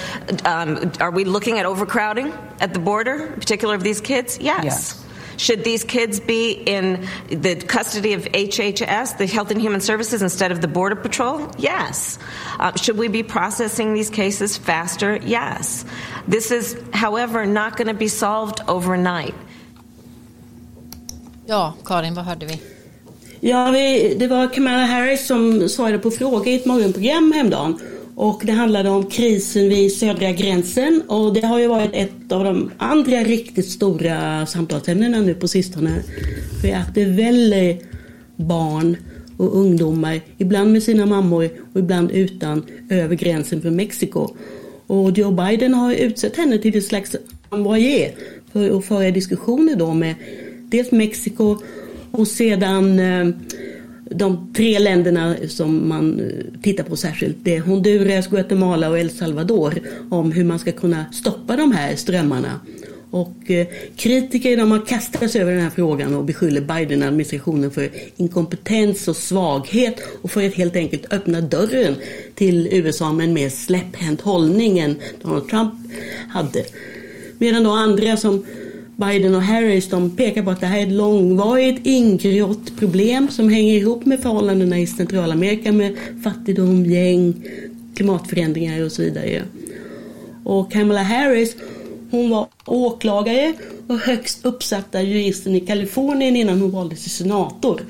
um, 0.45 0.91
are 0.99 1.11
we 1.11 1.25
looking 1.25 1.59
at 1.59 1.65
overcrowding 1.65 2.33
at 2.59 2.73
the 2.73 2.79
border, 2.79 3.33
in 3.33 3.39
particular 3.39 3.75
of 3.75 3.83
these 3.83 4.01
kids? 4.01 4.39
Yes. 4.41 4.63
yes. 4.63 5.06
Should 5.37 5.63
these 5.63 5.83
kids 5.83 6.19
be 6.19 6.51
in 6.51 7.07
the 7.29 7.55
custody 7.55 8.13
of 8.13 8.25
HHS, 8.25 9.17
the 9.17 9.27
Health 9.27 9.51
and 9.51 9.61
Human 9.61 9.81
Services, 9.81 10.21
instead 10.21 10.51
of 10.51 10.61
the 10.61 10.67
Border 10.67 10.95
Patrol? 10.95 11.51
Yes. 11.57 12.19
Uh, 12.59 12.75
should 12.75 12.97
we 12.97 13.07
be 13.07 13.23
processing 13.23 13.93
these 13.93 14.09
cases 14.09 14.57
faster? 14.57 15.17
Yes. 15.17 15.85
This 16.27 16.51
is, 16.51 16.75
however, 16.91 17.45
not 17.45 17.77
going 17.77 17.87
to 17.87 17.93
be 17.93 18.07
solved 18.07 18.61
overnight. 18.67 19.35
Ja, 21.45 21.73
Karin, 21.85 22.13
vad 22.13 22.25
hörde 22.25 22.45
vi? 22.45 22.61
Ja, 23.39 23.71
vi, 23.71 24.15
det 24.19 24.27
var 24.27 24.47
Kamala 24.53 24.85
Harris 24.85 25.27
som 25.27 25.69
svarade 25.69 25.99
på 25.99 26.11
frågor 26.11 26.47
i 26.47 26.55
ett 26.55 26.65
morgonprogram 26.65 27.31
häromdagen. 27.31 27.79
Och 28.19 28.41
det 28.45 28.51
handlade 28.51 28.89
om 28.89 29.05
krisen 29.05 29.69
vid 29.69 29.93
södra 29.93 30.31
gränsen 30.31 31.01
och 31.07 31.33
det 31.33 31.45
har 31.45 31.59
ju 31.59 31.67
varit 31.67 31.89
ett 31.93 32.31
av 32.31 32.43
de 32.43 32.71
andra 32.77 33.17
riktigt 33.17 33.69
stora 33.69 34.45
samtalsämnena 34.45 35.19
nu 35.19 35.33
på 35.33 35.47
sistone. 35.47 36.03
För 36.61 36.73
att 36.73 36.95
det 36.95 37.05
väller 37.05 37.77
barn 38.35 38.97
och 39.37 39.57
ungdomar, 39.57 40.21
ibland 40.37 40.71
med 40.71 40.83
sina 40.83 41.05
mammor 41.05 41.49
och 41.73 41.79
ibland 41.79 42.11
utan, 42.11 42.63
över 42.89 43.15
gränsen 43.15 43.61
från 43.61 43.75
Mexiko. 43.75 44.35
Och 44.87 45.17
Joe 45.17 45.31
Biden 45.31 45.73
har 45.73 45.93
utsett 45.93 46.37
henne 46.37 46.57
till 46.57 46.77
ett 46.77 46.85
slags 46.85 47.15
envoyé 47.51 48.11
för 48.53 48.77
att 48.77 48.85
föra 48.85 49.11
diskussioner 49.11 49.75
då 49.75 49.93
med 49.93 50.15
dels 50.69 50.91
Mexiko 50.91 51.57
och 52.11 52.27
sedan 52.27 52.99
eh, 52.99 53.27
de 54.09 54.53
tre 54.53 54.79
länderna 54.79 55.35
som 55.47 55.89
man 55.89 56.19
eh, 56.19 56.61
tittar 56.61 56.83
på 56.83 56.95
särskilt, 56.95 57.37
det 57.43 57.55
är 57.55 57.61
Honduras, 57.61 58.27
Guatemala 58.27 58.89
och 58.89 58.99
El 58.99 59.09
Salvador, 59.09 59.73
om 60.09 60.31
hur 60.31 60.43
man 60.43 60.59
ska 60.59 60.71
kunna 60.71 61.05
stoppa 61.11 61.55
de 61.55 61.71
här 61.71 61.95
strömmarna. 61.95 62.59
Och 63.11 63.51
eh, 63.51 63.67
kritiker 63.95 64.57
de 64.57 64.71
har 64.71 64.85
kastat 64.85 65.31
sig 65.31 65.41
över 65.41 65.51
den 65.51 65.61
här 65.61 65.69
frågan 65.69 66.15
och 66.15 66.23
beskyller 66.23 66.61
Biden-administrationen 66.61 67.71
för 67.71 67.89
inkompetens 68.15 69.07
och 69.07 69.15
svaghet 69.15 70.01
och 70.21 70.31
för 70.31 70.47
att 70.47 70.53
helt 70.53 70.75
enkelt 70.75 71.13
öppna 71.13 71.41
dörren 71.41 71.95
till 72.35 72.67
USA 72.71 73.13
med 73.13 73.23
en 73.27 73.33
mer 73.33 73.49
släpphänt 73.49 74.21
hållning 74.21 74.79
än 74.79 74.95
Donald 75.21 75.49
Trump 75.49 75.73
hade. 76.29 76.63
Medan 77.37 77.63
då 77.63 77.71
andra 77.71 78.17
som 78.17 78.45
Biden 78.97 79.35
och 79.35 79.41
Harris 79.41 79.89
de 79.89 80.09
pekar 80.09 80.43
på 80.43 80.49
att 80.49 80.59
det 80.59 80.67
här 80.67 80.79
är 80.79 80.83
ett 80.83 80.91
långvarigt 80.91 81.85
ingrott 81.85 82.79
problem 82.79 83.27
som 83.29 83.49
hänger 83.49 83.73
ihop 83.73 84.05
med 84.05 84.19
förhållandena 84.19 84.79
i 84.79 84.87
Centralamerika 84.87 85.71
med 85.71 85.95
fattigdom, 86.23 86.85
gäng, 86.85 87.33
klimatförändringar 87.95 88.85
och 88.85 88.91
så 88.91 89.01
vidare. 89.01 89.43
Och 90.43 90.71
Kamala 90.71 91.03
Harris 91.03 91.55
hon 92.11 92.29
var 92.29 92.47
åklagare 92.65 93.53
och 93.87 93.99
högst 93.99 94.45
uppsatta 94.45 95.01
juristen 95.01 95.55
i 95.55 95.59
Kalifornien 95.59 96.35
innan 96.35 96.61
hon 96.61 96.71
valdes 96.71 97.01
till 97.01 97.11
senator. 97.11 97.81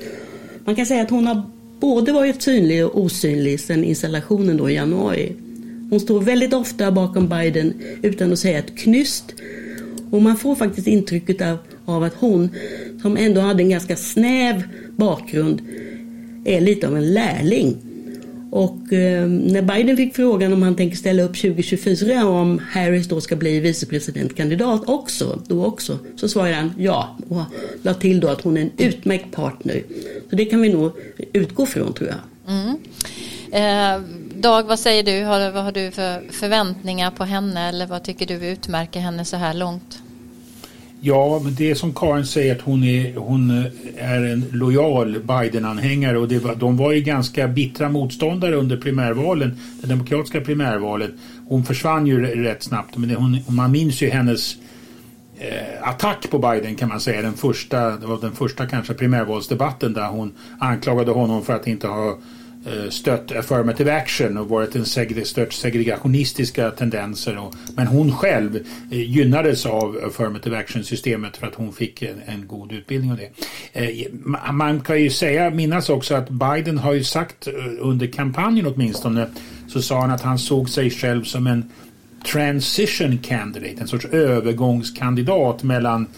Man 0.64 0.76
kan 0.76 0.86
säga 0.86 1.02
att 1.02 1.10
hon 1.10 1.26
har 1.26 1.42
både 1.80 2.12
varit 2.12 2.42
synlig 2.42 2.86
och 2.86 3.00
osynlig 3.00 3.60
sedan 3.60 3.84
installationen 3.84 4.56
då 4.56 4.70
i 4.70 4.74
januari. 4.74 5.32
Hon 5.90 6.00
står 6.00 6.20
väldigt 6.20 6.52
ofta 6.52 6.92
bakom 6.92 7.28
Biden 7.28 7.74
utan 8.02 8.32
att 8.32 8.38
säga 8.38 8.58
ett 8.58 8.78
knyst 8.78 9.34
och 10.10 10.22
man 10.22 10.36
får 10.36 10.54
faktiskt 10.54 10.86
intrycket 10.86 11.42
av, 11.42 11.58
av 11.84 12.02
att 12.02 12.14
hon, 12.14 12.50
som 13.02 13.16
ändå 13.16 13.40
hade 13.40 13.62
en 13.62 13.70
ganska 13.70 13.96
snäv 13.96 14.62
bakgrund, 14.96 15.62
är 16.44 16.60
lite 16.60 16.88
av 16.88 16.96
en 16.96 17.14
lärling. 17.14 17.76
Och 18.50 18.92
eh, 18.92 19.28
när 19.28 19.62
Biden 19.62 19.96
fick 19.96 20.16
frågan 20.16 20.52
om 20.52 20.62
han 20.62 20.76
tänker 20.76 20.96
ställa 20.96 21.22
upp 21.22 21.36
2024 21.36 22.26
om 22.26 22.60
Harris 22.70 23.08
då 23.08 23.20
ska 23.20 23.36
bli 23.36 23.60
vicepresidentkandidat 23.60 24.82
också, 24.86 25.42
då 25.46 25.64
också, 25.64 25.98
så 26.16 26.28
svarade 26.28 26.54
han 26.54 26.72
ja 26.78 27.16
och 27.28 27.42
la 27.82 27.94
till 27.94 28.20
då 28.20 28.28
att 28.28 28.40
hon 28.40 28.56
är 28.56 28.60
en 28.60 28.70
utmärkt 28.78 29.32
partner. 29.32 29.82
Så 30.30 30.36
det 30.36 30.44
kan 30.44 30.60
vi 30.60 30.68
nog 30.68 30.92
utgå 31.32 31.66
från 31.66 31.92
tror 31.92 32.10
jag. 32.10 32.54
Mm. 32.54 32.76
Eh, 33.52 34.02
Dag, 34.40 34.62
vad 34.62 34.78
säger 34.78 35.02
du? 35.02 35.24
Har, 35.24 35.50
vad 35.50 35.64
har 35.64 35.72
du 35.72 35.90
för 35.90 36.32
förväntningar 36.32 37.10
på 37.10 37.24
henne 37.24 37.68
eller 37.68 37.86
vad 37.86 38.02
tycker 38.02 38.26
du 38.26 38.34
utmärker 38.34 39.00
henne 39.00 39.24
så 39.24 39.36
här 39.36 39.54
långt? 39.54 40.02
Ja, 41.00 41.40
men 41.44 41.54
det 41.54 41.70
är 41.70 41.74
som 41.74 41.94
Karin 41.94 42.26
säger 42.26 42.56
att 42.56 42.60
hon 42.60 42.84
är, 42.84 43.16
hon 43.16 43.50
är 43.96 44.22
en 44.22 44.44
lojal 44.52 45.18
Biden-anhängare 45.20 46.18
och 46.18 46.28
det 46.28 46.38
var, 46.38 46.54
de 46.54 46.76
var 46.76 46.92
ju 46.92 47.00
ganska 47.00 47.48
bittra 47.48 47.88
motståndare 47.88 48.56
under 48.56 48.76
primärvalen, 48.76 49.58
det 49.80 49.86
demokratiska 49.86 50.40
primärvalet. 50.40 51.10
Hon 51.48 51.64
försvann 51.64 52.06
ju 52.06 52.42
rätt 52.44 52.62
snabbt 52.62 52.96
men 52.96 53.08
det, 53.08 53.14
hon, 53.14 53.40
man 53.48 53.72
minns 53.72 54.02
ju 54.02 54.10
hennes 54.10 54.56
eh, 55.38 55.88
attack 55.88 56.30
på 56.30 56.38
Biden 56.38 56.74
kan 56.74 56.88
man 56.88 57.00
säga. 57.00 57.22
Den 57.22 57.34
första, 57.34 57.90
det 57.90 58.06
var 58.06 58.20
den 58.20 58.32
första 58.32 58.66
kanske 58.66 58.94
primärvalsdebatten 58.94 59.92
där 59.92 60.08
hon 60.08 60.32
anklagade 60.58 61.10
honom 61.10 61.44
för 61.44 61.52
att 61.52 61.66
inte 61.66 61.86
ha 61.86 62.18
Eh, 62.66 62.90
stött 62.90 63.32
affirmative 63.32 63.96
action 63.96 64.36
och 64.36 64.48
varit 64.48 64.76
en 64.76 64.84
segre, 64.84 65.24
stört 65.24 65.52
segregationistiska 65.52 66.70
tendenser. 66.70 67.38
Och, 67.38 67.54
men 67.76 67.86
hon 67.86 68.12
själv 68.12 68.56
eh, 68.90 69.10
gynnades 69.10 69.66
av 69.66 69.98
affirmative 70.06 70.56
action-systemet 70.56 71.36
för 71.36 71.46
att 71.46 71.54
hon 71.54 71.72
fick 71.72 72.02
en, 72.02 72.20
en 72.26 72.46
god 72.46 72.72
utbildning 72.72 73.12
av 73.12 73.18
det. 73.18 73.30
Eh, 73.72 74.12
man 74.52 74.80
kan 74.80 75.02
ju 75.02 75.10
säga, 75.10 75.50
minnas 75.50 75.88
också 75.88 76.14
att 76.14 76.28
Biden 76.30 76.78
har 76.78 76.92
ju 76.92 77.04
sagt 77.04 77.46
eh, 77.46 77.52
under 77.80 78.06
kampanjen 78.06 78.66
åtminstone 78.66 79.26
så 79.68 79.82
sa 79.82 80.00
han 80.00 80.10
att 80.10 80.22
han 80.22 80.38
såg 80.38 80.70
sig 80.70 80.90
själv 80.90 81.24
som 81.24 81.46
en 81.46 81.70
transition 82.32 83.18
candidate, 83.18 83.80
en 83.80 83.88
sorts 83.88 84.04
övergångskandidat 84.04 85.62
mellan 85.62 86.06
Eh, 86.06 86.08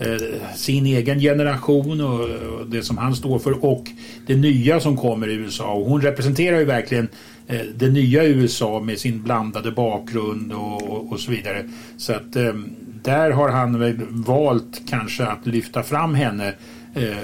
Eh, 0.00 0.54
sin 0.54 0.86
egen 0.86 1.20
generation 1.20 2.00
och, 2.00 2.28
det 2.66 2.82
som 2.82 2.98
han 2.98 3.16
står 3.16 3.38
för 3.38 3.64
och 3.64 3.84
det 4.26 4.36
nya 4.36 4.80
som 4.80 4.96
kommer 4.96 5.28
i 5.28 5.34
USA. 5.34 5.72
Och 5.72 5.86
hon 5.86 6.00
representerar 6.00 6.58
ju 6.58 6.64
verkligen 6.64 7.08
eh, 7.46 7.60
det 7.74 7.88
nya 7.88 8.24
USA 8.24 8.80
med 8.80 8.98
sin 8.98 9.22
blandade 9.22 9.70
bakgrund 9.70 10.52
och, 10.52 10.82
och, 10.82 11.12
och 11.12 11.20
så 11.20 11.30
vidare. 11.30 11.68
Så 11.96 12.12
att 12.12 12.36
eh, 12.36 12.52
där 13.02 13.30
har 13.30 13.48
han 13.48 13.78
väl 13.78 13.96
valt 14.10 14.82
kanske 14.88 15.26
att 15.26 15.46
lyfta 15.46 15.82
fram 15.82 16.14
henne 16.14 16.52
eh, 16.94 17.16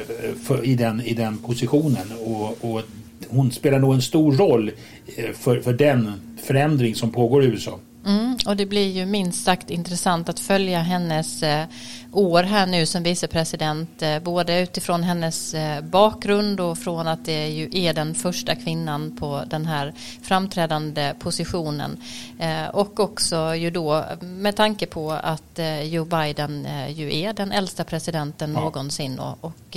för, 0.43 0.65
i, 0.65 0.75
den, 0.75 1.01
i 1.01 1.15
den 1.15 1.39
positionen. 1.39 2.07
Och, 2.25 2.65
och 2.65 2.83
hon 3.29 3.51
spelar 3.51 3.79
nog 3.79 3.95
en 3.95 4.03
stor 4.03 4.33
roll 4.33 4.71
eh, 5.17 5.31
för, 5.33 5.61
för 5.61 5.73
den 5.73 6.13
förändring 6.43 6.95
som 6.95 7.13
pågår 7.13 7.45
i 7.45 7.47
USA. 7.47 7.79
Mm, 8.07 8.39
och 8.47 8.57
det 8.57 8.67
blir 8.67 8.91
ju 8.91 9.07
minst 9.07 9.45
sagt 9.45 9.71
intressant 9.71 10.29
att 10.29 10.41
följa 10.41 10.81
hennes 10.81 11.43
eh, 11.43 11.67
år 12.13 12.43
här 12.43 12.67
nu 12.67 12.87
som 12.87 13.03
vicepresident. 13.03 14.03
Eh, 14.03 14.19
både 14.19 14.61
utifrån 14.61 15.03
hennes 15.03 15.55
eh, 15.55 15.81
bakgrund 15.81 16.61
och 16.61 16.79
från 16.79 17.09
att 17.09 17.25
det 17.25 17.49
ju 17.49 17.69
är 17.73 17.93
den 17.93 18.15
första 18.15 18.55
kvinnan 18.55 19.17
på 19.17 19.43
den 19.47 19.67
här 19.67 19.95
framträdande 20.23 21.15
positionen. 21.19 22.03
Eh, 22.39 22.69
och 22.69 23.01
också 23.01 23.55
ju 23.55 23.71
då 23.71 24.05
med 24.21 24.57
tanke 24.57 24.87
på 24.87 25.13
att 25.13 25.61
Joe 25.83 26.05
Biden 26.05 26.67
ju 26.89 27.19
är 27.19 27.33
den 27.33 27.53
äldsta 27.53 27.85
presidenten 27.85 28.53
ja. 28.55 28.61
någonsin 28.61 29.19
och, 29.19 29.45
och 29.45 29.77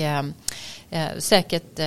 säkert 1.17 1.79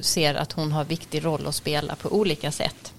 ser 0.00 0.34
att 0.34 0.52
hon 0.52 0.72
har 0.72 0.84
viktig 0.84 1.24
roll 1.24 1.46
att 1.46 1.54
spela 1.54 1.94
på 1.94 2.08
olika 2.08 2.52
sätt. 2.52 2.92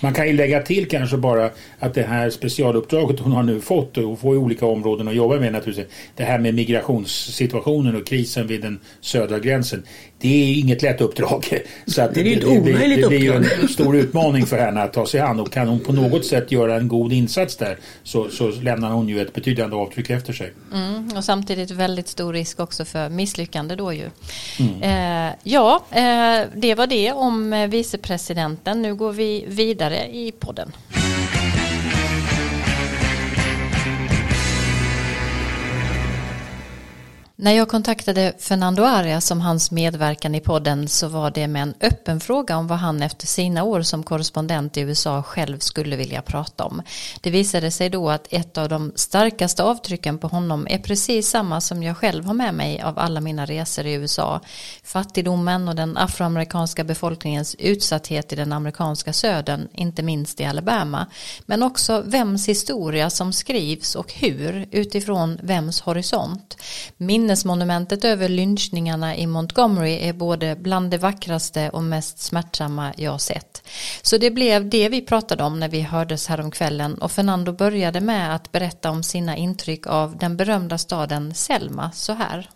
Man 0.00 0.14
kan 0.14 0.26
ju 0.26 0.32
lägga 0.32 0.62
till 0.62 0.88
kanske 0.88 1.16
bara 1.16 1.50
att 1.78 1.94
det 1.94 2.02
här 2.02 2.30
specialuppdraget 2.30 3.20
hon 3.20 3.32
har 3.32 3.42
nu 3.42 3.60
fått 3.60 3.98
och 3.98 4.20
får 4.20 4.34
i 4.34 4.38
olika 4.38 4.66
områden 4.66 5.08
att 5.08 5.14
jobba 5.14 5.36
med 5.36 5.52
naturligtvis. 5.52 5.86
Det 6.16 6.24
här 6.24 6.38
med 6.38 6.54
migrationssituationen 6.54 7.96
och 7.96 8.06
krisen 8.06 8.46
vid 8.46 8.62
den 8.62 8.80
södra 9.00 9.38
gränsen 9.38 9.82
det 10.20 10.28
är 10.28 10.58
inget 10.58 10.82
lätt 10.82 11.00
uppdrag. 11.00 11.62
Så 11.86 12.02
att 12.02 12.14
det, 12.14 12.20
är 12.20 12.38
ett 12.38 12.44
omöjligt 12.44 12.98
uppdrag. 12.98 13.00
Det 13.00 13.08
blir 13.08 13.18
ju 13.18 13.60
en 13.62 13.68
stor 13.68 13.96
utmaning 13.96 14.46
för 14.46 14.58
henne 14.58 14.82
att 14.82 14.92
ta 14.92 15.06
sig 15.06 15.20
an 15.20 15.40
och 15.40 15.52
kan 15.52 15.68
hon 15.68 15.80
på 15.80 15.92
något 15.92 16.26
sätt 16.26 16.52
göra 16.52 16.76
en 16.76 16.88
god 16.88 17.12
insats 17.12 17.56
där 17.56 17.78
så, 18.02 18.28
så 18.28 18.48
lämnar 18.48 18.90
hon 18.90 19.08
ju 19.08 19.20
ett 19.20 19.32
betydande 19.32 19.76
avtryck 19.76 20.10
efter 20.10 20.32
sig. 20.32 20.52
Mm, 20.72 21.16
och 21.16 21.24
samtidigt 21.24 21.70
väldigt 21.70 22.08
stor 22.08 22.32
risk 22.32 22.60
också 22.60 22.84
för 22.84 23.08
misslyckande 23.08 23.74
då 23.74 23.92
ju. 23.92 24.10
Mm. 24.58 24.82
Eh, 25.28 25.34
ja, 25.42 25.84
eh, 25.90 26.46
det 26.54 26.74
var 26.74 26.86
det 26.86 27.12
om 27.12 27.52
eh, 27.52 27.68
vicepresidenten. 27.68 28.82
Nu 28.82 28.94
går 28.94 29.12
vi 29.12 29.44
vidare 29.48 30.06
i 30.06 30.32
podden. 30.38 30.72
När 37.40 37.52
jag 37.52 37.68
kontaktade 37.68 38.32
Fernando 38.38 38.82
Arias 38.82 39.30
om 39.30 39.40
hans 39.40 39.70
medverkan 39.70 40.34
i 40.34 40.40
podden 40.40 40.88
så 40.88 41.08
var 41.08 41.30
det 41.30 41.48
med 41.48 41.62
en 41.62 41.74
öppen 41.80 42.20
fråga 42.20 42.56
om 42.56 42.66
vad 42.66 42.78
han 42.78 43.02
efter 43.02 43.26
sina 43.26 43.62
år 43.62 43.82
som 43.82 44.02
korrespondent 44.02 44.76
i 44.76 44.80
USA 44.80 45.22
själv 45.22 45.58
skulle 45.58 45.96
vilja 45.96 46.22
prata 46.22 46.64
om. 46.64 46.82
Det 47.20 47.30
visade 47.30 47.70
sig 47.70 47.90
då 47.90 48.10
att 48.10 48.26
ett 48.30 48.58
av 48.58 48.68
de 48.68 48.92
starkaste 48.96 49.62
avtrycken 49.62 50.18
på 50.18 50.28
honom 50.28 50.66
är 50.70 50.78
precis 50.78 51.30
samma 51.30 51.60
som 51.60 51.82
jag 51.82 51.96
själv 51.96 52.24
har 52.24 52.34
med 52.34 52.54
mig 52.54 52.82
av 52.82 52.98
alla 52.98 53.20
mina 53.20 53.46
resor 53.46 53.86
i 53.86 53.92
USA. 53.92 54.40
Fattigdomen 54.84 55.68
och 55.68 55.76
den 55.76 55.96
afroamerikanska 55.96 56.84
befolkningens 56.84 57.54
utsatthet 57.58 58.32
i 58.32 58.36
den 58.36 58.52
amerikanska 58.52 59.12
södern, 59.12 59.68
inte 59.74 60.02
minst 60.02 60.40
i 60.40 60.44
Alabama. 60.44 61.06
Men 61.46 61.62
också 61.62 62.00
vems 62.00 62.48
historia 62.48 63.10
som 63.10 63.32
skrivs 63.32 63.94
och 63.94 64.12
hur 64.12 64.68
utifrån 64.70 65.38
vems 65.42 65.80
horisont. 65.80 66.56
Min 66.96 67.27
Minnesmonumentet 67.28 68.04
över 68.04 68.28
lynchningarna 68.28 69.16
i 69.16 69.26
Montgomery 69.26 69.98
är 70.08 70.12
både 70.12 70.56
bland 70.56 70.90
det 70.90 70.98
vackraste 70.98 71.70
och 71.70 71.82
mest 71.82 72.18
smärtsamma 72.18 72.92
jag 72.96 73.20
sett. 73.20 73.68
Så 74.02 74.18
det 74.18 74.30
blev 74.30 74.68
det 74.68 74.88
vi 74.88 75.00
pratade 75.00 75.44
om 75.44 75.60
när 75.60 75.68
vi 75.68 75.80
hördes 75.80 76.26
häromkvällen 76.26 76.94
och 76.94 77.12
Fernando 77.12 77.52
började 77.52 78.00
med 78.00 78.34
att 78.34 78.52
berätta 78.52 78.90
om 78.90 79.02
sina 79.02 79.36
intryck 79.36 79.86
av 79.86 80.16
den 80.16 80.36
berömda 80.36 80.78
staden 80.78 81.34
Selma 81.34 81.90
så 81.90 82.12
här. 82.12 82.50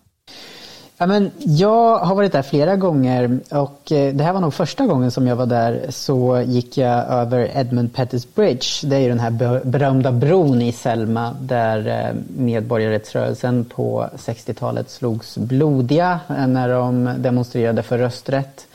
Ja, 1.03 1.07
men 1.07 1.30
jag 1.38 1.98
har 1.98 2.14
varit 2.14 2.32
där 2.32 2.42
flera 2.42 2.76
gånger 2.76 3.40
och 3.50 3.92
eh, 3.92 4.14
det 4.14 4.24
här 4.24 4.32
var 4.32 4.40
nog 4.40 4.55
första 4.55 4.86
gången 4.86 5.11
som 5.11 5.26
jag 5.26 5.36
var 5.36 5.46
där 5.46 5.86
så 5.88 6.42
gick 6.46 6.78
jag 6.78 7.07
över 7.09 7.50
Edmund 7.55 7.94
Pettus 7.94 8.34
Bridge. 8.34 8.66
Det 8.82 8.96
är 8.96 9.00
ju 9.00 9.09
den 9.09 9.20
här 9.20 9.61
berömda 9.64 10.12
bron 10.12 10.62
i 10.62 10.72
Selma 10.72 11.36
där 11.40 11.86
eh, 11.86 12.16
medborgarrättsrörelsen 12.36 13.64
på 13.64 14.09
60-talet 14.16 14.90
slogs 14.90 15.38
blodiga 15.38 16.20
eh, 16.28 16.46
när 16.46 16.68
de 16.68 17.11
demonstrerade 17.18 17.82
för 17.82 17.98
rösträtt. 17.98 18.66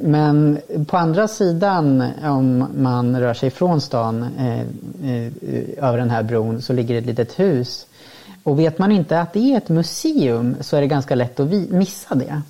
Men 0.00 0.58
på 0.86 0.96
andra 0.96 1.28
sidan, 1.28 2.04
om 2.24 2.66
man 2.76 3.20
rör 3.20 3.34
sig 3.34 3.50
från 3.50 3.80
stan 3.80 4.26
över 5.76 5.98
den 5.98 6.10
här 6.10 6.22
bron, 6.22 6.62
så 6.62 6.72
ligger 6.72 6.98
ett 6.98 7.06
litet 7.06 7.38
hus 7.38 7.86
och 8.42 8.58
vet 8.58 8.78
man 8.78 8.92
inte 8.92 9.20
att 9.20 9.32
det 9.32 9.52
är 9.52 9.56
ett 9.56 9.68
museum 9.68 10.56
så 10.60 10.76
är 10.76 10.80
det 10.80 10.86
ganska 10.86 11.14
lätt 11.14 11.40
att 11.40 11.50
missa 11.70 12.14
det. 12.14 12.42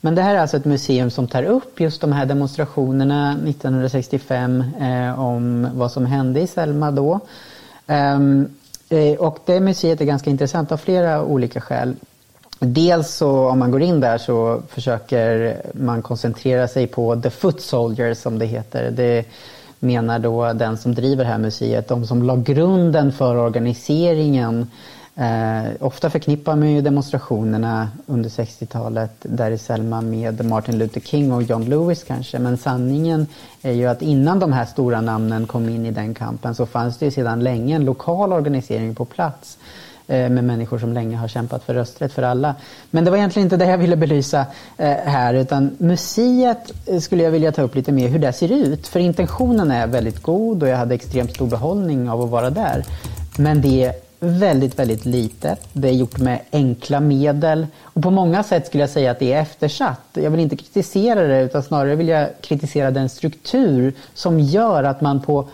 Men 0.00 0.14
det 0.14 0.22
här 0.22 0.34
är 0.34 0.38
alltså 0.38 0.56
ett 0.56 0.64
museum 0.64 1.10
som 1.10 1.26
tar 1.26 1.42
upp 1.42 1.80
just 1.80 2.00
de 2.00 2.12
här 2.12 2.26
demonstrationerna 2.26 3.32
1965 3.48 4.64
eh, 4.80 5.20
om 5.20 5.68
vad 5.74 5.92
som 5.92 6.06
hände 6.06 6.40
i 6.40 6.46
Selma 6.46 6.90
då. 6.90 7.20
Um, 7.86 8.48
och 9.18 9.38
det 9.44 9.60
museet 9.60 10.00
är 10.00 10.04
ganska 10.04 10.30
intressant 10.30 10.72
av 10.72 10.76
flera 10.76 11.24
olika 11.24 11.60
skäl. 11.60 11.94
Dels 12.58 13.14
så 13.14 13.48
om 13.48 13.58
man 13.58 13.70
går 13.70 13.82
in 13.82 14.00
där 14.00 14.18
så 14.18 14.62
försöker 14.68 15.56
man 15.74 16.02
koncentrera 16.02 16.68
sig 16.68 16.86
på 16.86 17.20
the 17.20 17.30
foot 17.30 17.60
soldiers 17.60 18.18
som 18.18 18.38
det 18.38 18.46
heter. 18.46 18.90
Det 18.90 19.24
menar 19.78 20.18
då 20.18 20.52
den 20.52 20.76
som 20.76 20.94
driver 20.94 21.24
det 21.24 21.30
här 21.30 21.38
museet, 21.38 21.88
de 21.88 22.06
som 22.06 22.22
la 22.22 22.36
grunden 22.36 23.12
för 23.12 23.36
organiseringen 23.36 24.70
Eh, 25.14 25.72
ofta 25.80 26.10
förknippar 26.10 26.56
man 26.56 26.70
ju 26.70 26.80
demonstrationerna 26.80 27.88
under 28.06 28.30
60-talet 28.30 29.12
där 29.22 29.50
i 29.50 29.58
Selma 29.58 30.00
med 30.00 30.44
Martin 30.44 30.78
Luther 30.78 31.00
King 31.00 31.32
och 31.32 31.42
John 31.42 31.64
Lewis 31.64 32.04
kanske. 32.04 32.38
Men 32.38 32.56
sanningen 32.56 33.26
är 33.62 33.72
ju 33.72 33.86
att 33.86 34.02
innan 34.02 34.38
de 34.38 34.52
här 34.52 34.64
stora 34.64 35.00
namnen 35.00 35.46
kom 35.46 35.68
in 35.68 35.86
i 35.86 35.90
den 35.90 36.14
kampen 36.14 36.54
så 36.54 36.66
fanns 36.66 36.98
det 36.98 37.04
ju 37.04 37.10
sedan 37.10 37.40
länge 37.40 37.76
en 37.76 37.84
lokal 37.84 38.32
organisering 38.32 38.94
på 38.94 39.04
plats 39.04 39.58
eh, 40.06 40.28
med 40.28 40.44
människor 40.44 40.78
som 40.78 40.92
länge 40.92 41.16
har 41.16 41.28
kämpat 41.28 41.64
för 41.64 41.74
rösträtt 41.74 42.12
för 42.12 42.22
alla. 42.22 42.54
Men 42.90 43.04
det 43.04 43.10
var 43.10 43.18
egentligen 43.18 43.46
inte 43.46 43.56
det 43.56 43.66
jag 43.66 43.78
ville 43.78 43.96
belysa 43.96 44.46
eh, 44.76 44.96
här 45.04 45.34
utan 45.34 45.76
museet 45.78 46.72
eh, 46.86 47.00
skulle 47.00 47.22
jag 47.22 47.30
vilja 47.30 47.52
ta 47.52 47.62
upp 47.62 47.74
lite 47.74 47.92
mer 47.92 48.08
hur 48.08 48.18
det 48.18 48.32
ser 48.32 48.52
ut. 48.52 48.88
För 48.88 49.00
intentionen 49.00 49.70
är 49.70 49.86
väldigt 49.86 50.22
god 50.22 50.62
och 50.62 50.68
jag 50.68 50.76
hade 50.76 50.94
extremt 50.94 51.34
stor 51.34 51.46
behållning 51.46 52.10
av 52.10 52.22
att 52.22 52.30
vara 52.30 52.50
där. 52.50 52.84
Men 53.36 53.60
det 53.60 53.92
väldigt, 54.22 54.78
väldigt 54.78 55.04
litet. 55.04 55.68
Det 55.72 55.88
är 55.88 55.92
gjort 55.92 56.18
med 56.18 56.40
enkla 56.52 57.00
medel. 57.00 57.66
Och 57.82 58.02
på 58.02 58.10
många 58.10 58.42
sätt 58.42 58.66
skulle 58.66 58.82
jag 58.82 58.90
säga 58.90 59.10
att 59.10 59.18
det 59.18 59.32
är 59.32 59.42
eftersatt. 59.42 60.00
Jag 60.12 60.30
vill 60.30 60.40
inte 60.40 60.56
kritisera 60.56 61.22
det 61.22 61.42
utan 61.42 61.62
snarare 61.62 61.94
vill 61.94 62.08
jag 62.08 62.28
kritisera 62.40 62.90
den 62.90 63.08
struktur 63.08 63.94
som 64.14 64.40
gör 64.40 64.84
att 64.84 65.00
man 65.00 65.22
på 65.22 65.48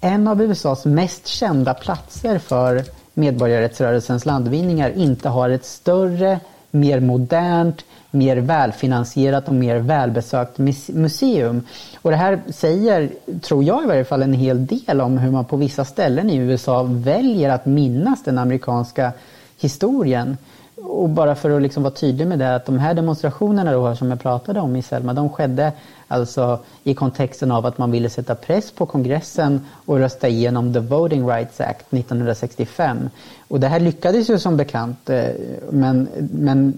en 0.00 0.28
av 0.28 0.42
USAs 0.42 0.84
mest 0.84 1.26
kända 1.26 1.74
platser 1.74 2.38
för 2.38 2.84
medborgarrättsrörelsens 3.14 4.26
landvinningar 4.26 4.90
inte 4.90 5.28
har 5.28 5.50
ett 5.50 5.64
större, 5.64 6.40
mer 6.70 7.00
modernt, 7.00 7.84
mer 8.12 8.36
välfinansierat 8.36 9.48
och 9.48 9.54
mer 9.54 9.76
välbesökt 9.76 10.58
museum. 10.88 11.62
Och 12.02 12.10
det 12.10 12.16
här 12.16 12.40
säger, 12.48 13.10
tror 13.40 13.64
jag 13.64 13.84
i 13.84 13.86
varje 13.86 14.04
fall, 14.04 14.22
en 14.22 14.32
hel 14.32 14.66
del 14.66 15.00
om 15.00 15.18
hur 15.18 15.30
man 15.30 15.44
på 15.44 15.56
vissa 15.56 15.84
ställen 15.84 16.30
i 16.30 16.36
USA 16.36 16.82
väljer 16.82 17.50
att 17.50 17.66
minnas 17.66 18.22
den 18.24 18.38
amerikanska 18.38 19.12
historien. 19.60 20.36
Och 20.76 21.08
bara 21.08 21.34
för 21.34 21.50
att 21.50 21.62
liksom 21.62 21.82
vara 21.82 21.94
tydlig 21.94 22.26
med 22.26 22.38
det, 22.38 22.54
att 22.54 22.66
de 22.66 22.78
här 22.78 22.94
demonstrationerna 22.94 23.72
då, 23.72 23.96
som 23.96 24.10
jag 24.10 24.20
pratade 24.20 24.60
om 24.60 24.76
i 24.76 24.82
Selma, 24.82 25.12
de 25.12 25.28
skedde 25.28 25.72
alltså 26.08 26.58
i 26.84 26.94
kontexten 26.94 27.52
av 27.52 27.66
att 27.66 27.78
man 27.78 27.90
ville 27.90 28.10
sätta 28.10 28.34
press 28.34 28.70
på 28.70 28.86
kongressen 28.86 29.66
och 29.86 29.98
rösta 29.98 30.28
igenom 30.28 30.72
The 30.72 30.80
Voting 30.80 31.28
Rights 31.28 31.60
Act 31.60 31.92
1965. 31.92 33.10
Och 33.48 33.60
det 33.60 33.68
här 33.68 33.80
lyckades 33.80 34.30
ju 34.30 34.38
som 34.38 34.56
bekant, 34.56 35.10
eh, 35.10 35.28
men, 35.70 36.08
men 36.32 36.74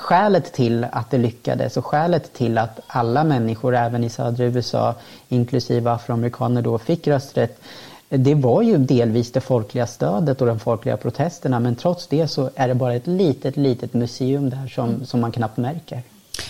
skälet 0.00 0.52
till 0.52 0.86
att 0.92 1.10
det 1.10 1.18
lyckades 1.18 1.76
och 1.76 1.86
skälet 1.86 2.32
till 2.32 2.58
att 2.58 2.80
alla 2.86 3.24
människor, 3.24 3.76
även 3.76 4.04
i 4.04 4.10
södra 4.10 4.44
USA, 4.44 4.94
inklusive 5.28 5.90
afroamerikaner 5.90 6.62
då, 6.62 6.78
fick 6.78 7.06
rösträtt 7.06 7.60
det 8.08 8.34
var 8.34 8.62
ju 8.62 8.78
delvis 8.78 9.32
det 9.32 9.40
folkliga 9.40 9.86
stödet 9.86 10.40
och 10.40 10.46
de 10.46 10.58
folkliga 10.58 10.96
protesterna 10.96 11.60
men 11.60 11.76
trots 11.76 12.06
det 12.06 12.28
så 12.28 12.50
är 12.54 12.68
det 12.68 12.74
bara 12.74 12.94
ett 12.94 13.06
litet, 13.06 13.56
litet 13.56 13.94
museum 13.94 14.50
där 14.50 14.66
som, 14.68 15.04
som 15.04 15.20
man 15.20 15.32
knappt 15.32 15.56
märker. 15.56 16.02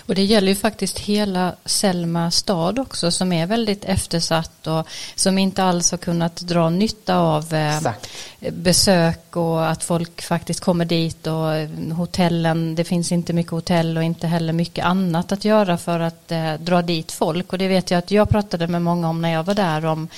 Och 0.07 0.15
det 0.15 0.25
gäller 0.25 0.49
ju 0.49 0.55
faktiskt 0.55 0.99
hela 0.99 1.55
Selma 1.65 2.31
stad 2.31 2.79
också 2.79 3.11
som 3.11 3.33
är 3.33 3.47
väldigt 3.47 3.85
eftersatt 3.85 4.67
och 4.67 4.89
som 5.15 5.39
inte 5.39 5.65
alls 5.65 5.91
har 5.91 5.99
kunnat 5.99 6.37
dra 6.37 6.71
nytta 6.71 7.17
av 7.17 7.55
eh, 7.55 7.93
besök 8.41 9.37
och 9.37 9.71
att 9.71 9.85
folk 9.85 10.23
faktiskt 10.23 10.61
kommer 10.61 10.85
dit 10.85 11.27
och 11.27 11.55
eh, 11.55 11.69
hotellen, 11.97 12.75
det 12.75 12.85
finns 12.85 13.13
inte 13.13 13.33
mycket 13.33 13.53
hotell 13.53 13.97
och 13.97 14.03
inte 14.03 14.27
heller 14.27 14.53
mycket 14.53 14.85
annat 14.85 15.33
att 15.33 15.45
göra 15.45 15.79
för 15.79 16.01
att 16.01 16.33
eh, 16.33 16.55
dra 16.55 16.83
dit 16.83 17.13
folk 17.13 17.53
och 17.53 17.59
det 17.59 17.69
vet 17.69 17.91
jag 17.91 17.99
att 17.99 18.11
jag 18.11 18.29
pratade 18.29 18.67
med 18.67 18.83
många 18.83 19.09
om 19.09 19.23
när 19.23 19.33
jag 19.33 19.45
var 19.45 19.55
där 19.55 19.85
om 19.85 20.09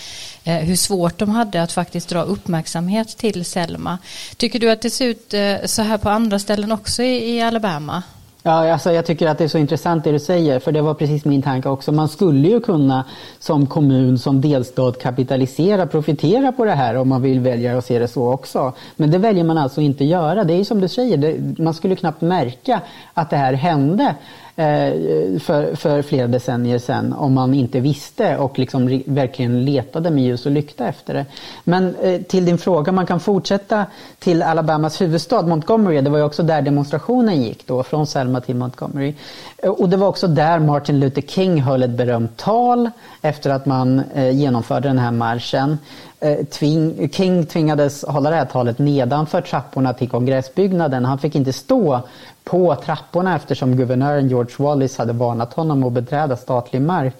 eh, 0.44 0.56
hur 0.56 0.76
svårt 0.76 1.18
de 1.18 1.30
hade 1.30 1.62
att 1.62 1.72
faktiskt 1.72 2.08
dra 2.08 2.22
uppmärksamhet 2.22 3.16
till 3.16 3.44
Selma. 3.44 3.98
Tycker 4.36 4.58
du 4.58 4.70
att 4.70 4.82
det 4.82 4.90
ser 4.90 5.06
ut 5.06 5.34
eh, 5.34 5.56
så 5.64 5.82
här 5.82 5.98
på 5.98 6.10
andra 6.10 6.38
ställen 6.38 6.72
också 6.72 7.02
i, 7.02 7.36
i 7.36 7.42
Alabama? 7.42 8.02
Ja, 8.42 8.72
alltså 8.72 8.92
jag 8.92 9.06
tycker 9.06 9.28
att 9.28 9.38
det 9.38 9.44
är 9.44 9.48
så 9.48 9.58
intressant 9.58 10.04
det 10.04 10.12
du 10.12 10.18
säger, 10.18 10.58
för 10.58 10.72
det 10.72 10.82
var 10.82 10.94
precis 10.94 11.24
min 11.24 11.42
tanke 11.42 11.68
också. 11.68 11.92
Man 11.92 12.08
skulle 12.08 12.48
ju 12.48 12.60
kunna 12.60 13.04
som 13.38 13.66
kommun, 13.66 14.18
som 14.18 14.40
delstat 14.40 15.02
kapitalisera, 15.02 15.86
profitera 15.86 16.52
på 16.52 16.64
det 16.64 16.72
här 16.72 16.94
om 16.96 17.08
man 17.08 17.22
vill 17.22 17.40
välja 17.40 17.78
att 17.78 17.84
se 17.84 17.98
det 17.98 18.08
så 18.08 18.32
också. 18.32 18.72
Men 18.96 19.10
det 19.10 19.18
väljer 19.18 19.44
man 19.44 19.58
alltså 19.58 19.80
inte 19.80 20.04
göra. 20.04 20.44
Det 20.44 20.54
är 20.54 20.64
som 20.64 20.80
du 20.80 20.88
säger, 20.88 21.16
det, 21.16 21.58
man 21.62 21.74
skulle 21.74 21.96
knappt 21.96 22.20
märka 22.20 22.80
att 23.14 23.30
det 23.30 23.36
här 23.36 23.52
hände. 23.52 24.14
Eh, 24.60 25.38
för, 25.38 25.74
för 25.74 26.02
flera 26.02 26.26
decennier 26.26 26.78
sedan 26.78 27.12
om 27.12 27.34
man 27.34 27.54
inte 27.54 27.80
visste 27.80 28.36
och 28.36 28.58
liksom 28.58 29.02
verkligen 29.06 29.64
letade 29.64 30.10
med 30.10 30.24
ljus 30.24 30.46
och 30.46 30.52
lykta 30.52 30.88
efter 30.88 31.14
det. 31.14 31.26
Men 31.64 31.94
eh, 31.94 32.20
till 32.20 32.44
din 32.44 32.58
fråga, 32.58 32.92
man 32.92 33.06
kan 33.06 33.20
fortsätta 33.20 33.86
till 34.18 34.42
Alabamas 34.42 35.00
huvudstad 35.00 35.42
Montgomery. 35.42 36.00
Det 36.00 36.10
var 36.10 36.18
ju 36.18 36.24
också 36.24 36.42
där 36.42 36.62
demonstrationen 36.62 37.42
gick 37.42 37.66
då, 37.66 37.82
från 37.82 38.06
Selma 38.06 38.40
till 38.40 38.56
Montgomery. 38.56 39.14
Eh, 39.58 39.70
och 39.70 39.88
det 39.88 39.96
var 39.96 40.08
också 40.08 40.26
där 40.26 40.58
Martin 40.58 41.00
Luther 41.00 41.22
King 41.22 41.62
höll 41.62 41.82
ett 41.82 41.90
berömt 41.90 42.36
tal 42.36 42.90
efter 43.22 43.50
att 43.50 43.66
man 43.66 44.02
genomförde 44.32 44.88
den 44.88 44.98
här 44.98 45.10
marschen. 45.10 45.78
Eh, 46.22 46.44
tving, 46.44 47.08
King 47.12 47.46
tvingades 47.46 48.04
hålla 48.08 48.30
det 48.30 48.36
här 48.36 48.44
talet 48.44 48.78
nedanför 48.78 49.40
trapporna 49.40 49.92
till 49.92 50.08
kongressbyggnaden. 50.08 51.04
Han 51.04 51.18
fick 51.18 51.34
inte 51.34 51.52
stå 51.52 52.00
på 52.44 52.74
trapporna 52.74 53.36
eftersom 53.36 53.76
guvernören 53.76 54.28
George 54.28 54.54
Wallace 54.58 55.02
hade 55.02 55.12
varnat 55.12 55.52
honom 55.52 55.84
att 55.84 55.92
beträda 55.92 56.36
statlig 56.36 56.82
mark. 56.82 57.14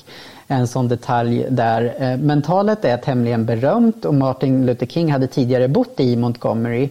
En 0.52 0.66
sån 0.66 0.88
detalj 0.88 1.46
där. 1.50 1.94
Eh, 1.98 2.16
men 2.16 2.42
talet 2.42 2.84
är 2.84 2.96
tämligen 2.96 3.46
berömt 3.46 4.04
och 4.04 4.14
Martin 4.14 4.66
Luther 4.66 4.86
King 4.86 5.12
hade 5.12 5.26
tidigare 5.26 5.68
bott 5.68 6.00
i 6.00 6.16
Montgomery. 6.16 6.88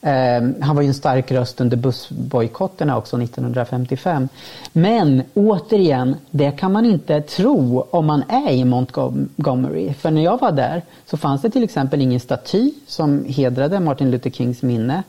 Eh, 0.00 0.48
han 0.60 0.76
var 0.76 0.82
ju 0.82 0.88
en 0.88 0.94
stark 0.94 1.32
röst 1.32 1.60
under 1.60 1.76
bussbojkotterna 1.76 2.96
också 2.96 3.22
1955. 3.22 4.28
Men 4.72 5.22
återigen, 5.34 6.16
det 6.30 6.50
kan 6.50 6.72
man 6.72 6.84
inte 6.84 7.20
tro 7.20 7.86
om 7.90 8.06
man 8.06 8.22
är 8.28 8.50
i 8.50 8.64
Montgomery. 8.64 9.94
För 9.94 10.10
när 10.10 10.24
jag 10.24 10.40
var 10.40 10.52
där 10.52 10.82
så 11.06 11.16
fanns 11.16 11.42
det 11.42 11.50
till 11.50 11.64
exempel 11.64 12.00
ingen 12.00 12.20
staty 12.20 12.72
som 12.86 13.24
hedrade 13.24 13.80
Martin 13.80 14.10
Luther 14.10 14.30
Kings 14.30 14.62
minne. 14.62 15.02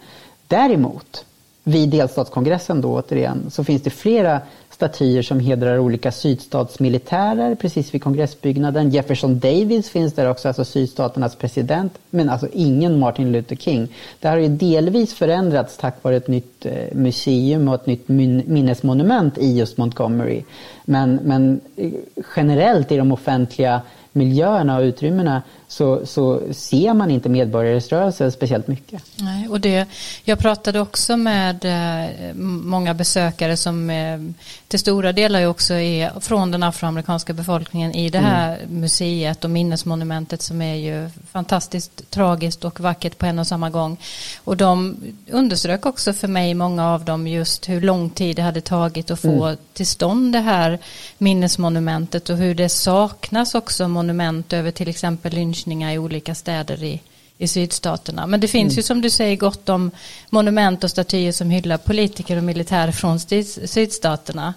Däremot 0.47 1.25
vid 1.63 1.89
delstatskongressen 1.89 2.81
då 2.81 2.93
återigen 2.93 3.51
så 3.51 3.63
finns 3.63 3.81
det 3.81 3.89
flera 3.89 4.41
statyer 4.79 5.21
som 5.21 5.39
hedrar 5.39 5.79
olika 5.79 6.11
sydstatsmilitärer 6.11 7.55
precis 7.55 7.93
vid 7.93 8.03
kongressbyggnaden. 8.03 8.89
Jefferson 8.89 9.39
Davis 9.39 9.89
finns 9.89 10.13
där 10.13 10.29
också, 10.29 10.47
alltså 10.47 10.65
sydstaternas 10.65 11.35
president, 11.35 11.99
men 12.09 12.29
alltså 12.29 12.47
ingen 12.53 12.99
Martin 12.99 13.31
Luther 13.31 13.55
King. 13.55 13.87
Det 14.19 14.27
här 14.27 14.35
har 14.35 14.41
ju 14.41 14.47
delvis 14.47 15.13
förändrats 15.13 15.77
tack 15.77 16.03
vare 16.03 16.15
ett 16.15 16.27
nytt 16.27 16.65
eh, 16.65 16.95
museum 16.95 17.67
och 17.67 17.75
ett 17.75 17.85
nytt 17.85 18.07
minnesmonument 18.47 19.37
i 19.37 19.57
just 19.57 19.77
Montgomery. 19.77 20.43
Men, 20.85 21.19
men 21.23 21.61
eh, 21.75 21.91
generellt 22.35 22.91
i 22.91 22.97
de 22.97 23.11
offentliga 23.11 23.81
miljöerna 24.11 24.77
och 24.77 24.83
utrymmena 24.83 25.41
så, 25.71 26.05
så 26.05 26.41
ser 26.51 26.93
man 26.93 27.11
inte 27.11 27.29
medborgarrättsrörelsen 27.29 28.31
speciellt 28.31 28.67
mycket. 28.67 29.03
Nej, 29.15 29.47
och 29.47 29.59
det, 29.59 29.87
jag 30.23 30.39
pratade 30.39 30.79
också 30.79 31.17
med 31.17 31.65
eh, 31.65 32.33
många 32.35 32.93
besökare 32.93 33.57
som 33.57 33.89
eh, 33.89 34.19
till 34.67 34.79
stora 34.79 35.11
delar 35.11 35.45
också 35.45 35.73
är 35.73 36.19
från 36.19 36.51
den 36.51 36.63
afroamerikanska 36.63 37.33
befolkningen 37.33 37.95
i 37.95 38.09
det 38.09 38.19
här 38.19 38.57
mm. 38.57 38.81
museet 38.81 39.43
och 39.43 39.49
minnesmonumentet 39.49 40.41
som 40.41 40.61
är 40.61 40.75
ju 40.75 41.09
fantastiskt 41.31 42.11
tragiskt 42.11 42.65
och 42.65 42.79
vackert 42.79 43.17
på 43.17 43.25
en 43.25 43.39
och 43.39 43.47
samma 43.47 43.69
gång. 43.69 43.97
Och 44.43 44.57
de 44.57 44.97
underströk 45.31 45.85
också 45.85 46.13
för 46.13 46.27
mig, 46.27 46.53
många 46.53 46.87
av 46.87 47.05
dem, 47.05 47.27
just 47.27 47.69
hur 47.69 47.81
lång 47.81 48.09
tid 48.09 48.35
det 48.35 48.41
hade 48.41 48.61
tagit 48.61 49.11
att 49.11 49.19
få 49.19 49.45
mm. 49.45 49.57
till 49.73 49.87
stånd 49.87 50.33
det 50.33 50.39
här 50.39 50.79
minnesmonumentet 51.17 52.29
och 52.29 52.37
hur 52.37 52.55
det 52.55 52.69
saknas 52.69 53.55
också 53.55 53.87
monument 53.87 54.53
över 54.53 54.71
till 54.71 54.87
exempel 54.87 55.33
lynchningar 55.59 55.93
i 55.93 55.97
olika 55.97 56.35
städer 56.35 56.83
i, 56.83 57.01
i 57.37 57.47
sydstaterna. 57.47 58.27
Men 58.27 58.39
det 58.39 58.47
finns 58.47 58.73
mm. 58.73 58.77
ju 58.77 58.83
som 58.83 59.01
du 59.01 59.09
säger 59.09 59.37
gott 59.37 59.69
om 59.69 59.91
monument 60.29 60.83
och 60.83 60.89
statyer 60.89 61.31
som 61.31 61.49
hyllar 61.49 61.77
politiker 61.77 62.37
och 62.37 62.43
militär 62.43 62.91
från 62.91 63.19
sydstaterna. 63.67 64.53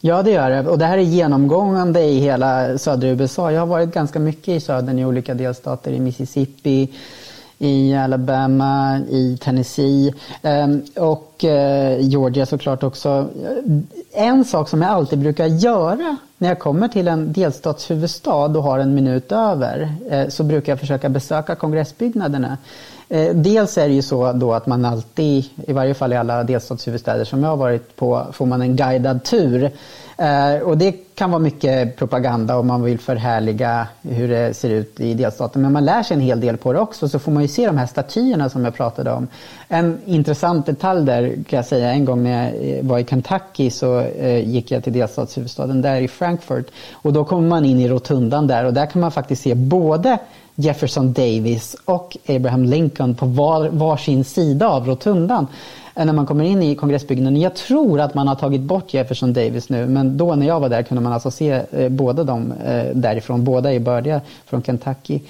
Ja, 0.00 0.22
det 0.22 0.30
gör 0.30 0.50
det. 0.50 0.68
Och 0.70 0.78
det 0.78 0.86
här 0.86 0.98
är 0.98 1.02
genomgående 1.02 2.00
i 2.02 2.18
hela 2.18 2.78
södra 2.78 3.08
USA. 3.08 3.52
Jag 3.52 3.60
har 3.60 3.66
varit 3.66 3.94
ganska 3.94 4.18
mycket 4.18 4.48
i 4.48 4.60
södern 4.60 4.98
i 4.98 5.04
olika 5.04 5.34
delstater, 5.34 5.92
i 5.92 6.00
Mississippi, 6.00 6.88
i 7.58 7.94
Alabama, 7.94 9.00
i 9.10 9.38
Tennessee 9.40 10.14
ehm, 10.42 10.82
och 10.96 11.44
eh, 11.44 12.00
Georgia 12.00 12.46
såklart 12.46 12.82
också. 12.82 13.28
En 14.12 14.44
sak 14.44 14.68
som 14.68 14.82
jag 14.82 14.90
alltid 14.90 15.18
brukar 15.18 15.46
göra 15.46 16.16
när 16.44 16.50
jag 16.50 16.58
kommer 16.58 16.88
till 16.88 17.08
en 17.08 17.32
delstatshuvudstad 17.32 18.44
och 18.44 18.62
har 18.62 18.78
en 18.78 18.94
minut 18.94 19.32
över 19.32 19.94
eh, 20.10 20.28
så 20.28 20.44
brukar 20.44 20.72
jag 20.72 20.80
försöka 20.80 21.08
besöka 21.08 21.54
kongressbyggnaderna. 21.54 22.58
Eh, 23.08 23.34
dels 23.34 23.78
är 23.78 23.88
det 23.88 23.94
ju 23.94 24.02
så 24.02 24.32
då 24.32 24.54
att 24.54 24.66
man 24.66 24.84
alltid, 24.84 25.44
i 25.66 25.72
varje 25.72 25.94
fall 25.94 26.12
i 26.12 26.16
alla 26.16 26.44
delstatshuvudstäder 26.44 27.24
som 27.24 27.42
jag 27.42 27.50
har 27.50 27.56
varit 27.56 27.96
på, 27.96 28.26
får 28.32 28.46
man 28.46 28.62
en 28.62 28.76
guidad 28.76 29.24
tur. 29.24 29.70
Eh, 30.16 30.62
och 30.62 30.78
det 30.78 30.92
kan 31.14 31.30
vara 31.30 31.38
mycket 31.38 31.96
propaganda 31.96 32.58
om 32.58 32.66
man 32.66 32.82
vill 32.82 32.98
förhärliga 32.98 33.86
hur 34.02 34.28
det 34.28 34.54
ser 34.54 34.70
ut 34.70 35.00
i 35.00 35.14
delstaten. 35.14 35.62
Men 35.62 35.72
man 35.72 35.84
lär 35.84 36.02
sig 36.02 36.14
en 36.14 36.20
hel 36.20 36.40
del 36.40 36.56
på 36.56 36.72
det 36.72 36.78
också. 36.78 37.08
Så 37.08 37.18
får 37.18 37.32
man 37.32 37.42
ju 37.42 37.48
se 37.48 37.66
de 37.66 37.78
här 37.78 37.86
statyerna 37.86 38.48
som 38.48 38.64
jag 38.64 38.74
pratade 38.74 39.12
om. 39.12 39.28
En 39.68 39.98
intressant 40.04 40.66
detalj 40.66 41.06
där 41.06 41.34
kan 41.48 41.56
jag 41.56 41.66
säga. 41.66 41.92
En 41.92 42.04
gång 42.04 42.22
när 42.22 42.44
jag 42.44 42.78
eh, 42.78 42.84
var 42.84 42.98
i 42.98 43.04
Kentucky 43.04 43.70
så 43.70 44.06
gick 44.44 44.70
jag 44.70 44.84
till 44.84 44.92
delstatshuvudstaden 44.92 45.82
där 45.82 46.00
i 46.00 46.08
Frankfurt. 46.08 46.66
Och 46.92 47.12
då 47.12 47.24
kommer 47.24 47.48
man 47.48 47.64
in 47.64 47.80
i 47.80 47.88
rotundan 47.88 48.46
där 48.46 48.64
och 48.64 48.74
där 48.74 48.86
kan 48.86 49.00
man 49.00 49.10
faktiskt 49.10 49.42
se 49.42 49.54
både 49.54 50.18
Jefferson 50.54 51.12
Davis 51.12 51.76
och 51.84 52.16
Abraham 52.28 52.64
Lincoln 52.64 53.14
på 53.14 53.26
var, 53.26 53.68
varsin 53.68 54.24
sida 54.24 54.68
av 54.68 54.86
rotundan 54.86 55.46
eh, 55.94 56.04
när 56.04 56.12
man 56.12 56.26
kommer 56.26 56.44
in 56.44 56.62
i 56.62 56.74
kongressbyggnaden. 56.74 57.40
Jag 57.40 57.54
tror 57.54 58.00
att 58.00 58.14
man 58.14 58.28
har 58.28 58.34
tagit 58.34 58.60
bort 58.60 58.94
Jefferson 58.94 59.32
Davis 59.32 59.68
nu 59.68 59.86
men 59.86 60.16
då 60.16 60.34
när 60.34 60.46
jag 60.46 60.60
var 60.60 60.68
där 60.68 60.82
kunde 60.82 61.02
man 61.02 61.12
alltså 61.12 61.30
se 61.30 61.62
eh, 61.70 61.88
båda 61.88 62.24
dem 62.24 62.52
eh, 62.66 62.84
därifrån. 62.94 63.44
Båda 63.44 63.72
är 63.72 63.80
bördiga 63.80 64.20
från 64.46 64.62
Kentucky. 64.62 65.20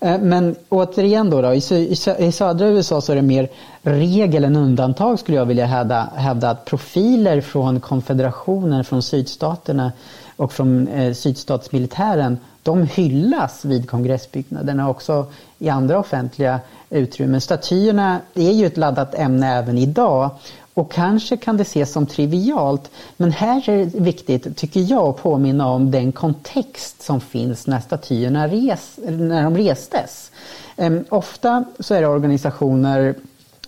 Eh, 0.00 0.18
men 0.20 0.54
återigen 0.68 1.30
då, 1.30 1.42
då 1.42 1.54
i, 1.54 1.62
i, 1.70 1.96
i, 2.18 2.32
södra 2.32 2.68
USA 2.68 3.00
så 3.00 3.12
är 3.12 3.16
det 3.16 3.22
mer 3.22 3.48
regel 3.82 4.44
än 4.44 4.56
undantag 4.56 5.18
skulle 5.18 5.36
jag 5.36 5.46
vilja 5.46 5.66
hävda, 5.66 6.08
hävda 6.16 6.50
att 6.50 6.64
profiler 6.64 7.40
från 7.40 7.80
konfederationen, 7.80 8.84
från 8.84 9.02
sydstaterna 9.02 9.92
och 10.36 10.52
från 10.52 10.88
eh, 10.88 11.12
sydstatsmilitären 11.12 12.38
de 12.62 12.86
hyllas 12.86 13.64
vid 13.64 13.90
kongressbyggnaderna 13.90 14.90
också 14.90 15.26
i 15.58 15.68
andra 15.68 15.98
offentliga 15.98 16.60
utrymmen. 16.90 17.40
Statyerna 17.40 18.20
är 18.34 18.52
ju 18.52 18.66
ett 18.66 18.76
laddat 18.76 19.14
ämne 19.14 19.54
även 19.54 19.78
idag 19.78 20.30
och 20.74 20.92
kanske 20.92 21.36
kan 21.36 21.56
det 21.56 21.62
ses 21.62 21.92
som 21.92 22.06
trivialt 22.06 22.90
men 23.16 23.32
här 23.32 23.68
är 23.68 23.84
det 23.84 24.00
viktigt, 24.00 24.56
tycker 24.56 24.80
jag, 24.80 25.08
att 25.08 25.22
påminna 25.22 25.68
om 25.68 25.90
den 25.90 26.12
kontext 26.12 27.02
som 27.02 27.20
finns 27.20 27.66
när 27.66 27.80
statyerna 27.80 28.48
res, 28.48 28.98
när 29.06 29.42
de 29.42 29.56
restes. 29.56 30.30
Ehm, 30.76 31.04
ofta 31.08 31.64
så 31.78 31.94
är 31.94 32.00
det 32.00 32.06
organisationer 32.06 33.14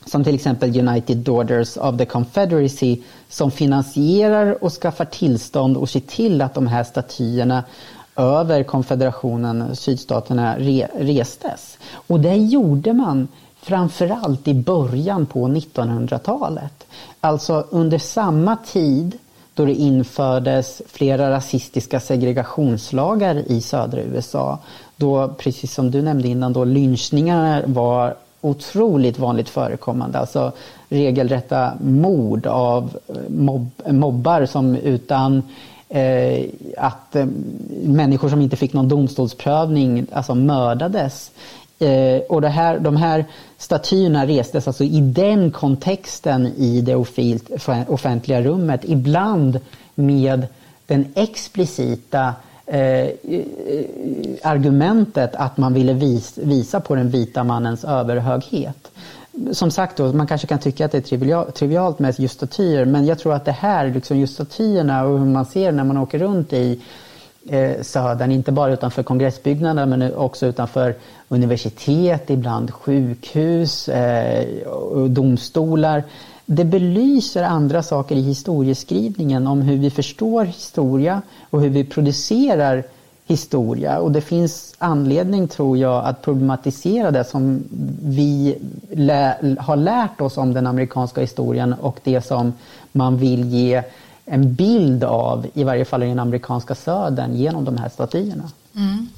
som 0.06 0.24
till 0.24 0.34
exempel 0.34 0.88
United 0.88 1.16
Daughters 1.16 1.76
of 1.76 1.98
the 1.98 2.06
Confederacy 2.06 3.02
som 3.28 3.50
finansierar 3.50 4.64
och 4.64 4.72
skaffar 4.72 5.04
tillstånd 5.04 5.76
och 5.76 5.90
ser 5.90 6.00
till 6.00 6.42
att 6.42 6.54
de 6.54 6.66
här 6.66 6.84
statyerna 6.84 7.64
över 8.16 8.62
konfederationen, 8.62 9.76
sydstaterna, 9.76 10.58
re, 10.58 10.88
restes. 10.94 11.78
Och 11.92 12.20
det 12.20 12.36
gjorde 12.36 12.92
man 12.92 13.28
framförallt 13.62 14.48
i 14.48 14.54
början 14.54 15.26
på 15.26 15.48
1900-talet. 15.48 16.86
Alltså 17.20 17.66
under 17.70 17.98
samma 17.98 18.56
tid 18.56 19.18
då 19.54 19.64
det 19.64 19.74
infördes 19.74 20.82
flera 20.86 21.30
rasistiska 21.30 22.00
segregationslagar 22.00 23.34
i 23.46 23.60
södra 23.60 24.00
USA. 24.00 24.58
Då, 24.96 25.28
precis 25.28 25.74
som 25.74 25.90
du 25.90 26.02
nämnde 26.02 26.28
innan, 26.28 26.52
då 26.52 26.64
lynchningar 26.64 27.64
var 27.66 28.14
otroligt 28.40 29.18
vanligt 29.18 29.48
förekommande. 29.48 30.18
Alltså 30.18 30.52
regelrätta 30.88 31.72
mord 31.80 32.46
av 32.46 32.96
mob 33.28 33.70
mobbar 33.86 34.46
som 34.46 34.76
utan 34.76 35.36
eh, 35.36 35.42
Eh, 35.94 36.44
att 36.78 37.16
eh, 37.16 37.26
människor 37.82 38.28
som 38.28 38.40
inte 38.40 38.56
fick 38.56 38.72
någon 38.72 38.88
domstolsprövning 38.88 40.06
alltså 40.12 40.34
mördades. 40.34 41.30
Eh, 41.78 42.20
och 42.28 42.40
det 42.40 42.48
här, 42.48 42.78
de 42.78 42.96
här 42.96 43.24
statyerna 43.58 44.26
restes 44.26 44.66
alltså 44.66 44.84
i 44.84 45.00
den 45.00 45.50
kontexten 45.50 46.46
i 46.46 46.80
det 46.80 46.94
offentliga 47.88 48.42
rummet. 48.42 48.80
Ibland 48.84 49.60
med 49.94 50.46
den 50.86 51.06
explicita 51.14 52.34
eh, 52.66 53.08
argumentet 54.42 55.34
att 55.34 55.56
man 55.56 55.74
ville 55.74 55.92
vis, 55.92 56.38
visa 56.38 56.80
på 56.80 56.94
den 56.94 57.10
vita 57.10 57.44
mannens 57.44 57.84
överhöghet 57.84 58.90
som 59.52 59.70
sagt 59.70 59.96
då, 59.96 60.12
man 60.12 60.26
kanske 60.26 60.46
kan 60.46 60.58
tycka 60.58 60.84
att 60.84 60.92
det 60.92 61.12
är 61.12 61.50
trivialt 61.50 61.98
med 61.98 62.20
just 62.20 62.34
statyer 62.34 62.84
men 62.84 63.06
jag 63.06 63.18
tror 63.18 63.34
att 63.34 63.44
det 63.44 63.52
här, 63.52 63.90
liksom 63.90 64.18
just 64.18 64.34
statyerna 64.34 65.04
och 65.04 65.18
hur 65.18 65.26
man 65.26 65.46
ser 65.46 65.72
när 65.72 65.84
man 65.84 65.98
åker 65.98 66.18
runt 66.18 66.52
i 66.52 66.80
eh, 67.48 67.82
södern, 67.82 68.32
inte 68.32 68.52
bara 68.52 68.72
utanför 68.72 69.02
kongressbyggnaderna 69.02 69.86
men 69.86 70.14
också 70.14 70.46
utanför 70.46 70.94
universitet, 71.28 72.30
ibland 72.30 72.70
sjukhus, 72.70 73.88
eh, 73.88 74.66
och 74.66 75.10
domstolar. 75.10 76.04
Det 76.46 76.64
belyser 76.64 77.42
andra 77.42 77.82
saker 77.82 78.16
i 78.16 78.22
historieskrivningen 78.22 79.46
om 79.46 79.62
hur 79.62 79.76
vi 79.76 79.90
förstår 79.90 80.44
historia 80.44 81.22
och 81.50 81.60
hur 81.60 81.70
vi 81.70 81.84
producerar 81.84 82.84
historia 83.26 83.98
och 83.98 84.12
det 84.12 84.20
finns 84.20 84.74
anledning 84.78 85.48
tror 85.48 85.78
jag 85.78 86.04
att 86.04 86.22
problematisera 86.22 87.10
det 87.10 87.24
som 87.24 87.64
vi 88.02 88.58
lä 88.92 89.56
har 89.58 89.76
lärt 89.76 90.20
oss 90.20 90.38
om 90.38 90.54
den 90.54 90.66
amerikanska 90.66 91.20
historien 91.20 91.72
och 91.72 92.00
det 92.04 92.22
som 92.22 92.52
man 92.92 93.18
vill 93.18 93.52
ge 93.52 93.82
en 94.24 94.54
bild 94.54 95.04
av, 95.04 95.46
i 95.54 95.64
varje 95.64 95.84
fall 95.84 96.02
i 96.02 96.06
den 96.06 96.18
amerikanska 96.18 96.74
södern, 96.74 97.34
genom 97.34 97.64
de 97.64 97.76
här 97.78 97.88
statyerna. 97.88 98.50
Mm. 98.76 99.08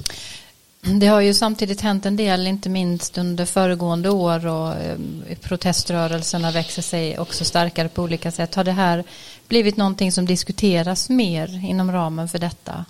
Det 0.99 1.07
har 1.07 1.21
ju 1.21 1.33
samtidigt 1.33 1.81
hänt 1.81 2.05
en 2.05 2.15
del, 2.15 2.47
inte 2.47 2.69
minst 2.69 3.17
under 3.17 3.45
föregående 3.45 4.09
år 4.09 4.47
och 4.47 4.73
eh, 4.73 4.97
proteströrelserna 5.41 6.51
växer 6.51 6.81
sig 6.81 7.19
också 7.19 7.45
starkare 7.45 7.89
på 7.89 8.03
olika 8.03 8.31
sätt. 8.31 8.55
Har 8.55 8.63
det 8.63 8.71
här 8.71 9.03
blivit 9.47 9.77
någonting 9.77 10.11
som 10.11 10.25
diskuteras 10.25 11.09
mer 11.09 11.65
inom 11.65 11.91
ramen 11.91 12.27
för 12.27 12.39
detta? 12.39 12.85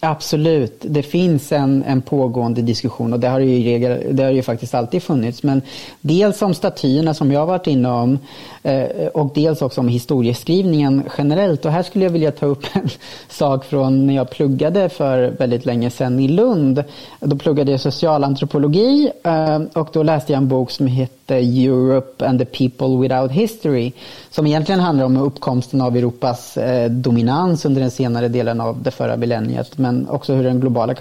Absolut, 0.00 0.76
det 0.80 1.02
finns 1.02 1.52
en, 1.52 1.84
en 1.86 2.02
pågående 2.02 2.62
diskussion 2.62 3.12
och 3.12 3.20
det 3.20 3.28
har, 3.28 3.40
ju 3.40 3.64
regel, 3.64 4.16
det 4.16 4.22
har 4.22 4.30
ju 4.30 4.42
faktiskt 4.42 4.74
alltid 4.74 5.02
funnits. 5.02 5.42
Men 5.42 5.62
dels 6.00 6.42
om 6.42 6.54
statyerna 6.54 7.14
som 7.14 7.32
jag 7.32 7.40
har 7.40 7.46
varit 7.46 7.66
inne 7.66 7.88
om 7.88 8.18
eh, 8.62 9.06
och 9.14 9.32
dels 9.34 9.62
också 9.62 9.80
om 9.80 9.88
historieskrivningen 9.88 11.02
generellt. 11.18 11.64
Och 11.64 11.72
här 11.72 11.82
skulle 11.82 12.04
jag 12.04 12.12
vilja 12.12 12.32
ta 12.32 12.46
upp 12.46 12.64
en 12.72 12.88
sak 13.28 13.64
från 13.64 14.06
när 14.06 14.14
jag 14.14 14.30
pluggade 14.30 14.88
för 14.88 15.30
väldigt 15.30 15.64
länge 15.64 15.90
sedan 15.90 16.20
i 16.20 16.28
Lund. 16.28 16.84
Då 17.20 17.36
pluggade 17.36 17.70
jag 17.70 17.80
socialantropologi 17.80 19.10
eh, 19.24 19.60
och 19.72 19.88
då 19.92 20.02
läste 20.02 20.32
jag 20.32 20.38
en 20.42 20.48
bok 20.48 20.70
som 20.70 20.86
heter 20.86 21.16
Europe 21.34 22.26
and 22.26 22.38
the 22.38 22.44
People 22.44 22.96
Without 22.96 23.30
History 23.30 23.92
som 24.30 24.46
egentligen 24.46 24.80
handlar 24.80 25.04
om 25.04 25.16
uppkomsten 25.16 25.80
av 25.80 25.96
Europas 25.96 26.56
eh, 26.56 26.90
dominans 26.90 27.64
under 27.64 27.80
den 27.80 27.90
senare 27.90 28.28
delen 28.28 28.60
av 28.60 28.82
det 28.82 28.90
förra 28.90 29.16
millenniet 29.16 29.78
men 29.78 30.08
också 30.08 30.34
hur 30.34 30.44
den 30.44 30.60
globala 30.60 30.94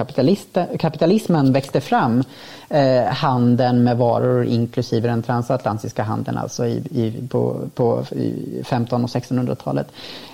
kapitalismen 0.78 1.54
växte 1.54 1.82
fram. 1.82 2.24
Eh, 2.70 3.04
handeln 3.06 3.84
med 3.84 3.98
varor 3.98 4.46
inklusive 4.46 5.08
den 5.08 5.24
transatlantiska 5.24 6.04
handeln 6.04 6.38
alltså 6.38 6.66
i, 6.66 6.72
i, 6.92 7.14
på, 7.30 7.56
på 7.76 8.04
15 8.64 9.04
och 9.04 9.10
1600-talet. 9.10 9.88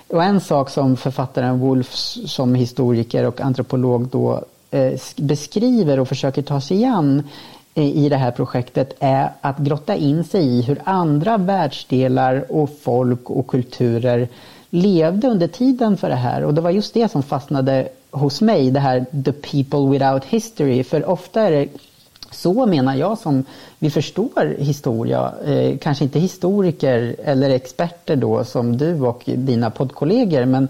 Och 0.07 0.23
en 0.23 0.41
sak 0.41 0.69
som 0.69 0.97
författaren 0.97 1.59
Wolf 1.59 1.91
som 2.25 2.55
historiker 2.55 3.25
och 3.25 3.41
antropolog 3.41 4.07
då 4.07 4.43
eh, 4.71 4.93
beskriver 5.15 5.99
och 5.99 6.07
försöker 6.07 6.41
ta 6.41 6.61
sig 6.61 6.77
igen 6.77 7.23
Eh, 7.75 7.97
i 7.97 8.09
det 8.09 8.17
här 8.17 8.31
projektet 8.31 8.93
är 8.99 9.29
att 9.41 9.57
grotta 9.57 9.95
in 9.95 10.23
sig 10.23 10.47
i 10.47 10.61
hur 10.61 10.81
andra 10.83 11.37
världsdelar 11.37 12.45
och 12.49 12.69
folk 12.81 13.29
och 13.29 13.47
kulturer 13.47 14.27
levde 14.69 15.27
under 15.27 15.47
tiden 15.47 15.97
för 15.97 16.09
det 16.09 16.15
här. 16.15 16.43
Och 16.43 16.53
det 16.53 16.61
var 16.61 16.69
just 16.69 16.93
det 16.93 17.11
som 17.11 17.23
fastnade 17.23 17.87
hos 18.11 18.41
mig, 18.41 18.71
det 18.71 18.79
här 18.79 19.05
the 19.25 19.31
people 19.31 19.89
without 19.89 20.25
history. 20.25 20.83
För 20.83 21.09
ofta 21.09 21.41
är 21.41 21.51
det 21.51 21.67
så 22.31 22.65
menar 22.65 22.95
jag 22.95 23.17
som 23.17 23.43
vi 23.79 23.89
förstår 23.89 24.55
historia. 24.59 25.33
Eh, 25.45 25.77
kanske 25.77 26.03
inte 26.03 26.19
historiker 26.19 27.15
eller 27.23 27.49
experter 27.49 28.15
då 28.15 28.43
som 28.43 28.77
du 28.77 29.01
och 29.01 29.23
dina 29.25 29.69
poddkollegor 29.69 30.45
men 30.45 30.67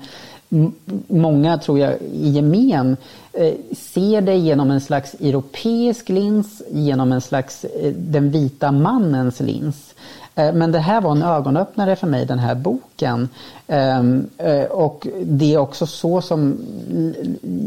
många 1.08 1.58
tror 1.58 1.80
jag 1.80 1.94
i 2.14 2.30
gemen 2.30 2.92
eh, 2.92 2.98
Eh, 3.34 3.54
ser 3.78 4.22
det 4.22 4.36
genom 4.36 4.72
en 4.72 4.82
slags 4.82 5.14
europeisk 5.14 6.10
lins, 6.10 6.62
genom 6.72 7.12
en 7.12 7.22
slags 7.22 7.64
eh, 7.66 7.94
den 7.94 8.32
vita 8.32 8.72
mannens 8.72 9.40
lins. 9.40 9.94
Eh, 10.36 10.54
men 10.54 10.72
det 10.72 10.80
här 10.80 11.02
var 11.02 11.12
en 11.12 11.24
ögonöppnare 11.24 11.96
för 11.96 12.08
mig, 12.08 12.26
den 12.26 12.40
här 12.40 12.56
boken. 12.56 13.30
Ehm, 13.68 14.30
och 14.70 15.08
det 15.24 15.54
är 15.54 15.58
också 15.58 15.86
så 15.86 16.22
som 16.22 16.58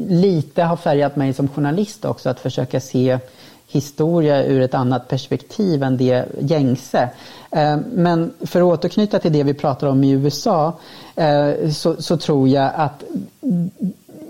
lite 0.08 0.62
har 0.62 0.76
färgat 0.76 1.16
mig 1.16 1.32
som 1.32 1.48
journalist 1.48 2.04
också, 2.04 2.30
att 2.30 2.40
försöka 2.40 2.80
se 2.80 3.18
historia 3.68 4.44
ur 4.44 4.60
ett 4.60 4.74
annat 4.74 5.08
perspektiv 5.08 5.82
än 5.82 5.96
det 5.96 6.24
gängse. 6.40 7.08
Ehm, 7.50 7.84
men 7.92 8.32
för 8.40 8.60
att 8.60 8.78
återknyta 8.78 9.18
till 9.18 9.32
det 9.32 9.42
vi 9.42 9.54
pratar 9.54 9.86
om 9.86 10.04
i 10.04 10.10
USA 10.10 10.72
så, 11.72 12.02
så 12.02 12.16
tror 12.16 12.48
jag 12.48 12.70
att 12.74 13.04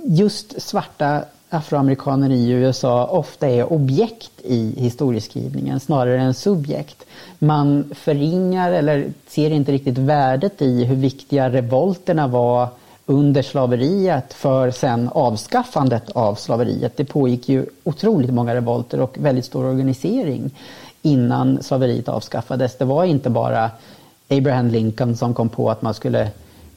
just 0.04 0.62
svarta 0.62 1.24
afroamerikaner 1.48 2.30
i 2.30 2.50
USA 2.50 3.06
ofta 3.06 3.48
är 3.48 3.72
objekt 3.72 4.32
i 4.44 4.74
historieskrivningen 4.76 5.80
snarare 5.80 6.20
än 6.20 6.34
subjekt. 6.34 7.04
Man 7.38 7.90
förringar 7.94 8.72
eller 8.72 9.12
ser 9.26 9.50
inte 9.50 9.72
riktigt 9.72 9.98
värdet 9.98 10.62
i 10.62 10.84
hur 10.84 10.96
viktiga 10.96 11.50
revolterna 11.50 12.26
var 12.26 12.68
under 13.06 13.42
slaveriet 13.42 14.34
för 14.34 14.70
sen 14.70 15.08
avskaffandet 15.12 16.10
av 16.10 16.34
slaveriet. 16.34 16.96
Det 16.96 17.04
pågick 17.04 17.48
ju 17.48 17.66
otroligt 17.84 18.32
många 18.32 18.54
revolter 18.54 19.00
och 19.00 19.18
väldigt 19.18 19.44
stor 19.44 19.64
organisering 19.64 20.50
innan 21.02 21.62
slaveriet 21.62 22.08
avskaffades. 22.08 22.78
Det 22.78 22.84
var 22.84 23.04
inte 23.04 23.30
bara 23.30 23.70
Abraham 24.28 24.68
Lincoln 24.68 25.16
som 25.16 25.34
kom 25.34 25.48
på 25.48 25.70
att 25.70 25.82
man 25.82 25.94
skulle 25.94 26.30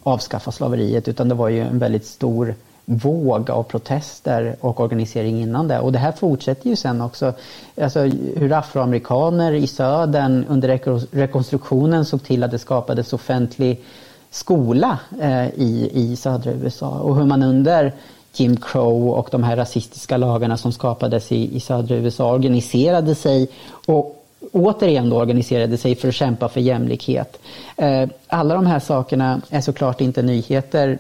avskaffa 0.04 0.52
slaveriet 0.52 1.08
utan 1.08 1.30
det 1.30 1.36
var 1.36 1.50
ju 1.50 1.62
en 1.62 1.80
väldigt 1.80 2.06
stor 2.06 2.56
våg 2.90 3.50
av 3.50 3.64
protester 3.64 4.56
och 4.62 4.80
organisering 4.80 5.42
innan 5.42 5.68
det. 5.68 5.80
Och 5.80 5.92
det 5.92 6.00
här 6.00 6.12
fortsätter 6.12 6.70
ju 6.70 6.76
sen 6.76 7.02
också. 7.02 7.34
Alltså 7.82 8.00
hur 8.36 8.54
afroamerikaner 8.54 9.52
i 9.52 9.68
södern 9.68 10.46
under 10.50 10.80
rekonstruktionen 11.16 12.06
såg 12.06 12.24
till 12.24 12.44
att 12.44 12.52
det 12.52 12.60
skapades 12.60 13.14
offentlig 13.14 13.84
skola 14.30 15.00
eh, 15.22 15.48
i, 15.48 15.90
i 15.94 16.16
södra 16.16 16.52
USA 16.52 16.90
och 16.90 17.16
hur 17.16 17.26
man 17.26 17.44
under 17.44 17.94
Jim 18.34 18.58
Crow 18.58 19.10
och 19.10 19.28
de 19.32 19.44
här 19.44 19.56
rasistiska 19.56 20.18
lagarna 20.18 20.58
som 20.58 20.72
skapades 20.72 21.32
i, 21.32 21.56
i 21.56 21.60
södra 21.60 21.96
USA 21.96 22.34
organiserade 22.34 23.16
sig 23.16 23.50
och 23.86 24.17
återigen 24.52 25.10
då 25.10 25.18
organiserade 25.18 25.78
sig 25.78 25.96
för 25.96 26.08
att 26.08 26.16
kämpa 26.16 26.50
för 26.50 26.62
jämlikhet. 26.62 27.40
Eh, 27.76 28.10
alla 28.28 28.56
de 28.56 28.66
här 28.66 28.80
sakerna 28.80 29.42
är 29.50 29.62
såklart 29.62 30.02
inte 30.02 30.22
nyheter 30.22 31.00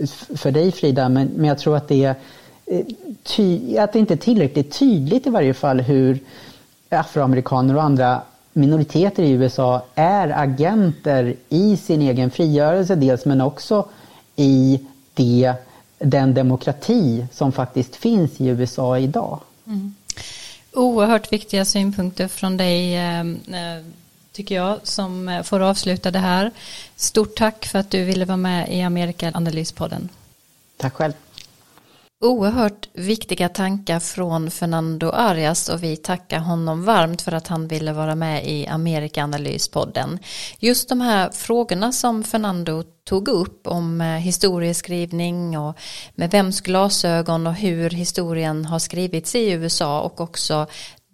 eh, 0.00 0.06
för 0.36 0.50
dig 0.50 0.72
Frida, 0.72 1.08
men, 1.08 1.30
men 1.36 1.44
jag 1.44 1.58
tror 1.58 1.76
att 1.76 1.88
det, 1.88 2.04
är, 2.04 2.14
eh, 2.66 2.80
ty, 3.22 3.78
att 3.78 3.92
det 3.92 3.98
inte 3.98 4.14
är 4.14 4.18
tillräckligt 4.18 4.78
tydligt 4.78 5.26
i 5.26 5.30
varje 5.30 5.54
fall 5.54 5.80
hur 5.80 6.18
afroamerikaner 6.88 7.76
och 7.76 7.82
andra 7.82 8.22
minoriteter 8.52 9.22
i 9.22 9.30
USA 9.30 9.82
är 9.94 10.28
agenter 10.28 11.34
i 11.48 11.76
sin 11.76 12.02
egen 12.02 12.30
frigörelse 12.30 12.94
dels 12.94 13.24
men 13.24 13.40
också 13.40 13.88
i 14.36 14.80
det, 15.14 15.52
den 15.98 16.34
demokrati 16.34 17.26
som 17.32 17.52
faktiskt 17.52 17.96
finns 17.96 18.40
i 18.40 18.46
USA 18.46 18.98
idag. 18.98 19.40
Mm. 19.66 19.94
Oerhört 20.76 21.32
viktiga 21.32 21.64
synpunkter 21.64 22.28
från 22.28 22.56
dig 22.56 22.96
ehm, 22.96 23.40
eh, 23.48 23.84
tycker 24.32 24.54
jag 24.54 24.78
som 24.82 25.28
eh, 25.28 25.42
får 25.42 25.60
avsluta 25.60 26.10
det 26.10 26.18
här. 26.18 26.50
Stort 26.96 27.36
tack 27.36 27.66
för 27.66 27.78
att 27.78 27.90
du 27.90 28.04
ville 28.04 28.24
vara 28.24 28.36
med 28.36 28.72
i 28.72 28.82
Amerika 28.82 29.32
Analyspodden. 29.34 30.08
Tack 30.76 30.94
själv. 30.94 31.12
Oerhört 32.20 32.88
viktiga 32.92 33.48
tankar 33.48 34.00
från 34.00 34.50
Fernando 34.50 35.10
Arias 35.10 35.68
och 35.68 35.82
vi 35.82 35.96
tackar 35.96 36.38
honom 36.38 36.84
varmt 36.84 37.22
för 37.22 37.32
att 37.32 37.46
han 37.46 37.68
ville 37.68 37.92
vara 37.92 38.14
med 38.14 38.46
i 38.46 38.66
Amerikaanalyspodden. 38.66 40.18
Just 40.58 40.88
de 40.88 41.00
här 41.00 41.30
frågorna 41.30 41.92
som 41.92 42.24
Fernando 42.24 42.82
tog 42.82 43.28
upp 43.28 43.66
om 43.66 44.00
eh, 44.00 44.06
historieskrivning 44.06 45.58
och 45.58 45.78
med 46.14 46.30
vems 46.30 46.60
glasögon 46.60 47.46
och 47.46 47.54
hur 47.54 47.90
historien 47.90 48.64
har 48.64 48.78
skrivits 48.78 49.34
i 49.34 49.50
USA 49.50 50.00
och 50.00 50.20
också 50.20 50.66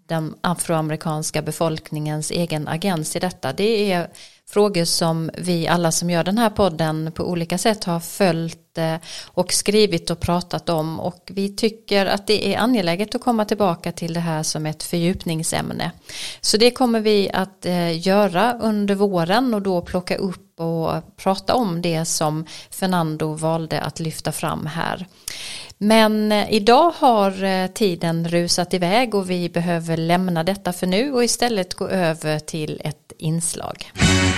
den 0.09 0.35
afroamerikanska 0.41 1.43
befolkningens 1.43 2.31
egen 2.31 2.69
agens 2.69 3.17
i 3.17 3.19
detta. 3.19 3.53
Det 3.53 3.93
är 3.93 4.11
frågor 4.53 4.85
som 4.85 5.31
vi 5.39 5.69
alla 5.69 5.93
som 5.93 6.11
gör 6.11 6.25
den 6.25 6.39
här 6.39 6.51
podden 6.51 7.13
på 7.13 7.25
olika 7.25 7.59
sätt 7.59 7.85
har 7.85 8.01
följt 8.01 8.79
eh, 8.79 8.97
och 9.27 9.53
skrivit 9.53 10.11
och 10.11 10.21
pratat 10.21 10.69
om 10.69 11.01
och 11.01 11.31
vi 11.35 11.57
tycker 11.57 12.07
att 12.07 12.27
det 12.27 12.55
är 12.55 12.59
angeläget 12.59 13.15
att 13.15 13.23
komma 13.23 13.45
tillbaka 13.45 13.93
till 13.93 14.15
det 14.15 14.21
här 14.21 14.43
som 14.43 14.67
ett 14.67 14.83
fördjupningsämne. 14.83 15.93
Så 16.41 16.57
det 16.57 16.71
kommer 16.71 17.01
vi 17.01 17.31
att 17.31 17.67
eh, 17.67 18.07
göra 18.07 18.59
under 18.61 18.95
våren 18.95 19.55
och 19.55 19.63
då 19.63 19.83
plocka 19.83 20.17
upp 20.17 20.61
och 20.61 21.17
prata 21.17 21.55
om 21.55 21.83
det 21.83 22.05
som 22.05 22.47
Fernando 22.71 23.35
valde 23.35 23.81
att 23.81 24.01
lyfta 24.01 24.33
fram 24.33 24.67
här. 24.67 25.07
Men 25.79 26.33
eh, 26.33 26.53
idag 26.53 26.93
har 26.97 27.69
tiden 27.69 28.29
rusat 28.29 28.75
iväg 28.75 29.15
och 29.15 29.31
vi 29.31 29.49
behöver 29.49 29.97
lämna 29.97 30.45
detta 30.45 30.73
för 30.73 30.87
nu 30.87 31.13
och 31.13 31.25
istället 31.25 31.75
gå 31.75 31.89
över 31.89 32.39
till 32.39 32.81
ett 32.85 33.13
inslag. 33.19 33.93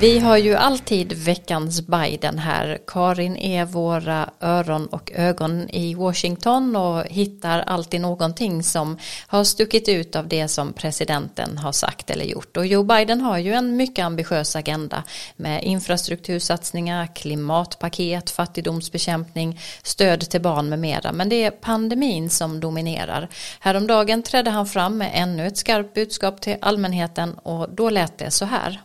Vi 0.00 0.18
har 0.18 0.36
ju 0.36 0.54
alltid 0.54 1.12
veckans 1.12 1.86
Biden 1.86 2.38
här. 2.38 2.78
Karin 2.86 3.36
är 3.36 3.64
våra 3.64 4.30
öron 4.40 4.86
och 4.86 5.12
ögon 5.14 5.70
i 5.70 5.94
Washington 5.94 6.76
och 6.76 7.04
hittar 7.06 7.60
alltid 7.60 8.00
någonting 8.00 8.62
som 8.62 8.98
har 9.26 9.44
stuckit 9.44 9.88
ut 9.88 10.16
av 10.16 10.28
det 10.28 10.48
som 10.48 10.72
presidenten 10.72 11.58
har 11.58 11.72
sagt 11.72 12.10
eller 12.10 12.24
gjort. 12.24 12.56
Och 12.56 12.66
Joe 12.66 12.82
Biden 12.82 13.20
har 13.20 13.38
ju 13.38 13.52
en 13.52 13.76
mycket 13.76 14.04
ambitiös 14.04 14.56
agenda 14.56 15.02
med 15.36 15.64
infrastruktursatsningar, 15.64 17.06
klimatpaket, 17.14 18.30
fattigdomsbekämpning, 18.30 19.60
stöd 19.82 20.20
till 20.30 20.42
barn 20.42 20.68
med 20.68 20.78
mera. 20.78 21.12
Men 21.12 21.28
det 21.28 21.44
är 21.44 21.50
pandemin 21.50 22.30
som 22.30 22.60
dominerar. 22.60 23.28
Häromdagen 23.60 24.22
trädde 24.22 24.50
han 24.50 24.66
fram 24.66 24.98
med 24.98 25.10
ännu 25.14 25.46
ett 25.46 25.58
skarpt 25.58 25.94
budskap 25.94 26.40
till 26.40 26.56
allmänheten 26.60 27.34
och 27.34 27.74
då 27.74 27.90
lät 27.90 28.18
det 28.18 28.30
så 28.30 28.44
här. 28.44 28.80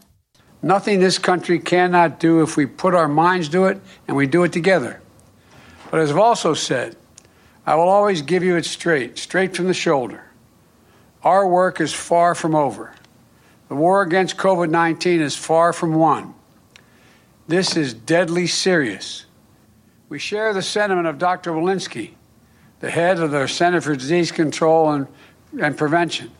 Nothing 0.63 0.99
this 0.99 1.17
country 1.17 1.59
cannot 1.59 2.19
do 2.19 2.41
if 2.41 2.55
we 2.55 2.65
put 2.65 2.93
our 2.93 3.07
minds 3.07 3.49
to 3.49 3.65
it 3.65 3.81
and 4.07 4.15
we 4.15 4.27
do 4.27 4.43
it 4.43 4.53
together. 4.53 5.01
But 5.89 5.99
as 5.99 6.11
I've 6.11 6.17
also 6.17 6.53
said, 6.53 6.95
I 7.65 7.75
will 7.75 7.89
always 7.89 8.21
give 8.21 8.43
you 8.43 8.55
it 8.55 8.65
straight, 8.65 9.17
straight 9.17 9.55
from 9.55 9.67
the 9.67 9.73
shoulder. 9.73 10.23
Our 11.23 11.47
work 11.47 11.81
is 11.81 11.93
far 11.93 12.35
from 12.35 12.55
over. 12.55 12.93
The 13.69 13.75
war 13.75 14.01
against 14.01 14.37
COVID 14.37 14.69
19 14.69 15.21
is 15.21 15.35
far 15.35 15.73
from 15.73 15.93
won. 15.95 16.33
This 17.47 17.75
is 17.75 17.93
deadly 17.93 18.47
serious. 18.47 19.25
We 20.09 20.19
share 20.19 20.53
the 20.53 20.61
sentiment 20.61 21.07
of 21.07 21.17
Dr. 21.17 21.51
Walensky, 21.51 22.11
the 22.81 22.89
head 22.89 23.19
of 23.19 23.31
the 23.31 23.47
Center 23.47 23.81
for 23.81 23.95
Disease 23.95 24.31
Control 24.31 24.91
and, 24.91 25.07
and 25.59 25.77
Prevention. 25.77 26.31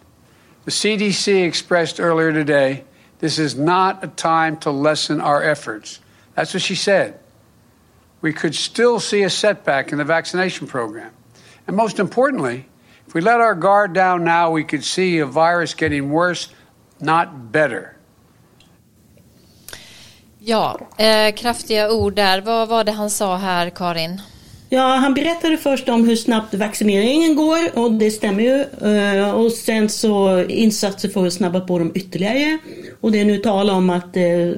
The 0.66 0.72
CDC 0.72 1.46
expressed 1.46 2.00
earlier 2.00 2.34
today 2.34 2.84
this 3.22 3.40
is 3.40 3.56
not 3.56 4.04
a 4.04 4.08
time 4.08 4.58
to 4.58 4.72
lessen 4.72 5.22
our 5.22 5.42
efforts. 5.42 6.02
That's 6.36 6.54
what 6.54 6.62
she 6.62 6.76
said. 6.76 7.14
We 8.22 8.34
could 8.34 8.56
still 8.56 9.00
see 9.00 9.24
a 9.24 9.30
setback 9.30 9.92
in 9.92 9.98
the 9.98 10.04
vaccination 10.04 10.68
program. 10.68 11.12
And 11.68 11.78
most 11.78 12.00
importantly, 12.00 12.66
If 13.12 13.16
we 13.16 13.22
let 13.22 13.42
our 13.42 13.56
guard 13.56 13.94
down 13.94 14.24
now, 14.24 14.56
we 14.56 14.64
could 14.64 14.86
see 14.86 15.20
a 15.20 15.26
virus 15.26 15.74
getting 15.74 16.12
worse, 16.12 16.50
not 17.00 17.28
better. 17.52 17.94
Ja, 20.40 20.80
eh, 20.98 21.36
kraftiga 21.36 21.92
ord 21.92 22.16
där. 22.16 22.42
Vad 22.42 22.68
var 22.68 22.84
det 22.84 22.92
han 22.92 23.10
sa 23.10 23.38
här, 23.38 23.70
Karin? 23.70 24.22
Ja, 24.70 24.96
han 24.96 25.14
berättade 25.14 25.58
först 25.58 25.90
om 25.90 26.08
hur 26.08 26.16
snabbt 26.16 26.54
vaccineringen 26.54 27.36
går 27.36 27.80
och 27.80 27.92
det 27.92 28.12
stämmer 28.12 28.44
ju. 28.44 28.62
Eh, 28.92 29.32
och 29.32 29.52
sen 29.52 29.90
så 29.90 30.44
insatser 30.44 31.10
för 31.10 31.28
att 31.28 31.34
snabba 31.34 31.60
på 31.60 31.80
dem 31.80 31.92
ytterligare. 31.96 32.58
Och 33.02 33.12
det 33.12 33.20
är 33.20 33.26
nu 33.26 33.38
tal 33.38 33.70
om 33.70 33.90
att 33.90 34.18
eh, 34.18 34.52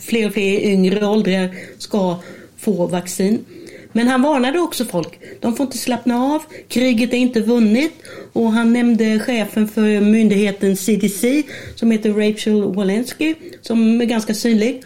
fler 0.00 0.26
och 0.26 0.32
fler 0.32 0.60
yngre 0.60 1.06
åldrar 1.06 1.50
ska 1.78 2.16
få 2.56 2.86
vaccin. 2.86 3.44
Men 3.92 4.08
han 4.08 4.22
varnade 4.22 4.58
också 4.58 4.84
folk. 4.84 5.18
De 5.40 5.56
får 5.56 5.66
inte 5.66 5.78
slappna 5.78 6.16
av. 6.16 6.42
Kriget 6.68 7.12
är 7.12 7.16
inte 7.16 7.40
vunnit. 7.40 7.92
Och 8.32 8.52
han 8.52 8.72
nämnde 8.72 9.18
chefen 9.18 9.68
för 9.68 10.00
myndigheten 10.00 10.76
CDC 10.76 11.42
som 11.74 11.90
heter 11.90 12.12
Rachel 12.12 12.74
Walensky 12.74 13.34
som 13.62 14.00
är 14.00 14.04
ganska 14.04 14.34
synlig. 14.34 14.82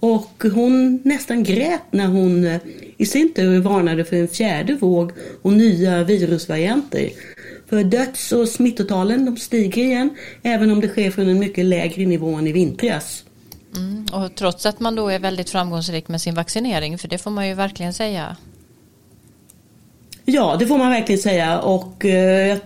Och 0.00 0.44
hon 0.54 1.00
nästan 1.04 1.42
grät 1.42 1.82
när 1.90 2.06
hon 2.06 2.44
eh, 2.46 2.60
i 2.96 3.06
sin 3.06 3.34
tur 3.34 3.60
varnade 3.60 4.04
för 4.04 4.16
en 4.16 4.28
fjärde 4.28 4.74
våg 4.74 5.12
och 5.42 5.52
nya 5.52 6.04
virusvarianter. 6.04 7.10
För 7.70 7.84
döds 7.84 8.32
och 8.32 8.48
smittotalen 8.48 9.24
de 9.24 9.36
stiger 9.36 9.82
igen 9.82 10.10
även 10.42 10.70
om 10.70 10.80
det 10.80 10.88
sker 10.88 11.10
från 11.10 11.28
en 11.28 11.38
mycket 11.38 11.64
lägre 11.64 12.06
nivå 12.06 12.34
än 12.34 12.46
i 12.46 12.52
vintras. 12.52 13.24
Mm, 13.76 14.06
och 14.12 14.34
trots 14.34 14.66
att 14.66 14.80
man 14.80 14.94
då 14.94 15.08
är 15.08 15.18
väldigt 15.18 15.50
framgångsrik 15.50 16.08
med 16.08 16.20
sin 16.20 16.34
vaccinering, 16.34 16.98
för 16.98 17.08
det 17.08 17.18
får 17.18 17.30
man 17.30 17.48
ju 17.48 17.54
verkligen 17.54 17.94
säga. 17.94 18.36
Ja, 20.24 20.56
det 20.58 20.66
får 20.66 20.78
man 20.78 20.90
verkligen 20.90 21.20
säga 21.20 21.60
och 21.60 22.04
eh, 22.04 22.58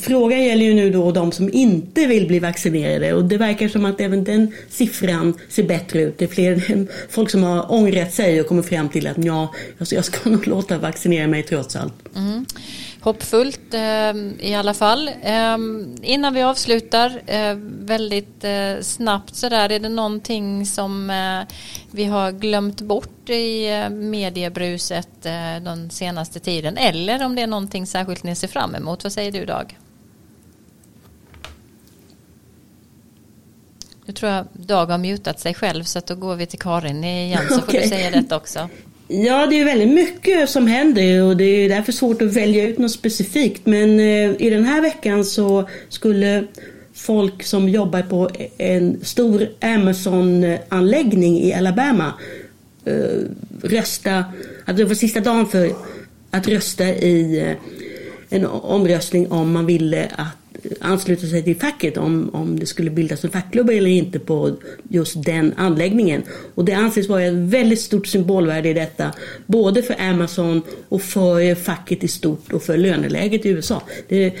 frågan 0.00 0.44
gäller 0.44 0.64
ju 0.64 0.74
nu 0.74 0.90
då 0.90 1.12
de 1.12 1.32
som 1.32 1.52
inte 1.52 2.06
vill 2.06 2.26
bli 2.26 2.38
vaccinerade 2.38 3.14
och 3.14 3.24
det 3.24 3.36
verkar 3.36 3.68
som 3.68 3.84
att 3.84 4.00
även 4.00 4.24
den 4.24 4.52
siffran 4.68 5.34
ser 5.48 5.62
bättre 5.62 6.02
ut. 6.02 6.18
Det 6.18 6.24
är 6.24 6.28
fler 6.28 6.86
folk 7.08 7.30
som 7.30 7.42
har 7.42 7.72
ångrat 7.72 8.14
sig 8.14 8.40
och 8.40 8.46
kommit 8.46 8.66
fram 8.66 8.88
till 8.88 9.06
att 9.06 9.24
ja, 9.24 9.54
jag 9.90 10.04
ska 10.04 10.30
nog 10.30 10.46
låta 10.46 10.78
vaccinera 10.78 11.26
mig 11.26 11.42
trots 11.42 11.76
allt. 11.76 11.94
Mm. 12.16 12.46
Hoppfullt 13.02 13.74
eh, 13.74 14.14
i 14.38 14.54
alla 14.54 14.74
fall. 14.74 15.08
Eh, 15.08 15.58
innan 16.02 16.34
vi 16.34 16.42
avslutar 16.42 17.22
eh, 17.26 17.54
väldigt 17.64 18.44
eh, 18.44 18.80
snabbt 18.80 19.34
så 19.34 19.48
där 19.48 19.70
är 19.70 19.78
det 19.78 19.88
någonting 19.88 20.66
som 20.66 21.10
eh, 21.10 21.54
vi 21.90 22.04
har 22.04 22.32
glömt 22.32 22.80
bort 22.80 23.30
i 23.30 23.88
mediebruset 23.90 25.08
den 25.62 25.90
senaste 25.90 26.40
tiden 26.40 26.76
eller 26.76 27.24
om 27.24 27.34
det 27.34 27.42
är 27.42 27.46
någonting 27.46 27.86
särskilt 27.86 28.22
ni 28.22 28.36
ser 28.36 28.48
fram 28.48 28.74
emot. 28.74 29.04
Vad 29.04 29.12
säger 29.12 29.32
du 29.32 29.44
Dag? 29.44 29.78
Nu 34.04 34.14
tror 34.14 34.32
jag 34.32 34.46
Dag 34.52 34.86
har 34.86 34.98
mutat 34.98 35.40
sig 35.40 35.54
själv 35.54 35.84
så 35.84 35.98
att 35.98 36.06
då 36.06 36.14
går 36.14 36.36
vi 36.36 36.46
till 36.46 36.58
Karin 36.58 37.04
igen 37.04 37.42
så 37.48 37.60
får 37.60 37.72
du 37.72 37.82
säga 37.88 38.10
detta 38.10 38.36
också. 38.36 38.68
Ja, 39.12 39.46
det 39.46 39.60
är 39.60 39.64
väldigt 39.64 39.94
mycket 39.94 40.50
som 40.50 40.66
händer 40.66 41.22
och 41.22 41.36
det 41.36 41.44
är 41.44 41.68
därför 41.68 41.92
svårt 41.92 42.22
att 42.22 42.36
välja 42.36 42.68
ut 42.68 42.78
något 42.78 42.90
specifikt. 42.90 43.66
Men 43.66 44.00
eh, 44.00 44.46
i 44.46 44.50
den 44.50 44.64
här 44.64 44.80
veckan 44.80 45.24
så 45.24 45.68
skulle 45.88 46.44
folk 46.94 47.42
som 47.42 47.68
jobbar 47.68 48.02
på 48.02 48.30
en 48.58 49.04
stor 49.04 49.48
Amazon-anläggning 49.60 51.40
i 51.40 51.54
Alabama 51.54 52.12
eh, 52.84 52.94
rösta, 53.62 54.24
att 54.64 54.76
det 54.76 54.84
var 54.84 54.94
sista 54.94 55.20
dagen 55.20 55.46
för 55.46 55.70
att 56.30 56.48
rösta 56.48 56.84
i 56.88 57.40
eh, 57.40 57.56
en 58.30 58.46
omröstning 58.46 59.32
om 59.32 59.52
man 59.52 59.66
ville 59.66 60.06
att 60.16 60.26
ansluta 60.80 61.26
sig 61.26 61.42
till 61.42 61.56
facket 61.56 61.96
om, 61.96 62.30
om 62.32 62.58
det 62.58 62.66
skulle 62.66 62.90
bildas 62.90 63.24
en 63.24 63.30
fackklubb 63.30 63.70
eller 63.70 63.90
inte 63.90 64.18
på 64.18 64.56
just 64.88 65.24
den 65.24 65.54
anläggningen. 65.56 66.22
Och 66.54 66.64
det 66.64 66.72
anses 66.72 67.08
vara 67.08 67.22
ett 67.22 67.34
väldigt 67.34 67.80
stort 67.80 68.06
symbolvärde 68.06 68.68
i 68.68 68.74
detta, 68.74 69.12
både 69.46 69.82
för 69.82 70.00
Amazon 70.00 70.62
och 70.88 71.02
för 71.02 71.54
facket 71.54 72.04
i 72.04 72.08
stort 72.08 72.52
och 72.52 72.62
för 72.62 72.76
löneläget 72.76 73.46
i 73.46 73.48
USA. 73.48 73.82
Det, 74.08 74.34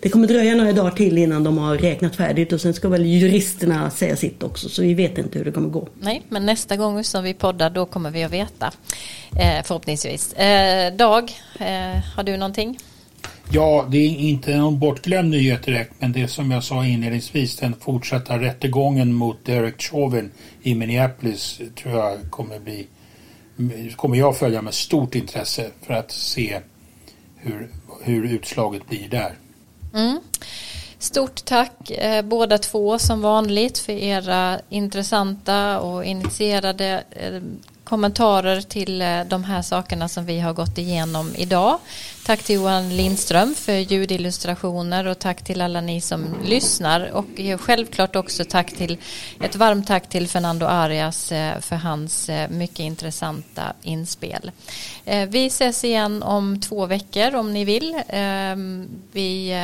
det 0.00 0.08
kommer 0.08 0.28
dröja 0.28 0.54
några 0.54 0.72
dagar 0.72 0.90
till 0.90 1.18
innan 1.18 1.44
de 1.44 1.58
har 1.58 1.76
räknat 1.76 2.16
färdigt 2.16 2.52
och 2.52 2.60
sen 2.60 2.74
ska 2.74 2.88
väl 2.88 3.06
juristerna 3.06 3.90
säga 3.90 4.16
sitt 4.16 4.42
också, 4.42 4.68
så 4.68 4.82
vi 4.82 4.94
vet 4.94 5.18
inte 5.18 5.38
hur 5.38 5.44
det 5.44 5.52
kommer 5.52 5.68
gå. 5.68 5.88
Nej, 6.00 6.22
men 6.28 6.46
nästa 6.46 6.76
gång 6.76 7.04
som 7.04 7.24
vi 7.24 7.34
poddar 7.34 7.70
då 7.70 7.86
kommer 7.86 8.10
vi 8.10 8.24
att 8.24 8.32
veta, 8.32 8.72
eh, 9.40 9.64
förhoppningsvis. 9.64 10.32
Eh, 10.32 10.96
Dag, 10.96 11.32
eh, 11.58 12.02
har 12.16 12.22
du 12.22 12.36
någonting? 12.36 12.78
Ja, 13.50 13.86
det 13.90 13.98
är 13.98 14.08
inte 14.08 14.56
någon 14.56 14.78
bortglömd 14.78 15.30
nyhet 15.30 15.62
direkt, 15.62 15.92
men 15.98 16.12
det 16.12 16.28
som 16.28 16.50
jag 16.50 16.64
sa 16.64 16.86
inledningsvis, 16.86 17.56
den 17.56 17.74
fortsatta 17.80 18.38
rättegången 18.38 19.12
mot 19.12 19.44
Derek 19.44 19.82
Chauvin 19.82 20.30
i 20.62 20.74
Minneapolis 20.74 21.60
tror 21.74 21.94
jag 21.94 22.30
kommer 22.30 22.58
bli 22.58 22.86
kommer 23.96 24.16
jag 24.16 24.36
följa 24.36 24.62
med 24.62 24.74
stort 24.74 25.14
intresse 25.14 25.70
för 25.82 25.94
att 25.94 26.10
se 26.10 26.60
hur, 27.36 27.70
hur 28.02 28.24
utslaget 28.24 28.88
blir 28.88 29.08
där. 29.08 29.34
Mm. 29.94 30.20
Stort 30.98 31.44
tack 31.44 31.90
eh, 31.90 32.22
båda 32.22 32.58
två 32.58 32.98
som 32.98 33.20
vanligt 33.20 33.78
för 33.78 33.92
era 33.92 34.60
intressanta 34.68 35.80
och 35.80 36.04
initierade 36.04 37.04
eh, 37.10 37.42
kommentarer 37.84 38.60
till 38.60 39.02
eh, 39.02 39.20
de 39.28 39.44
här 39.44 39.62
sakerna 39.62 40.08
som 40.08 40.26
vi 40.26 40.40
har 40.40 40.52
gått 40.52 40.78
igenom 40.78 41.34
idag. 41.36 41.78
Tack 42.26 42.42
till 42.42 42.54
Johan 42.54 42.96
Lindström 42.96 43.54
för 43.54 43.72
ljudillustrationer 43.72 45.06
och 45.06 45.18
tack 45.18 45.44
till 45.44 45.60
alla 45.60 45.80
ni 45.80 46.00
som 46.00 46.24
lyssnar 46.44 47.10
och 47.10 47.60
självklart 47.60 48.16
också 48.16 48.44
tack 48.44 48.72
till 48.72 48.98
ett 49.40 49.56
varmt 49.56 49.86
tack 49.86 50.08
till 50.08 50.28
Fernando 50.28 50.66
Arias 50.66 51.32
eh, 51.32 51.60
för 51.60 51.76
hans 51.76 52.28
eh, 52.28 52.50
mycket 52.50 52.78
intressanta 52.78 53.62
inspel. 53.82 54.50
Eh, 55.04 55.28
vi 55.28 55.46
ses 55.46 55.84
igen 55.84 56.22
om 56.22 56.60
två 56.60 56.86
veckor 56.86 57.34
om 57.34 57.52
ni 57.52 57.64
vill. 57.64 58.00
Ehm, 58.08 58.88
vi 59.12 59.54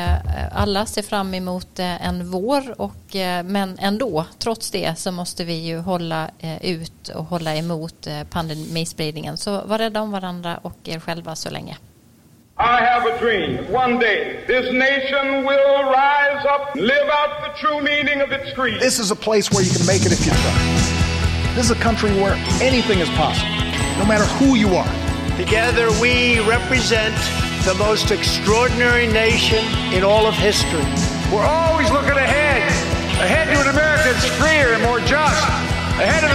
alla 0.52 0.86
ser 0.86 1.02
fram 1.02 1.34
emot 1.34 1.78
en 1.78 2.30
vår 2.30 2.80
och 2.80 3.14
men 3.44 3.78
ändå 3.78 4.24
trots 4.38 4.70
det 4.70 4.98
så 4.98 5.12
måste 5.12 5.44
vi 5.44 5.54
ju 5.54 5.78
hålla 5.78 6.30
ut 6.60 7.08
och 7.08 7.24
hålla 7.24 7.56
emot 7.56 8.08
pandemispridningen. 8.30 9.36
Så 9.36 9.60
var 9.60 9.78
rädda 9.78 10.02
om 10.02 10.10
varandra 10.10 10.56
och 10.62 10.78
er 10.84 11.00
själva 11.00 11.36
så 11.36 11.50
länge. 11.50 11.76
I 12.58 12.84
have 12.84 13.06
a 13.06 13.18
dream. 13.18 13.70
One 13.72 13.98
day, 13.98 14.44
this 14.46 14.70
nation 14.72 15.44
will 15.44 15.84
rise 15.84 16.44
up, 16.44 16.74
live 16.74 17.08
out 17.08 17.40
the 17.40 17.58
true 17.58 17.80
meaning 17.80 18.20
of 18.20 18.30
its 18.30 18.52
creed. 18.52 18.78
This 18.78 18.98
is 18.98 19.10
a 19.10 19.16
place 19.16 19.50
where 19.50 19.62
you 19.62 19.70
can 19.70 19.86
make 19.86 20.02
it 20.04 20.12
if 20.12 20.24
you 20.26 20.32
try. 20.32 21.54
This 21.54 21.66
is 21.66 21.70
a 21.70 21.80
country 21.80 22.10
where 22.12 22.34
anything 22.60 22.98
is 22.98 23.08
possible, 23.10 23.48
no 23.98 24.04
matter 24.04 24.24
who 24.36 24.54
you 24.54 24.74
are. 24.74 25.36
Together, 25.36 25.88
we 26.00 26.40
represent 26.40 27.16
the 27.64 27.74
most 27.78 28.10
extraordinary 28.10 29.06
nation 29.06 29.64
in 29.94 30.04
all 30.04 30.26
of 30.26 30.34
history. 30.34 30.84
We're 31.32 31.46
always 31.48 31.90
looking 31.90 32.18
ahead, 32.20 32.68
ahead 33.16 33.48
to 33.48 33.60
an 33.62 33.68
America 33.68 34.12
that's 34.12 34.26
freer 34.36 34.74
and 34.74 34.82
more 34.82 35.00
just, 35.00 35.42
ahead 35.96 36.24
of 36.24 36.32